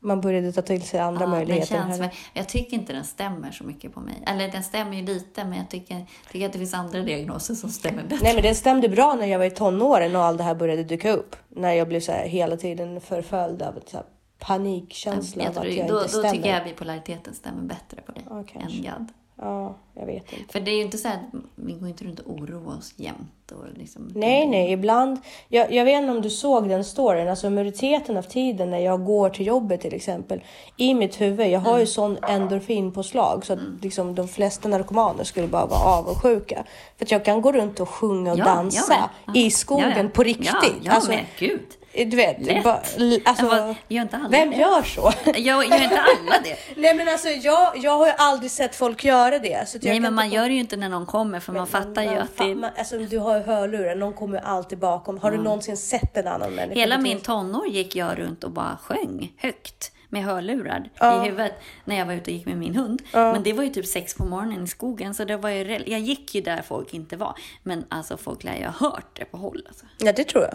man 0.00 0.20
började 0.20 0.52
ta 0.52 0.62
till 0.62 0.82
sig 0.82 1.00
andra 1.00 1.20
Ja, 1.20 1.26
den 1.26 1.30
möjligheter. 1.30 1.66
känns 1.66 2.00
här. 2.00 2.14
jag 2.34 2.48
tycker 2.48 2.74
inte 2.76 2.92
den 2.92 3.04
stämmer 3.04 3.50
så 3.50 3.64
mycket 3.64 3.94
på 3.94 4.00
mig. 4.00 4.22
Eller 4.26 4.48
den 4.52 4.62
stämmer 4.64 4.96
ju 4.96 5.02
lite, 5.02 5.44
men 5.44 5.58
jag 5.58 5.68
tycker, 5.70 6.06
tycker 6.32 6.46
att 6.46 6.52
det 6.52 6.58
finns 6.58 6.74
andra 6.74 7.02
diagnoser 7.02 7.54
som 7.54 7.70
stämmer 7.70 8.02
bättre. 8.02 8.18
Nej 8.22 8.34
men 8.34 8.42
den 8.42 8.54
stämde 8.54 8.88
bra 8.88 9.14
när 9.14 9.26
jag 9.26 9.38
var 9.38 9.46
i 9.46 9.50
tonåren 9.50 10.16
och 10.16 10.22
allt 10.22 10.38
det 10.38 10.44
här 10.44 10.54
började 10.54 10.84
dyka 10.84 11.12
upp. 11.12 11.36
När 11.48 11.72
jag 11.72 11.88
blev 11.88 12.00
så 12.00 12.12
här 12.12 12.26
hela 12.28 12.56
tiden 12.56 13.00
förföljd 13.00 13.62
av 13.62 13.74
så 13.86 13.96
här 13.96 14.06
panikkänsla 14.38 15.42
jag 15.44 15.56
av 15.56 15.62
att 15.62 15.74
jag 15.74 15.76
då, 15.76 15.80
inte 15.80 15.92
då 16.02 16.08
stämmer. 16.08 16.30
tycker 16.30 16.48
jag 16.50 16.64
bipolariteten 16.64 17.34
stämmer 17.34 17.62
bättre 17.62 18.02
på 18.06 18.12
dig 18.12 18.22
Ja, 18.30 18.36
än 18.60 18.82
GAD. 18.82 19.08
Ja, 19.40 19.74
jag 19.94 20.06
vet 20.06 20.32
inte. 20.32 20.52
För 20.52 20.60
det 20.60 20.70
är 20.70 20.74
ju 20.76 20.82
inte 20.82 20.98
så 20.98 21.08
att 21.08 21.14
vi 21.54 21.72
går 21.72 21.88
inte 21.88 22.04
runt 22.04 22.20
och 22.20 22.32
oroar 22.34 22.76
oss 22.78 22.92
jämt. 22.96 23.52
Och 23.52 23.64
liksom, 23.78 24.10
Nej, 24.14 24.46
nej, 24.46 24.72
ibland. 24.72 25.18
Jag, 25.48 25.72
jag 25.72 25.84
vet 25.84 25.98
inte 25.98 26.10
om 26.10 26.22
du 26.22 26.30
såg 26.30 26.68
den 26.68 26.84
storyn. 26.84 27.28
Alltså 27.28 27.50
majoriteten 27.50 28.16
av 28.16 28.22
tiden 28.22 28.70
när 28.70 28.78
jag 28.78 29.04
går 29.04 29.30
till 29.30 29.46
jobbet 29.46 29.80
till 29.80 29.94
exempel. 29.94 30.40
I 30.76 30.94
mitt 30.94 31.20
huvud, 31.20 31.48
jag 31.48 31.60
har 31.60 31.78
ju 31.78 31.86
sån 31.86 32.18
endorfinpåslag 32.28 33.46
så 33.46 33.52
att 33.52 33.58
liksom, 33.82 34.14
de 34.14 34.28
flesta 34.28 34.68
narkomaner 34.68 35.24
skulle 35.24 35.46
bara 35.48 35.66
vara 35.66 35.80
avundsjuka. 35.98 36.64
För 36.96 37.04
att 37.04 37.10
jag 37.10 37.24
kan 37.24 37.42
gå 37.42 37.52
runt 37.52 37.80
och 37.80 37.88
sjunga 37.88 38.32
och 38.32 38.38
Ja, 38.38 38.44
dansa. 38.44 39.10
Ja. 39.26 39.32
i 39.34 39.50
skogen 39.50 39.90
Ja, 39.96 40.02
ja. 40.02 40.08
på 40.08 40.22
riktigt. 40.22 40.50
Ja, 40.62 40.68
jag 40.82 40.94
alltså, 40.94 41.10
med. 41.10 41.24
Gud. 41.38 41.60
Du 42.04 42.16
vet, 42.16 42.46
Lätt. 42.46 42.64
bara, 42.64 42.82
alltså, 43.24 43.44
Men 43.46 43.66
vad- 43.66 43.74
gör 43.88 44.02
inte 44.02 44.16
alla 44.16 44.28
vem 44.28 44.50
det? 44.50 44.56
gör 44.56 44.82
så? 44.82 45.12
Jag 45.36 45.64
gör 45.68 45.82
inte 45.82 46.00
alla 46.00 46.40
det. 46.44 46.56
Nej 46.80 46.94
men 46.94 47.08
alltså 47.08 47.28
jag, 47.28 47.72
jag 47.76 47.98
har 47.98 48.06
ju 48.06 48.12
aldrig 48.18 48.50
sett 48.50 48.76
folk 48.76 49.04
göra 49.04 49.38
det. 49.38 49.68
Så 49.68 49.78
Nej, 49.82 50.00
men 50.00 50.14
man 50.14 50.24
inte- 50.24 50.36
gör 50.36 50.48
det 50.48 50.54
ju 50.54 50.60
inte 50.60 50.76
när 50.76 50.88
någon 50.88 51.06
kommer 51.06 51.40
för 51.40 51.52
man 51.52 51.66
fattar 51.66 52.02
ju 52.02 52.08
man 52.08 52.18
att 52.18 52.36
det 52.36 52.44
fa- 52.44 52.54
man, 52.54 52.70
alltså, 52.78 52.98
Du 52.98 53.18
har 53.18 53.36
ju 53.36 53.42
hörlurar, 53.42 53.94
någon 53.94 54.12
kommer 54.12 54.38
ju 54.38 54.44
alltid 54.44 54.78
bakom. 54.78 55.18
Har 55.18 55.30
du 55.30 55.38
någonsin 55.38 55.76
sett 55.76 56.16
en 56.16 56.28
annan 56.28 56.50
människa? 56.50 56.80
Hela 56.80 56.98
min 56.98 57.20
tonår 57.20 57.66
gick 57.66 57.96
jag 57.96 58.18
runt 58.18 58.44
och 58.44 58.50
bara 58.50 58.78
sjöng 58.82 59.32
högt 59.36 59.92
med 60.10 60.24
hörlurar 60.24 60.90
Ja. 60.98 61.22
i 61.24 61.28
huvudet 61.28 61.52
när 61.84 61.98
jag 61.98 62.06
var 62.06 62.12
ute 62.14 62.30
och 62.30 62.36
gick 62.36 62.46
med 62.46 62.56
min 62.58 62.74
hund. 62.76 63.02
Men 63.12 63.42
det 63.42 63.52
var 63.52 63.64
ju 63.64 63.70
typ 63.70 63.86
sex 63.86 64.14
på 64.14 64.24
morgonen 64.24 64.64
i 64.64 64.68
skogen 64.68 65.14
så 65.14 65.24
det 65.24 65.36
var 65.36 65.50
ju, 65.50 65.82
jag 65.86 66.00
gick 66.00 66.34
ju 66.34 66.40
där 66.40 66.62
folk 66.62 66.94
inte 66.94 67.16
var. 67.16 67.34
Men 67.62 67.84
alltså 67.88 68.16
folk 68.16 68.44
lär 68.44 68.56
ju 68.56 68.64
ha 68.64 68.72
hört 68.90 69.16
det 69.18 69.24
på 69.24 69.36
håll 69.36 69.62
alltså. 69.68 69.86
Ja 69.98 70.12
det 70.12 70.24
tror 70.24 70.44
jag. 70.44 70.54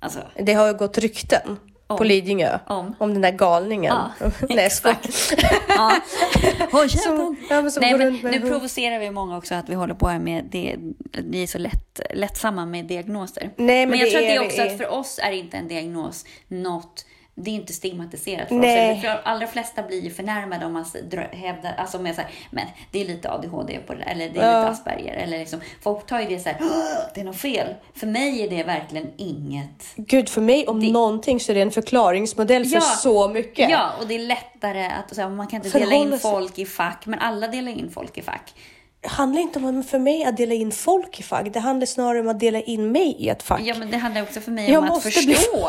Alltså 0.00 0.20
Det 0.36 0.52
har 0.52 0.66
ju 0.66 0.74
gått 0.74 0.98
rykten 0.98 1.56
på 1.88 1.94
Om. 1.94 2.06
Lidingö 2.06 2.58
Om. 2.66 2.94
den 3.12 3.20
där 3.22 3.30
galningen. 3.30 3.94
Ja, 4.20 4.28
Nej, 4.48 4.58
jag 4.58 4.72
skojar. 4.72 4.98
ja. 5.68 6.00
Håll 6.72 6.90
Som- 6.90 7.36
ja, 7.50 7.62
men 7.62 7.70
som 7.70 7.80
Nej, 7.80 7.98
men 7.98 8.12
nu 8.22 8.40
provocerar 8.40 8.98
vi 8.98 9.10
många 9.10 9.36
också 9.38 9.54
att 9.54 9.68
vi 9.68 9.74
håller 9.74 9.94
på 9.94 10.08
här 10.08 10.18
med 10.18 10.44
det. 10.50 10.76
Vi 11.12 11.42
är 11.42 11.46
så 11.46 11.58
lätt, 11.58 12.00
lättsamma 12.14 12.66
med 12.66 12.84
diagnoser. 12.84 13.50
Nej, 13.56 13.86
men 13.86 13.98
jag 13.98 14.08
det 14.08 14.10
tror 14.10 14.20
att 14.22 14.26
det 14.28 14.34
är 14.34 14.40
är 14.40 14.46
också 14.46 14.62
att 14.62 14.76
för 14.78 14.88
oss 14.88 15.20
är 15.22 15.32
inte 15.32 15.56
en 15.56 15.68
diagnos 15.68 16.24
något 16.48 17.06
det 17.38 17.50
är 17.50 17.54
inte 17.54 17.72
stigmatiserat 17.72 18.48
för 18.48 18.54
Nej. 18.54 18.92
oss. 18.96 19.00
För 19.00 19.08
de 19.08 19.16
allra 19.24 19.46
flesta 19.46 19.82
blir 19.82 20.00
ju 20.00 20.10
förnärmade 20.10 20.66
om 20.66 20.72
man 20.72 20.84
hävdar, 21.32 21.74
alltså 21.78 21.98
med 21.98 22.14
så 22.14 22.20
här, 22.20 22.30
men 22.50 22.64
det 22.90 23.00
är 23.00 23.04
lite 23.04 23.30
ADHD 23.30 23.78
på 23.86 23.94
det, 23.94 24.02
eller 24.02 24.28
det 24.30 24.40
är 24.40 24.52
Ja. 24.52 24.58
lite 24.60 24.70
Asperger. 24.70 25.14
Eller 25.14 25.38
liksom, 25.38 25.60
folk 25.82 26.06
tar 26.06 26.20
ju 26.20 26.26
det 26.26 26.38
så 26.40 26.48
här, 26.48 26.58
"Åh, 26.60 26.68
det 27.14 27.20
är 27.20 27.24
något 27.24 27.36
fel. 27.36 27.74
För 27.94 28.06
mig 28.06 28.44
är 28.44 28.50
det 28.50 28.62
verkligen 28.62 29.06
inget. 29.16 29.82
Gud, 29.96 30.28
för 30.28 30.40
mig 30.40 30.66
om 30.66 30.78
någonting 30.78 31.40
så 31.40 31.52
är 31.52 31.56
det 31.56 31.62
en 31.62 31.70
förklaringsmodell 31.70 32.64
för 32.64 32.76
Ja. 32.76 32.80
så 32.80 33.28
mycket. 33.28 33.70
Ja, 33.70 33.90
och 34.00 34.06
det 34.06 34.14
är 34.14 34.18
lättare 34.18 34.86
att, 34.86 35.14
så 35.14 35.20
här, 35.20 35.28
man 35.28 35.46
kan 35.46 35.64
inte 35.64 35.78
dela 35.78 35.94
in 35.94 36.18
folk 36.18 36.58
i 36.58 36.66
fack, 36.66 37.06
men 37.06 37.18
alla 37.18 37.48
delar 37.48 37.72
in 37.72 37.90
folk 37.94 38.18
i 38.18 38.22
fack. 38.22 38.54
Handlar 39.06 39.42
inte 39.42 39.58
om 39.58 39.82
för 39.82 39.98
mig 39.98 40.24
att 40.24 40.36
dela 40.36 40.54
in 40.54 40.72
folk 40.72 41.20
i 41.20 41.22
fack. 41.22 41.52
Det 41.52 41.60
handlar 41.60 41.86
snarare 41.86 42.20
om 42.20 42.28
att 42.28 42.40
dela 42.40 42.60
in 42.60 42.92
mig 42.92 43.16
i 43.18 43.28
ett 43.28 43.42
fack. 43.42 43.60
Ja, 43.64 43.74
men 43.78 43.90
det 43.90 43.96
handlar 43.96 44.22
också 44.22 44.40
för 44.40 44.52
mig 44.52 44.70
Jag 44.70 44.82
om 44.82 44.90
att 44.90 45.02
förstå 45.02 45.68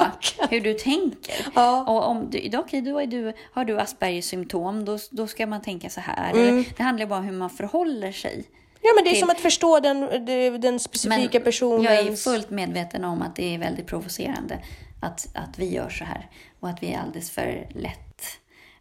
hur 0.49 0.61
du 0.61 0.73
tänker. 0.73 1.47
Ja. 1.55 1.83
Och 1.83 2.07
om 2.07 2.29
du, 2.29 2.57
okej, 2.57 2.81
då 2.81 2.99
är 2.99 3.07
du, 3.07 3.33
har 3.53 3.65
du 3.65 3.79
Aspergers 3.79 4.25
symptom, 4.25 4.85
då, 4.85 4.97
då 5.11 5.27
ska 5.27 5.47
man 5.47 5.61
tänka 5.61 5.89
så 5.89 6.01
här. 6.01 6.31
Mm. 6.31 6.47
Eller, 6.47 6.65
det 6.77 6.83
handlar 6.83 7.05
bara 7.05 7.19
om 7.19 7.25
hur 7.25 7.37
man 7.37 7.49
förhåller 7.49 8.11
sig. 8.11 8.43
Ja, 8.81 8.89
men 8.95 9.03
det 9.03 9.09
är 9.09 9.11
till- 9.11 9.19
som 9.21 9.29
att 9.29 9.39
förstå 9.39 9.79
den, 9.79 10.25
den, 10.61 10.79
specifika 10.79 11.39
personens... 11.39 11.85
jag 11.85 11.97
är 11.99 12.15
fullt 12.15 12.49
medveten 12.49 13.03
om 13.03 13.21
att 13.21 13.35
det 13.35 13.55
är 13.55 13.59
väldigt 13.59 13.87
provocerande 13.87 14.59
att, 15.01 15.27
att 15.33 15.59
vi 15.59 15.73
gör 15.73 15.89
så 15.89 16.03
här. 16.03 16.29
Och 16.59 16.69
att 16.69 16.83
vi 16.83 16.93
är 16.93 16.99
alldeles 16.99 17.31
för 17.31 17.67
lätt... 17.75 18.23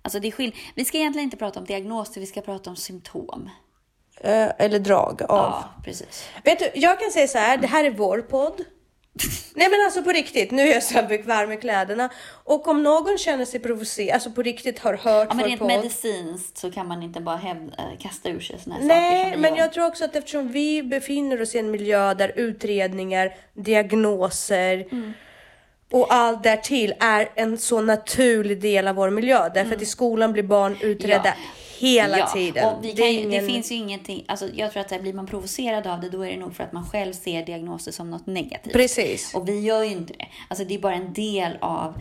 Alltså 0.02 0.20
det 0.20 0.28
är 0.28 0.32
skill- 0.32 0.54
vi 0.74 0.84
ska 0.84 0.98
egentligen 0.98 1.24
inte 1.24 1.36
prata 1.36 1.60
om 1.60 1.66
diagnoser, 1.66 2.20
vi 2.20 2.26
ska 2.26 2.40
prata 2.40 2.70
om 2.70 2.76
symptom. 2.76 3.50
Eh, 4.20 4.48
eller 4.58 4.78
drag 4.78 5.22
av. 5.22 5.28
Ja, 5.38 5.64
precis. 5.84 6.28
Vet 6.44 6.58
du, 6.58 6.70
jag 6.74 7.00
kan 7.00 7.10
säga 7.10 7.28
så 7.28 7.38
här, 7.38 7.56
det 7.56 7.66
här 7.66 7.84
är 7.84 7.90
vår 7.90 8.18
podd. 8.18 8.64
Nej 9.54 9.68
men 9.70 9.80
alltså 9.84 10.02
på 10.02 10.10
riktigt, 10.12 10.50
nu 10.50 10.62
är 10.68 10.74
jag 10.74 10.80
här 10.80 11.08
bekväm 11.08 11.48
med 11.48 11.60
kläderna. 11.60 12.08
Och 12.44 12.68
om 12.68 12.82
någon 12.82 13.18
känner 13.18 13.44
sig 13.44 13.60
provocerad, 13.60 14.14
alltså 14.14 14.30
på 14.30 14.42
riktigt 14.42 14.78
har 14.78 14.94
hört 14.94 15.28
Ja, 15.30 15.34
men 15.34 15.38
vår 15.38 15.44
rent 15.48 15.60
podd- 15.60 15.66
medicinskt 15.68 16.58
så 16.58 16.70
kan 16.70 16.88
man 16.88 17.02
inte 17.02 17.20
bara 17.20 17.36
hävda, 17.36 17.72
äh, 17.78 17.98
kasta 17.98 18.28
ur 18.28 18.40
sig 18.40 18.58
såna 18.60 18.74
här 18.74 18.82
saker 18.82 18.94
Nej, 19.00 19.22
som 19.22 19.30
vi 19.30 19.36
men 19.36 19.54
gör. 19.54 19.58
jag 19.64 19.72
tror 19.72 19.86
också 19.86 20.04
att 20.04 20.16
eftersom 20.16 20.48
vi 20.48 20.82
befinner 20.82 21.42
oss 21.42 21.54
i 21.54 21.58
en 21.58 21.70
miljö 21.70 22.14
där 22.14 22.32
utredningar, 22.36 23.34
diagnoser 23.54 24.86
Mm. 24.92 25.12
och 25.92 26.06
allt 26.14 26.42
därtill 26.42 26.94
är 27.00 27.28
en 27.34 27.58
så 27.58 27.80
naturlig 27.80 28.60
del 28.60 28.88
av 28.88 28.94
vår 28.94 29.10
miljö. 29.10 29.48
Därför 29.54 29.74
att 29.76 29.82
i 29.82 29.86
skolan 29.86 30.32
blir 30.32 30.42
barn 30.42 30.76
utredda 30.80 31.32
Mm. 31.32 31.38
Hela 31.78 32.18
ja, 32.18 32.26
tiden. 32.26 32.64
Och 32.76 32.84
vi 32.84 32.92
Det 32.92 32.96
kan, 33.02 33.12
ju- 33.12 33.18
ingen- 33.18 33.30
det 33.30 33.52
finns 33.52 33.70
ju 33.72 33.74
ingenting, 33.74 34.24
alltså 34.28 34.48
jag 34.54 34.72
tror 34.72 34.80
att 34.80 34.88
där 34.88 34.98
blir 35.00 35.12
man 35.12 35.26
provocerad 35.26 35.86
av 35.86 36.00
det, 36.00 36.08
då 36.08 36.22
är 36.22 36.30
det 36.30 36.36
nog 36.36 36.54
för 36.56 36.64
att 36.64 36.72
man 36.72 36.86
själv 36.86 37.12
ser 37.12 37.46
diagnoser 37.46 37.92
som 37.92 38.10
något 38.10 38.26
negativt. 38.26 38.72
Precis. 38.72 39.34
Och 39.34 39.48
vi 39.48 39.60
gör 39.60 39.82
ju 39.82 39.90
inte 39.90 40.12
det. 40.12 40.26
Alltså 40.48 40.64
det 40.64 40.74
är 40.74 40.78
bara 40.78 40.94
en 40.94 41.12
del 41.12 41.56
av 41.60 41.94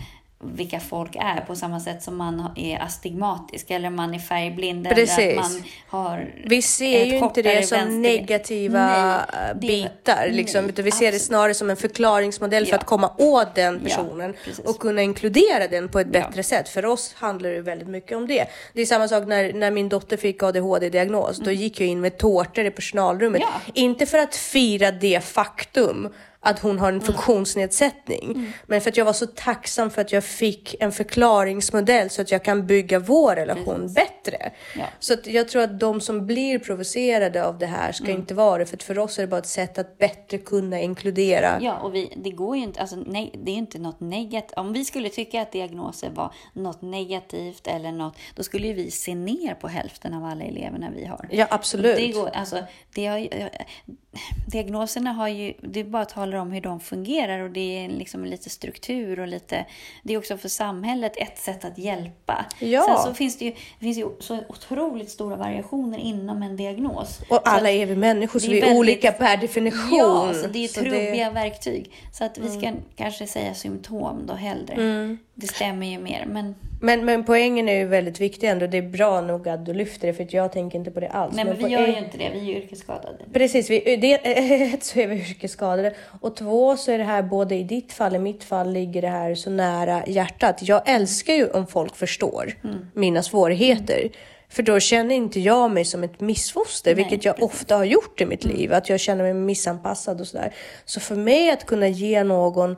vilka 0.43 0.79
folk 0.79 1.15
är 1.15 1.41
på 1.47 1.55
samma 1.55 1.79
sätt 1.79 2.03
som 2.03 2.17
man 2.17 2.49
är 2.55 2.79
astigmatisk 2.79 3.71
eller 3.71 3.89
man 3.89 4.13
är 4.13 4.19
färgblind 4.19 4.87
eller 4.87 4.95
Precis. 4.95 5.37
att 5.37 5.51
man 5.51 5.63
har 5.87 6.33
Vi 6.45 6.61
ser 6.61 7.05
ju 7.05 7.17
inte 7.17 7.41
det 7.41 7.67
som 7.67 7.77
vänster- 7.77 7.97
negativa 7.99 8.85
Nej, 8.87 9.53
det- 9.53 9.59
bitar, 9.67 10.27
liksom, 10.31 10.61
nej, 10.61 10.69
utan 10.69 10.85
vi 10.85 10.91
ser 10.91 11.11
det 11.11 11.19
snarare 11.19 11.53
som 11.53 11.69
en 11.69 11.75
förklaringsmodell 11.77 12.65
för 12.65 12.71
Ja. 12.73 12.77
att 12.77 12.85
komma 12.85 13.11
åt 13.17 13.55
den 13.55 13.73
Ja, 13.83 13.89
personen 13.89 14.33
precis. 14.45 14.65
och 14.65 14.79
kunna 14.79 15.01
inkludera 15.01 15.67
den 15.67 15.89
på 15.89 15.99
ett 15.99 16.07
Ja. 16.13 16.19
bättre 16.19 16.43
sätt. 16.43 16.69
För 16.69 16.85
oss 16.85 17.13
handlar 17.17 17.49
det 17.49 17.61
väldigt 17.61 17.87
mycket 17.87 18.17
om 18.17 18.27
det. 18.27 18.45
Det 18.73 18.81
är 18.81 18.85
samma 18.85 19.07
sak 19.07 19.27
när, 19.27 19.53
när 19.53 19.71
min 19.71 19.89
dotter 19.89 20.17
fick 20.17 20.43
ADHD-diagnos. 20.43 21.37
Då 21.37 21.51
gick 21.51 21.79
jag 21.81 21.89
in 21.89 22.01
med 22.01 22.17
tårtor 22.17 22.65
i 22.65 22.71
personalrummet. 22.71 23.41
Mm. 23.41 23.53
Ja. 23.65 23.71
Inte 23.73 24.05
för 24.05 24.17
att 24.17 24.35
fira 24.35 24.91
det 24.91 25.23
faktum 25.23 26.13
att 26.45 26.59
hon 26.59 26.79
har 26.79 26.87
en 26.87 26.93
Mm. 26.95 27.05
funktionsnedsättning. 27.05 28.53
Men 28.67 28.81
för 28.81 28.89
att 28.89 28.97
jag 28.97 29.05
var 29.05 29.13
så 29.13 29.25
tacksam 29.27 29.89
för 29.89 30.01
att 30.01 30.11
jag 30.11 30.23
fick 30.23 30.75
en 30.79 30.91
förklaringsmodell 30.91 32.09
så 32.09 32.21
att 32.21 32.31
jag 32.31 32.43
kan 32.43 32.67
bygga 32.67 32.99
vår 32.99 33.35
relation 33.35 33.93
bättre. 33.93 34.51
Ja. 34.77 34.85
Så 34.99 35.13
att 35.13 35.27
jag 35.27 35.49
tror 35.49 35.61
att 35.61 35.79
de 35.79 36.01
som 36.01 36.25
blir 36.27 36.59
provocerade 36.59 37.45
av 37.45 37.57
det 37.59 37.65
här 37.65 37.91
ska 37.91 38.05
Mm. 38.05 38.17
inte 38.19 38.33
vara 38.33 38.57
det. 38.57 38.65
För 38.65 38.77
för 38.77 38.99
oss 38.99 39.17
är 39.17 39.21
det 39.23 39.27
bara 39.27 39.37
ett 39.37 39.47
sätt 39.47 39.77
att 39.77 39.97
bättre 39.97 40.37
kunna 40.37 40.81
inkludera. 40.81 41.57
Ja, 41.61 41.79
och 41.79 41.95
vi, 41.95 42.13
det 42.23 42.29
går 42.31 42.57
ju 42.57 42.63
inte, 42.63 42.81
alltså, 42.81 42.95
nej, 42.95 43.31
det 43.43 43.51
är 43.51 43.55
inte 43.55 43.79
något 43.79 43.99
negativt. 43.99 44.53
Om 44.57 44.73
vi 44.73 44.85
skulle 44.85 45.09
tycka 45.09 45.41
att 45.41 45.51
diagnoser 45.51 46.09
var 46.09 46.33
något 46.53 46.81
negativt 46.81 47.67
eller 47.67 47.91
något, 47.91 48.17
då 48.35 48.43
skulle 48.43 48.67
ju 48.67 48.73
vi 48.73 48.91
se 48.91 49.15
ner 49.15 49.53
på 49.55 49.67
hälften 49.67 50.13
av 50.13 50.25
alla 50.25 50.43
eleverna 50.43 50.89
vi 50.95 51.05
har. 51.05 51.27
Ja, 51.31 51.47
absolut. 51.49 51.95
Det 51.97 52.07
går, 52.07 52.29
alltså, 52.33 52.57
det 52.95 53.05
har, 53.05 53.19
diagnoserna 54.47 55.11
har 55.13 55.27
ju, 55.27 55.53
det 55.61 55.83
bara 55.83 56.05
talar 56.05 56.37
om 56.37 56.51
hur 56.51 56.61
de 56.61 56.79
fungerar 56.79 57.39
och 57.39 57.49
det 57.51 57.85
är 57.85 57.89
liksom 57.89 58.25
lite 58.25 58.49
struktur 58.49 59.19
och 59.19 59.27
lite, 59.27 59.65
det 60.03 60.13
är 60.13 60.17
också 60.17 60.37
för 60.37 60.49
samhället 60.49 61.13
ett 61.17 61.37
sätt 61.37 61.65
att 61.65 61.77
hjälpa. 61.77 62.45
Ja. 62.59 62.83
Sen 62.85 62.97
så 63.11 63.13
finns 63.13 63.37
det 63.37 63.45
ju, 63.45 63.51
det 63.51 63.85
finns 63.85 63.97
ju 63.97 64.09
så 64.19 64.39
otroligt 64.49 65.09
stora 65.09 65.35
variationer 65.35 65.97
inom 65.97 66.43
en 66.43 66.57
diagnos. 66.57 67.19
Och 67.29 67.41
alla 67.49 67.71
är 67.71 67.85
vi 67.85 67.95
människor 67.95 68.39
så 68.39 68.47
det 68.47 68.51
vi 68.53 68.57
är 68.57 68.61
väldigt- 68.61 68.79
olika 68.79 69.11
per 69.11 69.37
definition. 69.37 69.97
Ja, 69.97 70.33
så 70.33 70.47
det 70.47 70.63
är 70.63 70.67
Så 70.67 70.79
trubbiga 70.81 71.29
verktyg. 71.29 71.91
Så 72.13 72.23
att 72.23 72.37
vi 72.37 72.47
ska 72.49 72.67
Mm. 72.67 72.81
kanske 72.95 73.27
säga 73.27 73.53
symptom 73.53 74.25
då 74.27 74.33
hellre. 74.33 75.17
Det 75.33 75.47
stämmer 75.47 75.87
ju 75.87 75.99
mer. 75.99 76.25
Men, 76.25 76.55
Men, 76.85 77.05
men 77.05 77.23
poängen 77.23 77.69
är 77.69 77.77
ju 77.77 77.85
väldigt 77.85 78.21
viktig 78.21 78.47
ändå. 78.47 78.67
Det 78.67 78.77
är 78.77 78.81
bra 78.81 79.21
nog 79.21 79.49
att 79.49 79.65
du 79.65 79.73
lyfter 79.73 80.07
det 80.07 80.13
för 80.13 80.27
jag 80.29 80.51
tänker 80.51 80.77
inte 80.79 80.91
på 80.91 80.99
det 80.99 81.09
alls. 81.09 81.35
nej, 81.35 81.45
men 81.45 81.55
vi 81.57 81.63
poäng- 81.63 81.71
gör 81.71 81.87
ju 81.87 81.97
inte 81.97 82.17
det. 82.17 82.29
Vi 82.33 82.39
är 82.39 82.43
ju 82.43 82.55
yrkesskadade. 82.63 83.17
Precis, 83.33 83.69
vi, 83.69 83.95
det, 83.95 84.13
ett 84.73 84.83
så 84.89 84.99
är 84.99 85.07
vi 85.07 85.15
yrkesskadade 85.15 85.93
och 86.21 86.35
två 86.35 86.77
så 86.77 86.91
är 86.91 86.97
det 86.97 87.03
här 87.03 87.21
både 87.23 87.55
i 87.55 87.63
ditt 87.63 87.93
fall, 87.93 88.15
i 88.15 88.19
mitt 88.19 88.43
fall 88.43 88.71
ligger 88.73 89.01
det 89.01 89.07
här 89.07 89.35
så 89.35 89.49
nära 89.49 90.03
hjärtat. 90.07 90.59
Jag 90.61 90.81
älskar 90.89 91.33
ju 91.33 91.47
om 91.49 91.67
folk 91.67 91.95
förstår 91.95 92.53
Mm. 92.63 92.75
mina 92.93 93.23
svårigheter. 93.23 94.09
För 94.49 94.63
då 94.63 94.79
känner 94.79 95.15
inte 95.15 95.39
jag 95.39 95.71
mig 95.71 95.85
som 95.85 96.03
ett 96.03 96.19
missfoster, 96.21 96.91
Nej, 96.91 96.95
vilket 96.95 97.25
jag 97.25 97.35
precis. 97.35 97.51
ofta 97.53 97.75
har 97.77 97.85
gjort 97.85 98.21
i 98.21 98.25
mitt 98.25 98.45
liv. 98.45 98.73
Att 98.73 98.89
jag 98.89 98.99
känner 98.99 99.23
mig 99.23 99.33
missanpassad 99.33 100.21
och 100.21 100.27
sådär. 100.27 100.53
Så 100.85 100.99
för 100.99 101.15
mig 101.15 101.49
att 101.51 101.65
kunna 101.65 101.87
ge 101.87 102.23
någon 102.23 102.75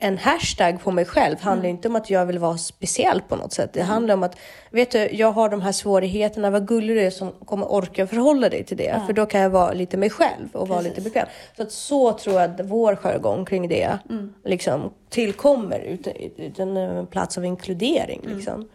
en 0.00 0.18
hashtag 0.18 0.80
på 0.82 0.90
mig 0.90 1.04
själv 1.04 1.40
handlar 1.40 1.68
inte 1.68 1.88
om 1.88 1.96
att 1.96 2.10
jag 2.10 2.26
vill 2.26 2.38
vara 2.38 2.58
speciell 2.58 3.22
på 3.28 3.36
något 3.36 3.52
sätt. 3.52 3.72
Det 3.72 3.82
handlar 3.82 4.14
om 4.14 4.22
att, 4.22 4.38
vet 4.70 4.90
du, 4.90 5.08
jag 5.12 5.32
har 5.32 5.48
de 5.48 5.60
här 5.60 5.72
svårigheterna, 5.72 6.50
vad 6.50 6.68
gullig 6.68 6.96
du 6.96 7.02
är 7.02 7.10
som 7.10 7.32
kommer 7.32 7.72
orka 7.72 8.06
förhålla 8.06 8.48
dig 8.48 8.64
till 8.64 8.76
det. 8.76 9.02
För 9.06 9.12
då 9.12 9.26
kan 9.26 9.40
jag 9.40 9.50
vara 9.50 9.72
lite 9.72 9.96
mig 9.96 10.10
själv 10.10 10.48
och 10.52 10.68
vara 10.68 10.80
lite 10.80 10.94
Precis. 10.94 11.12
bekväm. 11.14 11.28
Så 11.56 11.62
att 11.62 11.72
så 11.72 12.12
tror 12.12 12.40
jag 12.40 12.50
att 12.50 12.66
vår 12.66 12.96
jargong 12.96 13.44
kring 13.44 13.68
det 13.68 13.98
liksom 14.44 14.92
tillkommer 15.08 15.78
utan, 15.78 16.12
utan 16.36 16.76
en 16.76 17.06
plats 17.06 17.38
av 17.38 17.44
inkludering. 17.44 18.20
Liksom. 18.24 18.68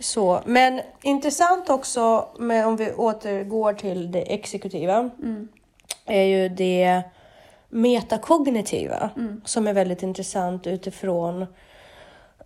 Så, 0.00 0.40
men 0.46 0.80
intressant 1.02 1.70
också 1.70 2.28
med, 2.38 2.66
om 2.66 2.76
vi 2.76 2.92
återgår 2.92 3.72
till 3.72 4.12
det 4.12 4.34
exekutiva 4.34 5.10
är 6.06 6.22
ju 6.22 6.48
det 6.48 7.02
metakognitiva 7.70 9.10
som 9.44 9.66
är 9.66 9.72
väldigt 9.72 10.02
intressant 10.02 10.66
utifrån 10.66 11.46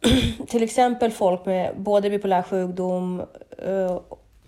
till 0.48 0.62
exempel 0.62 1.10
folk 1.10 1.46
med 1.46 1.74
både 1.76 2.10
bipolär 2.10 2.42
sjukdom, 2.42 3.22
eh, 3.58 4.00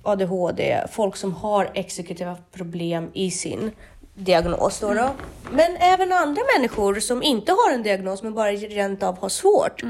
ADHD, 0.02 0.82
folk 0.90 1.16
som 1.16 1.34
har 1.34 1.70
exekutiva 1.74 2.36
problem 2.52 3.10
i 3.12 3.30
sin 3.30 3.70
diagnos. 4.14 4.80
Då 4.80 4.94
då. 4.94 5.10
Men 5.50 5.76
även 5.76 6.12
andra 6.12 6.42
människor 6.56 6.94
som 6.94 7.22
inte 7.22 7.52
har 7.52 7.74
en 7.74 7.82
diagnos 7.82 8.22
men 8.22 8.34
bara 8.34 8.50
rent 8.52 9.02
av 9.02 9.18
har 9.18 9.28
svårt 9.28 9.82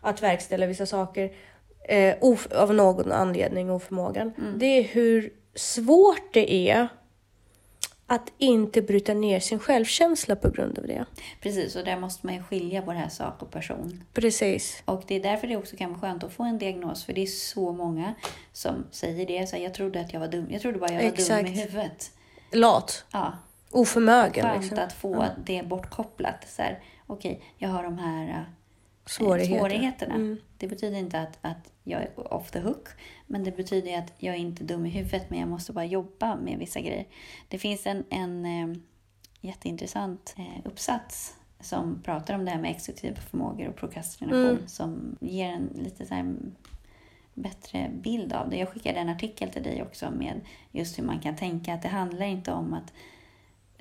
att 0.00 0.22
verkställa 0.22 0.66
vissa 0.66 0.86
saker 0.86 1.32
eh, 1.88 2.14
av 2.56 2.74
någon 2.74 3.12
anledning, 3.12 3.70
oförmågan. 3.70 4.32
Det 4.56 4.66
är 4.66 4.82
hur 4.82 5.32
svårt 5.54 6.32
det 6.32 6.70
är 6.70 6.88
att 8.14 8.32
inte 8.38 8.82
bryta 8.82 9.14
ner 9.14 9.40
sin 9.40 9.58
självkänsla 9.58 10.36
på 10.36 10.50
grund 10.50 10.78
av 10.78 10.86
det. 10.86 11.04
Precis, 11.40 11.76
och 11.76 11.84
där 11.84 11.96
måste 12.00 12.26
man 12.26 12.34
ju 12.34 12.42
skilja 12.42 12.82
på 12.82 12.92
det 12.92 12.98
här 12.98 13.08
sak 13.08 13.42
och 13.42 13.50
person. 13.50 14.04
Precis. 14.12 14.82
Och 14.84 15.02
det 15.06 15.14
är 15.14 15.22
därför 15.22 15.46
det 15.48 15.56
också 15.56 15.76
kan 15.76 15.90
vara 15.90 16.00
skönt 16.00 16.24
att 16.24 16.32
få 16.32 16.42
en 16.42 16.58
diagnos. 16.58 17.04
För 17.04 17.12
det 17.12 17.22
är 17.22 17.26
så 17.26 17.72
många 17.72 18.14
som 18.52 18.84
säger 18.90 19.26
det. 19.26 19.46
Så 19.46 19.56
här, 19.56 19.62
jag 19.62 19.74
trodde 19.74 20.00
att 20.00 20.12
jag 20.12 20.20
var 20.20 20.28
dum. 20.28 20.46
Jag 20.50 20.62
trodde 20.62 20.78
bara 20.78 20.92
jag 20.92 21.02
var 21.02 21.08
Exakt. 21.08 21.46
dum 21.46 21.54
i 21.54 21.60
huvudet. 21.60 22.10
Lat. 22.52 23.04
Ja, 23.12 23.32
Oförmögen. 23.70 24.44
skönt 24.44 24.62
Liksom. 24.62 24.78
att 24.84 24.92
få 24.92 25.26
det 25.44 25.62
bortkopplat. 25.66 26.48
Så 26.48 26.62
här, 26.62 26.78
okej, 27.06 27.42
jag 27.58 27.68
har 27.68 27.82
de 27.82 27.98
här 27.98 28.28
äh, 28.28 28.42
Svårigheter. 29.06 29.58
svårigheterna. 29.58 30.14
Mm. 30.14 30.38
Det 30.58 30.68
betyder 30.68 30.98
inte 30.98 31.20
att, 31.20 31.38
att 31.40 31.72
jag 31.84 32.02
är 32.02 32.34
off 32.34 32.50
the 32.50 32.58
hook. 32.60 32.88
Men 33.32 33.44
det 33.44 33.56
betyder 33.56 33.98
att 33.98 34.12
jag 34.18 34.34
är 34.34 34.38
inte 34.38 34.64
dum 34.64 34.86
i 34.86 34.88
huvudet. 34.88 35.30
Men 35.30 35.38
jag 35.38 35.48
måste 35.48 35.72
bara 35.72 35.84
jobba 35.84 36.36
med 36.36 36.58
vissa 36.58 36.80
grejer. 36.80 37.06
Det 37.48 37.58
finns 37.58 37.86
en, 37.86 38.04
en 38.10 38.46
eh, 38.46 38.78
jätteintressant 39.40 40.34
eh, 40.38 40.66
uppsats 40.66 41.36
som 41.60 42.02
pratar 42.02 42.34
om 42.34 42.44
det 42.44 42.50
här 42.50 42.60
med 42.60 42.70
exekutiva 42.70 43.16
förmågor 43.16 43.68
och 43.68 43.76
prokrastination. 43.76 44.50
Mm. 44.50 44.68
Som 44.68 45.16
ger 45.20 45.48
en 45.48 45.70
lite 45.74 46.06
så 46.06 46.14
här 46.14 46.34
bättre 47.34 47.90
bild 48.02 48.32
av 48.32 48.50
det. 48.50 48.56
Jag 48.56 48.68
skickade 48.68 48.98
en 48.98 49.08
artikel 49.08 49.50
till 49.50 49.62
dig 49.62 49.82
också 49.82 50.10
med 50.10 50.40
just 50.70 50.98
hur 50.98 51.04
man 51.04 51.20
kan 51.20 51.36
tänka 51.36 51.74
att 51.74 51.82
det 51.82 51.88
handlar 51.88 52.26
inte 52.26 52.52
om 52.52 52.74
att 52.74 52.92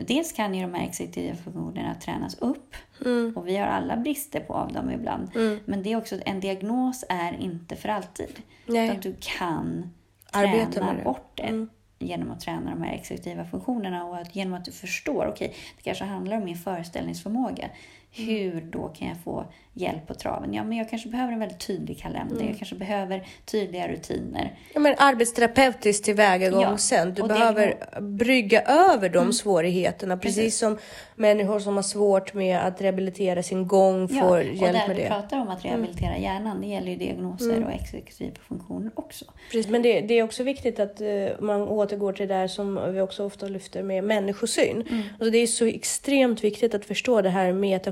Dels 0.08 0.32
kan 0.34 0.54
ju 0.56 0.62
de 0.62 0.74
här 0.74 0.84
exekutiva 0.86 1.36
funktionerna 1.36 1.96
tränas 1.96 2.36
upp 2.38 2.76
Mm. 3.06 3.34
och 3.38 3.48
vi 3.48 3.58
har 3.58 3.68
alla 3.68 3.98
brister 3.98 4.40
på 4.40 4.54
av 4.54 4.72
dem 4.74 4.92
ibland. 4.92 5.32
Men 5.66 5.84
det 5.84 5.92
är 5.92 5.98
också 5.98 6.20
en 6.26 6.40
diagnos 6.40 7.04
är 7.10 7.34
inte 7.42 7.76
för 7.76 7.90
alltid. 7.90 8.42
Nej. 8.66 8.88
Utan 8.90 9.00
du 9.02 9.16
kan 9.20 9.90
Arbeta 10.32 10.72
träna 10.72 11.04
bort 11.04 11.32
det 11.36 11.44
Mm. 11.44 11.70
genom 12.00 12.32
att 12.32 12.40
träna 12.40 12.70
de 12.70 12.82
här 12.82 12.94
exekutiva 12.94 13.46
funktionerna 13.46 14.06
och 14.06 14.18
att, 14.18 14.36
genom 14.36 14.54
att 14.54 14.66
du 14.66 14.72
förstår, 14.72 15.28
okej, 15.28 15.56
det 15.78 15.84
kanske 15.84 16.04
handlar 16.06 16.38
om 16.38 16.44
min 16.46 16.58
föreställningsförmåga. 16.58 17.70
Hur 18.14 18.62
då 18.62 18.88
kan 18.88 19.08
jag 19.08 19.18
få 19.24 19.46
hjälp 19.74 20.08
på 20.08 20.14
traven? 20.14 20.54
Ja, 20.54 20.64
men 20.64 20.78
jag 20.78 20.90
kanske 20.90 21.10
behöver 21.10 21.34
en 21.34 21.40
väldigt 21.40 21.68
tydlig 21.68 21.98
kalender. 22.00 22.36
Mm. 22.36 22.48
Jag 22.48 22.58
kanske 22.58 22.76
behöver 22.76 23.28
tydliga 23.46 23.88
rutiner. 23.88 24.60
Ja, 24.74 24.80
men 24.80 24.96
arbetsterapeutiskt 24.98 26.06
tillvägagångssätt. 26.06 27.00
Ja, 27.06 27.12
Du 27.12 27.22
och 27.22 27.28
det- 27.28 27.34
behöver 27.34 27.76
brygga 28.02 28.62
över 28.62 29.10
de 29.10 29.34
svårigheterna. 29.34 30.18
Precis, 30.18 30.36
Precis. 30.38 30.58
som 30.60 30.78
människor 31.16 31.60
som 31.60 31.76
har 31.76 31.84
svårt 31.84 32.34
med 32.34 32.60
att 32.60 32.82
rehabilitera 32.82 33.44
sin 33.44 33.68
gång 33.68 34.08
får 34.08 34.38
och 34.38 34.44
hjälp 34.44 34.62
där 34.62 34.88
med 34.88 34.90
vi 34.90 34.94
det. 35.02 35.08
Mm. 35.08 35.22
pratar 35.22 35.40
om 35.40 35.48
att 35.48 35.66
rehabilitera 35.66 36.18
hjärnan, 36.18 36.62
det 36.62 36.68
gäller 36.68 36.92
ju 36.92 36.96
diagnoser 36.98 37.64
och 37.66 37.72
exekutiva 37.72 38.36
funktioner 38.48 38.92
också. 38.96 39.26
Precis, 39.52 39.72
men 39.72 39.82
det, 39.82 40.02
det 40.02 40.14
är 40.20 40.24
också 40.24 40.44
viktigt 40.44 40.80
att 40.80 41.02
eh, 41.02 41.08
man 41.40 41.62
återgår 41.62 42.14
till 42.14 42.28
det 42.28 42.34
där 42.34 42.48
som 42.48 42.94
vi 42.94 43.02
också 43.02 43.26
ofta 43.26 43.48
lyfter 43.48 43.84
med 43.84 44.04
människosyn. 44.04 44.82
Mm. 44.90 45.04
Alltså 45.12 45.30
det 45.32 45.38
är 45.38 45.48
så 45.48 45.66
extremt 45.66 46.44
viktigt 46.44 46.74
att 46.76 46.86
förstå 46.86 47.22
det 47.22 47.30
här 47.30 47.52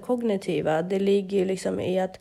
metakognitiva. 0.10 0.82
Det 0.82 1.00
ligger 1.00 1.38
ju 1.38 1.46
liksom 1.46 1.80
i 1.80 2.00
att 2.00 2.20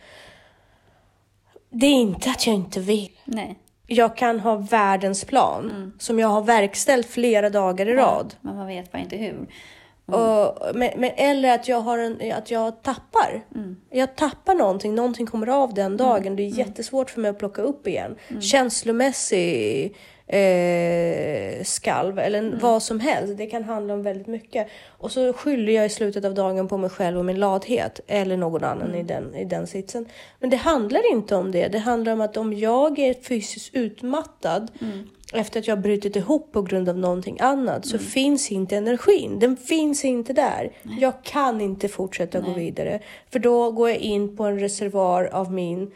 det 1.70 1.86
är 1.86 1.94
inte 1.94 2.30
att 2.30 2.46
jag 2.46 2.54
inte 2.54 2.80
vill. 2.80 3.10
Nej. 3.24 3.58
Jag 3.86 4.16
kan 4.16 4.40
ha 4.40 4.56
världens 4.56 5.24
plan 5.24 5.92
som 5.98 6.18
jag 6.18 6.28
har 6.28 6.42
verkställt 6.42 7.06
flera 7.06 7.50
dagar 7.50 7.88
i 7.88 7.94
rad. 7.94 8.34
Men 8.40 8.56
man 8.56 8.66
vet 8.66 8.92
bara 8.92 8.98
inte 8.98 9.16
hur. 9.16 9.46
Och, 10.06 10.58
men, 10.74 10.90
men, 10.96 11.10
eller 11.16 11.54
att 11.54 11.68
jag, 11.68 11.80
har 11.80 11.98
en, 11.98 12.32
att 12.32 12.50
jag 12.50 12.82
tappar. 12.82 13.44
Jag 13.90 14.16
tappar 14.16 14.54
någonting, 14.54 14.94
någonting 14.94 15.26
kommer 15.26 15.46
av 15.46 15.74
den 15.74 15.96
dagen. 15.96 16.36
Det 16.36 16.42
är 16.42 16.58
jättesvårt 16.58 17.10
för 17.10 17.20
mig 17.20 17.30
att 17.30 17.38
plocka 17.38 17.62
upp 17.62 17.86
igen. 17.86 18.16
Känslomässig 18.40 19.96
eh, 20.28 21.64
skalv 21.64 22.18
eller 22.18 22.58
vad 22.60 22.82
som 22.82 23.00
helst. 23.00 23.36
Det 23.36 23.46
kan 23.46 23.64
handla 23.64 23.94
om 23.94 24.02
väldigt 24.02 24.26
mycket. 24.26 24.68
Och 24.88 25.12
så 25.12 25.32
skyller 25.32 25.72
jag 25.72 25.86
i 25.86 25.88
slutet 25.88 26.24
av 26.24 26.34
dagen 26.34 26.68
på 26.68 26.76
mig 26.76 26.90
själv 26.90 27.18
och 27.18 27.24
min 27.24 27.40
lathet 27.40 28.00
eller 28.06 28.36
någon 28.36 28.64
annan 28.64 28.94
i, 28.94 29.02
den, 29.02 29.34
i 29.34 29.44
den 29.44 29.66
sitsen. 29.66 30.06
Men 30.40 30.50
det 30.50 30.56
handlar 30.56 31.12
inte 31.12 31.36
om 31.36 31.52
det. 31.52 31.68
Det 31.68 31.78
handlar 31.78 32.12
om 32.12 32.20
att 32.20 32.36
om 32.36 32.52
jag 32.52 32.98
är 32.98 33.14
fysiskt 33.14 33.74
utmattad 33.74 34.70
efter 35.34 35.60
att 35.60 35.66
jag 35.66 35.80
brutit 35.80 36.16
ihop 36.16 36.52
på 36.52 36.62
grund 36.62 36.88
av 36.88 36.98
någonting 36.98 37.36
annat 37.40 37.86
så 37.86 37.98
finns 37.98 38.52
inte 38.52 38.76
energin. 38.76 39.38
Den 39.38 39.56
finns 39.56 40.04
inte 40.04 40.32
där. 40.32 40.72
Jag 41.00 41.22
kan 41.22 41.60
inte 41.60 41.88
fortsätta 41.88 42.40
gå 42.40 42.52
vidare. 42.52 43.00
För 43.30 43.38
då 43.38 43.70
går 43.70 43.88
jag 43.88 43.98
in 43.98 44.36
på 44.36 44.44
en 44.44 44.58
reservoar 44.58 45.24
av 45.24 45.52
min 45.52 45.90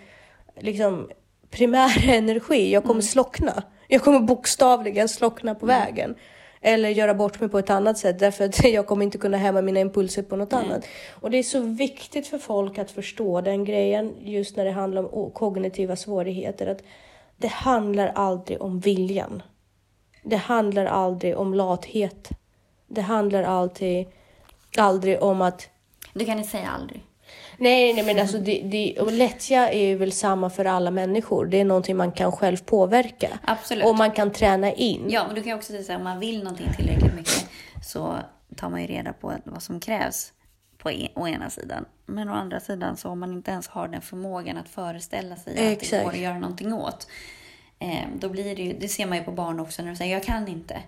liksom, 0.61 1.09
primära 1.51 2.13
energi. 2.13 2.73
Jag 2.73 2.85
kommer 2.85 3.01
slockna. 3.01 3.63
Jag 3.93 4.03
kommer 4.03 4.21
bokstavligen 4.21 5.09
slockna 5.09 5.55
på 5.55 5.67
vägen. 5.67 6.15
Eller 6.61 6.89
göra 6.89 7.15
bort 7.15 7.41
mig 7.41 7.49
på 7.49 7.59
ett 7.59 7.71
annat 7.71 7.99
sätt 7.99 8.19
därför 8.19 8.45
att 8.45 8.65
jag 8.73 8.87
kommer 8.87 9.05
inte 9.05 9.19
kunna 9.19 9.37
hämma 9.37 9.63
mina 9.63 9.81
impulser 9.81 10.23
på 10.23 10.37
något 10.37 10.53
annat. 10.53 10.85
Och 11.11 11.31
det 11.31 11.39
är 11.39 11.43
så 11.43 11.61
viktigt 11.61 12.27
för 12.27 12.39
folk 12.39 12.79
att 12.79 12.91
förstå 12.91 13.41
den 13.41 13.65
grejen 13.65 14.15
just 14.21 14.57
när 14.57 14.65
det 14.65 14.71
handlar 14.71 15.15
om 15.15 15.31
kognitiva 15.31 15.97
svårigheter. 15.97 16.67
Att 16.67 16.83
det 17.37 17.49
handlar 17.49 18.07
aldrig 18.09 18.63
om 18.63 18.81
viljan. 18.81 19.43
Det 20.23 20.37
handlar 20.37 20.87
aldrig 20.87 21.37
om 21.37 21.55
lathet. 21.55 22.29
Det 22.89 23.03
handlar 23.03 23.43
alltid, 23.43 24.07
aldrig 24.79 25.23
om 25.23 25.43
att 25.43 25.69
Du 26.13 26.25
kan 26.25 26.39
inte 26.39 26.51
säga 26.51 26.69
aldrig. 26.69 27.03
Nej, 27.63 27.93
nej 27.93 28.05
men 28.05 28.19
alltså 28.19 28.39
det, 28.39 28.63
det, 28.65 29.01
och 29.01 29.13
lättja 29.13 29.69
är 29.71 29.87
ju 29.87 29.97
väl 29.97 30.13
samma 30.13 30.51
för 30.51 30.65
alla 30.65 30.91
människor. 30.91 31.47
Det 31.47 31.61
är 31.61 31.65
någonting 31.65 31.97
man 31.97 32.13
kan 32.13 32.33
själv 32.33 32.57
påverka. 32.57 33.39
Absolut. 33.45 33.85
Och 33.85 33.97
man 33.97 34.11
kan 34.11 34.33
träna 34.33 34.73
in. 34.73 35.07
Ja, 35.11 35.27
och 35.29 35.35
du 35.35 35.43
kan 35.43 35.53
också 35.53 35.73
säga 35.73 35.95
att 35.95 35.99
om 36.01 36.05
man 36.05 36.21
vill 36.21 36.39
någonting 36.45 36.69
tillräckligt 36.77 37.15
mycket 37.15 37.49
så 37.85 38.17
tar 38.57 38.71
man 38.71 38.81
ju 38.81 38.87
reda 38.87 39.13
på 39.13 39.33
vad 39.45 39.63
som 39.63 39.81
krävs 39.81 40.33
på 40.79 40.91
e- 40.91 41.09
å 41.15 41.29
ena 41.29 41.51
sidan. 41.51 41.85
Men 42.07 42.29
å 42.29 42.33
andra 42.33 42.61
sidan 42.61 42.97
så 42.97 43.09
om 43.09 43.21
man 43.21 43.33
inte 43.33 43.51
ens 43.51 43.69
har 43.69 43.89
den 43.89 44.03
förmågan 44.03 44.57
att 44.57 44.69
föreställa 44.69 45.37
sig 45.37 45.53
att 45.53 45.57
det 45.57 45.73
Exakt. 45.73 46.05
går 46.05 46.11
att 46.11 46.19
göra 46.19 46.39
någonting 46.39 46.73
åt. 46.73 47.07
Eh, 47.79 48.05
då 48.19 48.29
blir 48.29 48.57
det 48.57 48.63
ju, 48.63 48.73
det 48.81 48.89
ser 48.89 49.07
man 49.07 49.19
ju 49.19 49.25
på 49.25 49.33
barn 49.33 49.61
också 49.61 49.83
när 49.83 49.91
de 49.91 49.97
säger 49.97 50.15
jag 50.15 50.25
kan 50.25 50.49
inte. 50.49 50.83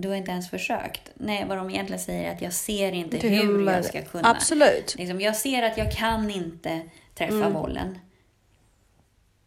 Du 0.00 0.08
har 0.08 0.16
inte 0.16 0.30
ens 0.30 0.50
försökt. 0.50 1.10
Nej, 1.14 1.44
vad 1.48 1.58
de 1.58 1.70
egentligen 1.70 2.00
säger 2.00 2.30
är 2.30 2.34
att 2.34 2.42
jag 2.42 2.52
ser 2.52 2.92
inte 2.92 3.16
är 3.16 3.30
hur 3.30 3.66
jag 3.66 3.84
ska 3.84 4.02
kunna. 4.02 4.30
Absolut. 4.30 4.94
Liksom, 4.98 5.20
jag 5.20 5.36
ser 5.36 5.62
att 5.62 5.78
jag 5.78 5.92
kan 5.92 6.30
inte 6.30 6.80
träffa 7.14 7.50
bollen. 7.50 7.98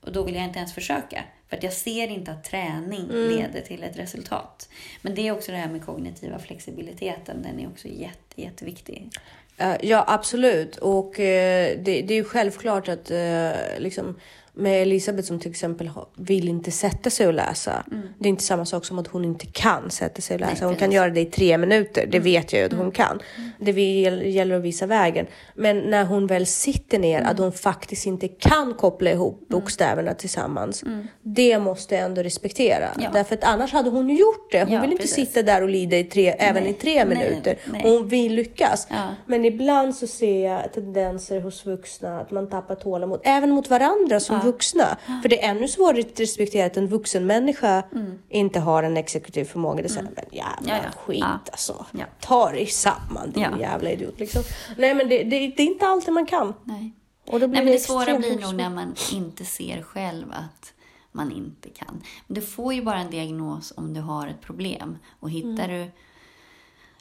Och 0.01 0.11
då 0.11 0.23
vill 0.23 0.35
jag 0.35 0.43
inte 0.43 0.59
ens 0.59 0.73
försöka. 0.73 1.23
För 1.49 1.57
att 1.57 1.63
jag 1.63 1.73
ser 1.73 2.07
inte 2.07 2.31
att 2.31 2.43
träning 2.43 3.07
leder 3.07 3.61
till 3.61 3.83
ett 3.83 3.97
resultat. 3.97 4.69
Men 5.01 5.15
det 5.15 5.27
är 5.27 5.31
också 5.31 5.51
det 5.51 5.57
här 5.57 5.69
med 5.69 5.85
kognitiva 5.85 6.39
flexibiliteten. 6.39 7.41
Den 7.41 7.59
är 7.59 7.67
också 7.67 7.87
jätte, 7.87 8.41
jätteviktig. 8.41 9.09
Eh, 9.57 9.75
Ja, 9.81 10.05
absolut. 10.07 10.77
Och 10.77 11.19
eh, 11.19 11.77
det, 11.79 12.01
det 12.01 12.13
är 12.13 12.15
ju 12.15 12.23
självklart 12.23 12.87
att 12.87 13.11
eh, 13.11 13.51
liksom, 13.79 14.19
med 14.59 14.81
Elisabeth 14.81 15.27
som 15.27 15.39
till 15.39 15.51
exempel 15.51 15.89
vill 16.17 16.49
inte 16.49 16.71
sätta 16.71 17.09
sig 17.09 17.27
och 17.27 17.33
läsa. 17.33 17.83
Det 18.19 18.27
är 18.27 18.29
inte 18.29 18.43
samma 18.43 18.65
sak 18.65 18.85
som 18.85 18.99
att 18.99 19.07
hon 19.07 19.25
inte 19.25 19.45
kan 19.45 19.89
sätta 19.91 20.21
sig 20.21 20.33
och 20.33 20.39
läsa. 20.39 20.51
Mm. 20.51 20.59
Nej, 20.61 20.67
hon 20.69 20.75
kan. 20.75 20.85
Mm. 20.85 20.95
göra 20.95 21.09
det 21.09 21.21
i 21.21 21.25
tre 21.25 21.57
minuter. 21.57 22.07
Det 22.11 22.19
vet 22.19 22.53
jag 22.53 22.59
ju 22.59 22.65
att 22.65 22.73
hon 22.73 22.91
kan. 22.91 23.19
Det 23.59 23.71
vi- 23.71 24.29
gäller 24.29 24.55
att 24.55 24.61
visa 24.63 24.85
vägen. 24.85 25.25
Men 25.55 25.77
när 25.79 26.05
hon 26.05 26.27
väl 26.27 26.45
sitter 26.45 26.99
ner, 26.99 27.19
Mm. 27.19 27.31
att 27.31 27.39
hon 27.39 27.51
faktiskt 27.51 28.05
inte 28.05 28.27
kan 28.27 28.73
koppla 28.73 29.11
ihop 29.11 29.47
bokstäverna 29.49 30.13
tillsammans. 30.13 30.83
Det 31.21 31.59
måste 31.59 31.95
jag 31.95 32.03
ändå 32.03 32.23
respektera. 32.23 32.87
Mm. 32.87 33.03
Ja. 33.03 33.09
Därför 33.13 33.35
att 33.35 33.43
annars 33.43 33.73
hade 33.73 33.89
hon 33.89 34.09
gjort 34.09 34.51
det. 34.51 34.63
Hon 34.63 34.73
Ja, 34.73 34.81
vill 34.81 34.91
inte 34.91 35.01
precis. 35.03 35.27
sitta 35.29 35.41
där 35.43 35.61
och 35.61 35.69
lida 35.69 35.97
i 35.97 36.03
tre, 36.03 36.29
även 36.39 36.65
i 36.65 36.73
tre 36.73 37.05
Nej, 37.05 37.17
minuter. 37.17 37.57
nej. 37.71 37.81
Hon 37.85 38.07
vill 38.07 38.35
lyckas. 38.35 38.87
Ja. 38.89 39.09
Men 39.25 39.45
ibland 39.45 39.95
så 39.95 40.07
ser 40.07 40.45
jag 40.45 40.73
tendenser 40.73 41.41
hos 41.41 41.65
vuxna 41.65 42.19
att 42.19 42.31
man 42.31 42.49
tappar 42.49 42.75
tålamod, 42.75 43.19
även 43.23 43.49
mot 43.51 43.69
varandra 43.69 44.19
som 44.19 44.39
vuxna. 44.51 44.97
För 45.21 45.29
det 45.29 45.43
är 45.43 45.49
ännu 45.51 45.67
svårare 45.67 45.99
att 45.99 46.19
respektera 46.19 46.65
att 46.65 46.77
en 46.77 46.87
vuxen 46.87 47.25
människa 47.25 47.83
inte 48.29 48.59
har 48.59 48.83
en 48.83 48.97
exekutiv 48.97 49.45
förmåga. 49.45 49.81
Det 49.81 49.87
är 49.87 49.89
såhär, 49.89 50.09
men 50.15 50.25
jävla 50.31 50.57
Mm. 50.59 50.67
Ja, 50.69 50.77
ja. 50.83 50.99
skit 51.05 51.19
Ja. 51.19 51.39
alltså. 51.51 51.85
Ja. 51.91 52.05
Ta 52.19 52.51
dig 52.51 52.65
samman 52.67 53.31
din 53.31 53.43
Ja. 53.43 53.59
jävla 53.59 53.91
idiot. 53.91 54.19
Liksom. 54.19 54.41
Nej 54.77 54.93
men 54.95 55.09
det, 55.09 55.17
det, 55.23 55.47
det 55.47 55.61
är 55.63 55.67
inte 55.67 55.85
alltid 55.87 56.13
man 56.13 56.25
kan. 56.25 56.53
Nej. 56.63 56.93
Och 57.27 57.39
då 57.39 57.47
blir 57.47 57.57
Nej, 57.57 57.65
men 57.65 57.73
det 57.73 57.79
svåra 57.79 58.01
extremt 58.01 58.25
blir 58.25 58.39
nog 58.47 58.55
när 58.55 58.69
man 58.69 58.95
inte 59.13 59.45
ser 59.45 59.81
själv 59.81 60.31
att 60.31 60.73
man 61.11 61.31
inte 61.31 61.69
kan. 61.69 62.01
Men 62.27 62.35
du 62.35 62.41
får 62.41 62.73
ju 62.73 62.81
bara 62.83 62.99
en 62.99 63.09
diagnos 63.11 63.73
om 63.77 63.93
du 63.93 64.01
har 64.01 64.27
ett 64.27 64.41
problem. 64.41 64.97
Och 65.19 65.29
hittar 65.29 65.69
Mm. 65.69 65.89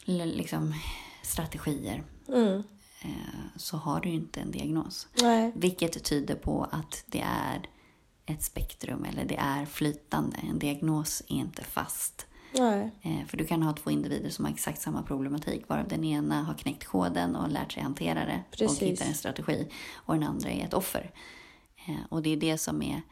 du 0.04 0.24
liksom, 0.24 0.74
strategier 1.22 2.02
Mm. 2.28 2.62
Eh, 3.02 3.10
så 3.56 3.76
har 3.76 4.00
du 4.00 4.08
ju 4.08 4.14
inte 4.14 4.40
en 4.40 4.50
diagnos. 4.50 5.08
Nej. 5.22 5.52
Vilket 5.54 6.04
tyder 6.04 6.34
på 6.34 6.64
att 6.70 7.04
det 7.06 7.20
är 7.26 7.68
ett 8.26 8.42
spektrum 8.42 9.04
eller 9.04 9.24
det 9.24 9.36
är 9.36 9.64
flytande. 9.66 10.36
En 10.36 10.58
diagnos 10.58 11.22
är 11.28 11.34
inte 11.34 11.64
fast. 11.64 12.26
Nej. 12.52 12.90
Eh, 13.02 13.26
För 13.26 13.36
du 13.36 13.44
kan 13.44 13.62
ha 13.62 13.72
två 13.72 13.90
individer 13.90 14.30
som 14.30 14.44
har 14.44 14.52
exakt 14.52 14.80
samma 14.80 15.02
problematik 15.02 15.68
varav 15.68 15.88
den 15.88 16.04
ena 16.04 16.42
har 16.42 16.54
knäckt 16.54 16.84
koden 16.84 17.36
och 17.36 17.48
lärt 17.48 17.72
sig 17.72 17.82
hantera 17.82 18.24
det 18.24 18.42
Precis. 18.50 18.80
och 18.82 18.86
hittar 18.86 19.06
en 19.06 19.14
strategi 19.14 19.68
och 19.94 20.14
den 20.14 20.22
andra 20.22 20.50
är 20.50 20.64
ett 20.64 20.74
offer. 20.74 21.10
Eh, 21.86 21.94
Och 22.08 22.22
det 22.22 22.30
är 22.30 22.36
det 22.36 22.58
som 22.58 22.82
är... 22.82 23.02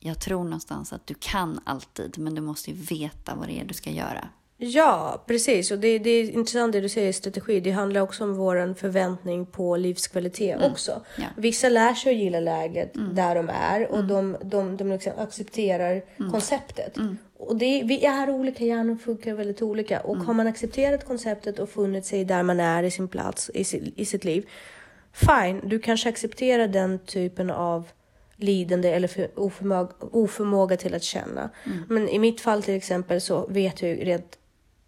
Jag 0.00 0.20
tror 0.20 0.44
någonstans 0.44 0.92
att 0.92 1.06
du 1.06 1.14
kan 1.14 1.60
alltid 1.64 2.18
men 2.18 2.34
du 2.34 2.40
måste 2.40 2.70
ju 2.70 2.76
veta 2.76 3.34
vad 3.34 3.48
det 3.48 3.60
är 3.60 3.64
du 3.64 3.74
ska 3.74 3.90
göra. 3.90 4.28
Ja, 4.56 5.24
precis. 5.26 5.70
Och 5.70 5.78
det, 5.78 5.98
det 5.98 6.10
är 6.10 6.30
intressant 6.30 6.72
det 6.72 6.80
du 6.80 6.88
säger 6.88 7.12
strategi. 7.12 7.60
Det 7.60 7.70
handlar 7.70 8.00
också 8.00 8.24
om 8.24 8.34
vår 8.36 8.74
förväntning 8.74 9.46
på 9.46 9.76
livskvalitet 9.76 10.62
också. 10.62 10.90
Mm. 10.92 11.02
Ja. 11.16 11.22
Mm. 11.22 11.34
Vissa 11.36 11.68
lär 11.68 11.94
sig 11.94 12.12
att 12.12 12.18
gilla 12.18 12.40
läget 12.40 12.90
där 13.12 13.34
de 13.34 13.48
är 13.48 13.86
och 13.92 14.04
de, 14.04 14.36
de, 14.42 14.76
de 14.76 14.90
liksom 14.92 15.12
accepterar 15.18 16.02
Mm. 16.16 16.32
konceptet. 16.32 16.96
Och 17.38 17.56
det, 17.56 17.82
vi 17.84 18.04
är 18.04 18.30
olika, 18.30 18.64
hjärnor 18.64 18.96
funkar 18.96 19.34
väldigt 19.34 19.62
olika. 19.62 20.00
Och 20.00 20.14
Mm. 20.14 20.26
har 20.26 20.34
man 20.34 20.46
accepterat 20.46 21.04
konceptet 21.04 21.58
och 21.58 21.68
funnit 21.68 22.06
sig 22.06 22.24
där 22.24 22.42
man 22.42 22.60
är 22.60 22.82
i 22.82 22.90
sin 22.90 23.08
plats 23.08 23.50
i, 23.54 23.64
si, 23.64 23.92
i 23.96 24.04
sitt 24.04 24.24
liv. 24.24 24.46
Fine, 25.12 25.60
du 25.68 25.78
kanske 25.78 26.08
accepterar 26.08 26.68
den 26.68 26.98
typen 26.98 27.50
av 27.50 27.88
lidande 28.36 28.88
eller 28.92 29.08
för, 29.08 29.38
oförmåga, 29.38 29.88
oförmåga 30.00 30.76
till 30.76 30.94
att 30.94 31.02
känna. 31.02 31.50
Mm. 31.66 31.78
Men 31.88 32.08
i 32.08 32.18
mitt 32.18 32.40
fall 32.40 32.62
till 32.62 32.74
exempel 32.74 33.20
så 33.20 33.46
vet 33.46 33.82
jag 33.82 33.90
ju 33.90 33.96
rent 34.04 34.38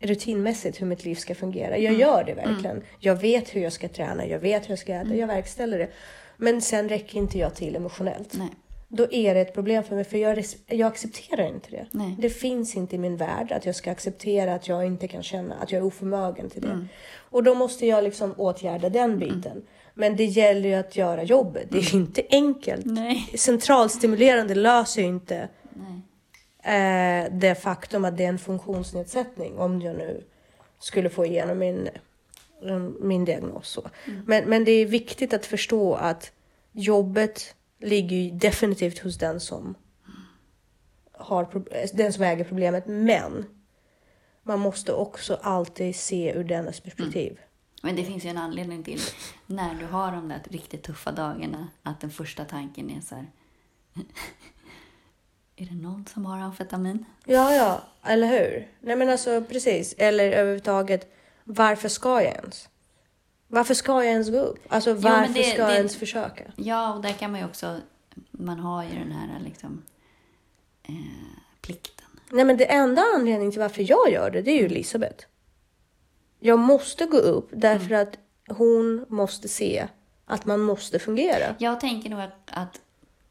rutinmässigt 0.01 0.81
hur 0.81 0.87
mitt 0.87 1.05
liv 1.05 1.15
ska 1.15 1.35
fungera. 1.35 1.79
Jag 1.79 1.95
gör 1.95 2.25
det 2.25 2.35
verkligen. 2.35 2.83
Jag 2.99 3.17
vet 3.17 3.57
hur 3.57 3.61
jag 3.61 3.73
ska 3.73 3.89
träna, 3.89 4.27
jag 4.27 4.39
vet 4.39 4.65
hur 4.65 4.71
jag 4.71 4.79
ska 4.79 4.95
äta, 4.95 5.15
jag 5.15 5.27
verkställer 5.27 5.79
det. 5.79 5.89
Men 6.37 6.63
sen 6.63 6.89
räcker 6.89 7.19
inte 7.19 7.39
jag 7.39 7.55
till 7.55 7.77
emotionellt. 7.77 8.35
Nej. 8.39 8.49
Då 8.89 9.13
är 9.13 9.35
det 9.35 9.41
ett 9.41 9.55
problem 9.55 9.85
för 9.85 9.95
mig, 9.95 10.05
för 10.05 10.19
jag, 10.19 10.45
jag 10.67 10.87
accepterar 10.87 11.49
inte 11.49 11.71
det. 11.71 11.87
Nej. 11.91 12.17
Det 12.19 12.31
finns 12.31 12.77
inte 12.77 12.97
i 12.97 12.99
min 12.99 13.17
värld 13.17 13.53
att 13.53 13.67
jag 13.67 13.75
ska 13.75 13.91
acceptera 13.91 14.55
att 14.55 14.69
jag 14.69 14.87
inte 14.87 15.09
kan 15.09 15.23
känna, 15.23 15.55
att 15.55 15.73
jag 15.73 15.79
är 15.79 15.85
oförmögen 15.85 16.51
till 16.51 16.63
det. 16.63 16.87
Och 17.17 17.43
då 17.43 17.55
måste 17.55 17.87
jag 17.87 18.05
liksom 18.05 18.35
åtgärda 18.37 18.89
den 18.89 19.19
biten. 19.19 19.63
Men 19.95 20.17
det 20.17 20.25
gäller 20.25 20.69
ju 20.69 20.75
att 20.75 20.97
göra 20.97 21.23
jobbet. 21.23 21.67
Det 21.71 21.79
är 21.79 21.95
inte 21.95 22.23
enkelt. 22.31 22.87
Nej. 22.87 23.31
Centralstimulerande 23.35 24.55
löser 24.55 25.03
ju 25.03 25.09
inte 25.09 25.49
Nej. 25.71 26.01
Eh, 26.67 27.33
det 27.33 27.55
faktum 27.63 28.05
att 28.05 28.17
det 28.17 28.25
är 28.25 28.29
en 28.29 28.39
funktionsnedsättning 28.39 29.59
om 29.59 29.83
jag 29.83 29.97
nu 29.97 30.25
skulle 30.79 31.11
få 31.11 31.27
igenom 31.27 31.59
min, 31.59 31.89
min 33.01 33.25
diagnos. 33.25 33.69
Så. 33.69 33.91
Men, 34.27 34.45
men 34.45 34.65
det 34.65 34.71
är 34.71 34.87
viktigt 34.87 35.33
att 35.33 35.47
förstå 35.47 35.95
att 35.95 36.33
jobbet 36.73 37.55
ligger 37.79 38.17
ju 38.17 38.31
definitivt 38.31 38.99
hos 38.99 39.19
den 39.19 39.41
som 39.41 39.75
har 41.13 41.65
den 41.97 42.13
som 42.13 42.23
äger 42.23 42.45
problemet. 42.45 42.87
Men 42.87 43.45
man 44.43 44.61
måste 44.61 44.93
också 44.93 45.39
alltid 45.43 45.97
se 45.97 46.33
ur 46.33 46.45
dennes 46.45 46.81
perspektiv. 46.81 47.39
Men 47.83 47.97
det 47.97 48.05
finns 48.05 48.25
ju 48.25 48.29
en 48.29 48.39
anledning 48.39 48.83
till 48.83 49.01
när 49.47 49.75
du 49.75 49.87
har 49.87 50.13
de 50.13 50.29
där 50.29 50.41
riktigt 50.51 50.83
tuffa 50.83 51.13
dagarna 51.13 51.69
att 51.83 52.01
den 52.01 52.11
första 52.11 52.45
tanken 52.45 52.91
är 52.91 53.01
så 53.01 53.15
här. 53.15 53.27
Är 55.57 55.67
det 55.67 55.75
någon 55.75 56.07
som 56.07 56.27
har 56.27 56.39
amfetamin? 56.39 57.05
Ja, 57.25 57.55
ja, 57.55 57.83
eller 58.05 58.27
hur? 58.27 58.69
Nej 58.81 58.97
men 58.97 59.09
alltså 59.11 59.43
precis. 59.49 59.95
Eller 59.99 60.31
överhuvudtaget, 60.33 61.13
varför 61.45 61.89
ska 61.89 62.23
jag 62.23 62.33
ens? 62.33 62.69
Varför 63.49 63.75
ska 63.75 63.93
jag 64.05 64.13
ens 64.13 64.31
gå 64.31 64.39
upp? 64.39 64.59
Alltså 64.69 64.95
varför 64.95 65.35
det- 65.35 65.43
ska 65.43 65.59
jag 65.59 65.69
det- 65.71 65.77
ens 65.77 65.97
försöka? 65.97 66.45
Ja, 66.57 66.95
och 66.95 67.03
där 67.03 67.13
kan 67.13 67.31
man 67.31 67.41
ju 67.41 67.47
också... 67.47 67.81
Man 68.31 68.59
har 68.59 68.85
ju 68.85 68.91
den 68.99 69.13
här 69.13 69.41
liksom... 69.45 69.83
Eh, 70.83 70.95
plikten. 71.61 72.07
Nej 72.31 72.45
men 72.45 72.57
det 72.57 72.65
enda 72.73 73.03
anledningen 73.15 73.53
till 73.53 73.61
varför 73.61 73.83
jag 73.91 74.13
gör 74.13 74.31
det, 74.31 74.43
det 74.43 74.51
är 74.51 74.61
ju 74.61 74.67
Elisabeth. 74.67 75.27
jag 76.41 76.59
måste 76.59 77.07
gå 77.07 77.17
upp 77.17 77.49
därför 77.53 77.95
att 77.95 78.19
hon 78.49 79.07
måste 79.09 79.49
se 79.49 79.89
att 80.27 80.45
man 80.47 80.61
måste 80.61 80.99
fungera. 80.99 81.55
Jag 81.59 81.81
tänker 81.81 82.11
nog 82.11 82.21
att, 82.21 82.33
att 82.47 82.81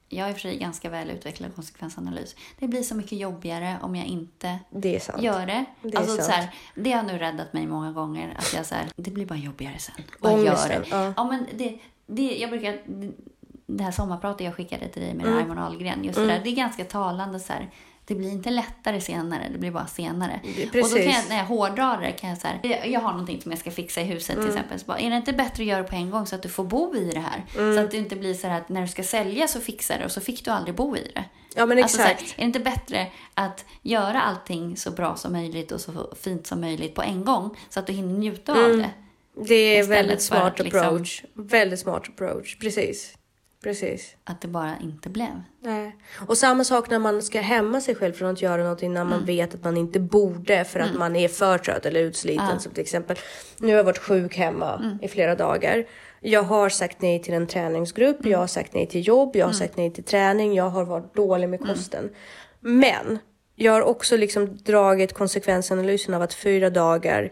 jag 0.10 0.26
är 0.28 0.30
i 0.30 0.34
och 0.34 0.36
för 0.36 0.42
sig 0.42 0.58
ganska 0.58 0.90
väl 0.90 1.10
utvecklad 1.12 1.56
konsekvensanalys. 1.56 2.36
Det 2.60 2.68
blir 2.68 2.84
så 2.84 2.96
mycket 2.96 3.18
jobbigare 3.20 3.78
om 3.82 3.96
jag 3.96 4.06
inte 4.06 4.60
Det 4.70 5.10
gör 5.20 5.46
det. 5.46 5.66
Det 5.82 5.94
är 5.98 6.00
alltså, 6.00 6.22
så 6.22 6.32
här, 6.32 6.50
det 6.76 6.92
har 6.92 7.04
nu 7.04 7.18
räddat 7.18 7.54
mig 7.54 7.68
många 7.68 7.92
gånger. 7.92 8.36
Att 8.38 8.54
jag 8.54 8.66
så 8.66 8.76
här, 8.76 8.86
det 8.96 9.12
blir 9.12 9.26
bara 9.26 9.40
jobbigare 9.40 9.80
sen. 9.80 9.96
Bara 10.20 10.32
gör 10.32 10.40
Ångesten, 10.40 10.82
det. 10.82 10.88
ja. 10.90 11.14
Ja, 11.18 11.24
men 11.24 11.46
det, 11.54 11.80
det, 12.06 12.38
jag 12.38 12.50
brukar, 12.50 12.82
det 13.66 13.84
här 13.84 13.92
sommarpratet 13.92 14.46
jag 14.46 14.56
skickade 14.56 14.88
till 14.88 15.02
dig 15.02 15.14
med 15.14 15.26
Mm. 15.26 15.38
Raymond 15.38 15.60
Ahlgren. 15.60 16.04
Just 16.04 16.20
det, 16.20 16.26
där, 16.26 16.42
det 16.44 16.50
är 16.50 16.56
ganska 16.56 16.84
talande. 16.86 17.40
Så 17.40 17.54
här, 17.54 17.70
det 18.06 18.16
blir 18.16 18.30
inte 18.30 18.50
lättare 18.50 19.02
senare, 19.02 19.50
det 19.52 19.58
blir 19.58 19.72
bara 19.72 19.88
senare. 19.88 20.40
Det- 20.44 20.50
Och 20.50 20.72
då 20.74 20.80
kan 20.82 20.82
precis. 20.82 21.06
jag, 21.06 21.30
när 21.30 21.38
jag 21.38 21.46
hårdrar 21.46 22.02
det, 22.02 22.12
kan 22.12 22.30
jag 22.30 22.38
så 22.40 22.48
här, 22.48 22.60
jag- 22.88 23.00
har 23.00 23.12
någonting 23.12 23.42
som 23.42 23.52
jag 23.52 23.60
ska 23.60 23.72
fixa 23.72 24.02
i 24.02 24.04
huset 24.04 24.36
Mm. 24.36 24.46
till 24.48 24.56
exempel. 24.56 24.80
Så 24.80 24.86
bara, 24.86 25.00
är 25.00 25.10
det 25.10 25.16
inte 25.16 25.34
bättre 25.34 25.64
att 25.64 25.68
göra 25.70 25.82
det 25.82 25.88
på 25.90 25.96
en 25.96 26.10
gång 26.10 26.26
så 26.28 26.36
att 26.36 26.44
du 26.44 26.50
får 26.50 26.64
bo 26.64 26.96
i 26.96 27.12
det 27.14 27.20
här? 27.20 27.46
Mm. 27.58 27.76
Så 27.78 27.84
att 27.84 27.92
det 27.92 27.98
inte 27.98 28.16
blir 28.16 28.34
så 28.34 28.48
här 28.48 28.58
att 28.62 28.70
när 28.70 28.82
du 28.82 28.88
ska 28.88 29.04
sälja 29.04 29.48
så 29.48 29.60
fixar 29.62 29.98
det 30.00 30.06
och 30.06 30.12
så 30.12 30.22
fick 30.22 30.46
du 30.46 30.52
aldrig 30.52 30.76
bo 30.76 30.98
i 30.98 31.12
det. 31.16 31.24
Ja, 31.56 31.66
men 31.66 31.78
Alltså 31.84 31.98
så 31.98 32.04
här, 32.04 32.12
exakt. 32.12 32.32
är 32.34 32.38
det 32.38 32.44
inte 32.46 32.60
bättre 32.60 33.08
att 33.34 33.66
göra 33.82 34.22
allting 34.22 34.78
så 34.78 34.92
bra 34.92 35.16
som 35.16 35.32
möjligt 35.32 35.72
och 35.72 35.82
så 35.82 36.14
fint 36.22 36.48
som 36.48 36.62
möjligt 36.62 36.96
på 36.96 37.02
en 37.02 37.26
gång 37.26 37.58
så 37.70 37.80
att 37.80 37.88
du 37.88 37.94
hinner 37.94 38.14
njuta 38.14 38.52
Mm. 38.56 38.72
av 38.72 38.78
det? 38.78 38.90
Det 39.48 39.78
är 39.80 39.84
väldigt 39.84 40.22
smart 40.22 40.60
liksom- 40.60 40.80
approach. 40.82 41.24
Väldigt 41.34 41.80
smart 41.80 42.08
approach. 42.10 42.58
Precis. 42.60 43.14
Precis. 43.66 44.16
Att 44.24 44.42
det 44.42 44.48
bara 44.48 44.78
inte 44.82 45.10
blev. 45.10 45.42
Nej. 45.60 45.96
Och 46.28 46.38
samma 46.38 46.64
sak 46.64 46.90
när 46.90 47.00
man 47.00 47.22
ska 47.22 47.40
hämma 47.42 47.82
sig 47.82 47.96
själv 47.96 48.14
från 48.14 48.32
att 48.32 48.42
göra 48.42 48.64
någonting 48.64 48.94
när 48.94 49.04
man 49.04 49.26
vet 49.26 49.56
att 49.56 49.64
man 49.64 49.78
inte 49.78 50.00
borde 50.00 50.64
för 50.64 50.80
att 50.80 50.94
man 50.96 51.16
är 51.16 51.28
för 51.28 51.58
trött 51.58 51.86
eller 51.86 52.00
utsliten. 52.00 52.60
Som 52.60 52.72
till 52.72 52.82
exempel, 52.82 53.18
nu 53.58 53.68
har 53.68 53.76
jag 53.76 53.84
varit 53.84 53.98
sjuk 53.98 54.38
hemma 54.38 54.98
i 55.02 55.08
flera 55.08 55.36
dagar. 55.36 55.86
Jag 56.22 56.44
har 56.44 56.70
sagt 56.70 57.02
nej 57.02 57.22
till 57.22 57.34
en 57.34 57.48
träningsgrupp, 57.48 58.26
jag 58.26 58.38
har 58.38 58.48
sagt 58.48 58.74
nej 58.74 58.88
till 58.88 59.08
jobb, 59.08 59.36
jag 59.36 59.46
har 59.46 59.54
sagt 59.54 59.78
nej 59.78 59.94
till 59.94 60.04
träning, 60.04 60.54
jag 60.54 60.70
har 60.70 60.86
varit 60.86 61.16
dålig 61.16 61.50
med 61.50 61.60
kosten. 61.60 62.10
Men 62.60 63.20
jag 63.56 63.72
har 63.72 63.82
också 63.82 64.18
liksom 64.18 64.58
dragit 64.58 65.14
konsekvensanalysen 65.14 66.14
av 66.14 66.22
att 66.22 66.34
fyra 66.34 66.70
dagar 66.70 67.32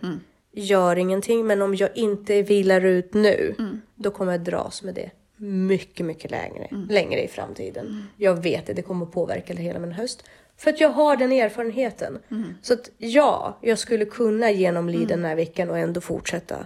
gör 0.51 0.95
ingenting. 0.95 1.47
Men 1.47 1.61
om 1.61 1.75
jag 1.75 1.97
inte 1.97 2.41
vilar 2.41 2.85
ut 2.85 3.13
nu, 3.13 3.55
då 3.95 4.11
kommer 4.11 4.31
jag 4.31 4.41
dras 4.41 4.83
med 4.83 4.95
det 4.95 5.11
mycket, 5.37 6.05
mycket 6.05 6.31
längre, 6.31 6.67
längre 6.89 7.23
i 7.23 7.27
framtiden. 7.27 8.07
Jag 8.17 8.43
vet 8.43 8.65
det, 8.65 8.73
det 8.73 8.81
kommer 8.81 9.05
påverka 9.05 9.53
hela 9.53 9.79
min 9.79 9.91
höst. 9.91 10.23
För 10.57 10.69
att 10.69 10.79
jag 10.79 10.89
har 10.89 11.17
den 11.17 11.31
erfarenheten. 11.31 12.19
Så 12.61 12.73
att 12.73 12.89
ja, 12.97 13.57
jag 13.61 13.79
skulle 13.79 14.05
kunna 14.05 14.51
genomlida 14.51 15.15
den 15.15 15.25
här 15.25 15.35
veckan 15.35 15.69
och 15.69 15.77
ändå 15.77 16.01
fortsätta. 16.01 16.65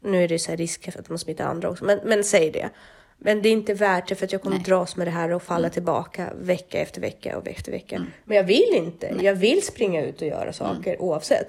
Nu 0.00 0.24
är 0.24 0.28
det 0.28 0.38
så 0.38 0.50
här 0.50 0.56
risk 0.56 0.92
för 0.92 1.00
att 1.00 1.08
man 1.08 1.18
smittar 1.18 1.44
andra 1.44 1.70
också, 1.70 1.84
men, 1.84 2.00
men 2.04 2.24
säg 2.24 2.50
det. 2.50 2.70
Men 3.18 3.42
det 3.42 3.48
är 3.48 3.52
inte 3.52 3.74
värt 3.74 4.08
det 4.08 4.14
för 4.14 4.24
att 4.24 4.32
jag 4.32 4.42
kommer 4.42 4.58
dras 4.58 4.96
med 4.96 5.06
det 5.06 5.10
här 5.10 5.30
och 5.32 5.42
falla 5.42 5.70
tillbaka 5.70 6.32
vecka 6.40 6.78
efter 6.78 7.00
vecka 7.00 7.38
och 7.38 7.46
vecka 7.46 7.56
efter 7.58 7.72
vecka. 7.72 8.06
Men 8.24 8.36
jag 8.36 8.44
vill 8.44 8.74
inte. 8.74 9.16
Jag 9.20 9.34
vill 9.34 9.62
springa 9.62 10.04
ut 10.04 10.22
och 10.22 10.28
göra 10.28 10.52
saker 10.52 11.02
oavsett. 11.02 11.48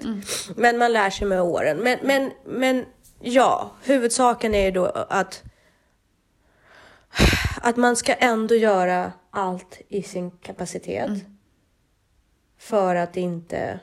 Men 0.56 0.78
man 0.78 0.92
lär 0.92 1.10
sig 1.10 1.26
med 1.26 1.42
åren. 1.42 1.76
Men, 1.76 1.98
men, 2.02 2.30
men 2.44 2.84
ja, 3.20 3.70
huvudsaken 3.84 4.54
är 4.54 4.64
ju 4.64 4.70
då 4.70 4.86
att 5.08 5.42
att 7.60 7.76
man 7.76 7.96
ska 7.96 8.14
ändå 8.14 8.54
göra 8.54 9.12
allt 9.30 9.80
i 9.88 10.02
sin 10.02 10.30
kapacitet. 10.30 11.10
För 12.58 12.96
att 12.96 13.16
inte 13.16 13.80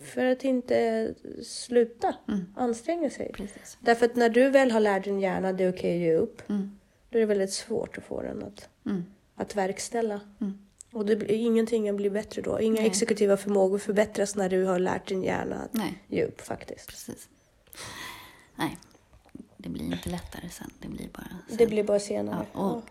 för 0.00 0.24
att 0.24 0.44
inte 0.44 1.14
sluta 1.44 2.14
anstränga 2.56 3.10
sig. 3.10 3.32
Precis. 3.34 3.78
Därför 3.80 4.06
att 4.06 4.16
när 4.16 4.28
du 4.28 4.50
väl 4.50 4.70
har 4.70 4.80
lärt 4.80 5.04
din 5.04 5.20
hjärna 5.20 5.52
det 5.52 5.64
är 5.64 5.72
okej 5.72 5.94
att 5.94 6.00
ge 6.00 6.14
upp, 6.14 6.42
då 7.10 7.18
är 7.18 7.20
det 7.20 7.26
väldigt 7.26 7.52
svårt 7.52 7.98
att 7.98 8.04
få 8.04 8.22
den 8.22 8.42
att, 8.42 8.68
att 9.34 9.56
verkställa. 9.56 10.20
Och 10.92 11.06
det 11.06 11.16
blir, 11.16 11.30
ingenting 11.30 11.96
blir 11.96 12.10
bättre 12.10 12.42
då. 12.42 12.60
Inga 12.60 12.80
Nej. 12.80 12.86
exekutiva 12.86 13.36
förmågor 13.36 13.78
förbättras 13.78 14.36
när 14.36 14.48
du 14.48 14.64
har 14.64 14.78
lärt 14.78 15.08
din 15.08 15.22
hjärna 15.22 15.56
att 15.56 15.74
Nej. 15.74 16.02
ge 16.08 16.24
upp 16.24 16.40
faktiskt. 16.40 16.88
Precis. 16.88 17.28
Nej, 18.56 18.78
det 19.62 19.68
blir 19.68 19.84
inte 19.84 20.08
lättare 20.10 20.48
sen. 20.50 20.70
Det 20.78 20.88
blir 20.88 21.08
bara 21.08 21.26
sen. 21.48 21.56
Det 21.56 21.66
blir 21.66 21.82
bara 21.84 22.00
senare. 22.00 22.46
Ja, 22.52 22.60
och. 22.60 22.82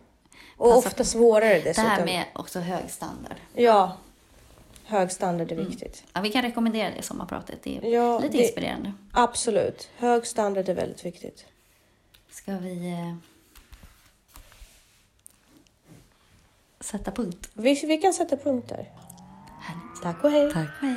Och 0.58 0.78
ofta 0.78 1.04
svårare 1.04 1.54
Det 1.54 1.60
dessutom. 1.64 1.90
här 1.92 2.06
med 2.06 2.26
också 2.34 2.60
hög 2.60 2.90
standard. 2.92 3.38
Ja, 3.54 3.98
hög 4.86 5.12
standard 5.12 5.52
är 5.52 5.56
viktigt. 5.56 6.04
Ja, 6.14 6.22
vi 6.22 6.30
kan 6.32 6.42
rekommendera 6.42 6.90
det 6.96 7.02
sommarpratet. 7.02 7.60
Det 7.64 7.78
är 7.78 7.90
Ja, 7.90 8.20
lite 8.20 8.38
det- 8.38 8.44
inspirerande. 8.44 8.94
Absolut. 9.12 9.90
Hög 9.98 10.28
standard 10.28 10.70
är 10.70 10.74
väldigt 10.74 11.06
viktigt. 11.06 11.46
Ska 12.32 12.58
vi 12.58 12.92
eh, 12.92 13.16
sätta 16.80 17.12
punkt? 17.12 17.50
Vi, 17.54 17.74
vi 17.86 17.98
kan 17.98 18.14
sätta 18.14 18.38
punkt 18.38 18.70
där. 18.70 18.90
Härligt. 19.60 20.02
Tack 20.04 20.24
och 20.24 20.32
hej. 20.32 20.52
Tack. 20.54 20.70
Hej. 20.82 20.96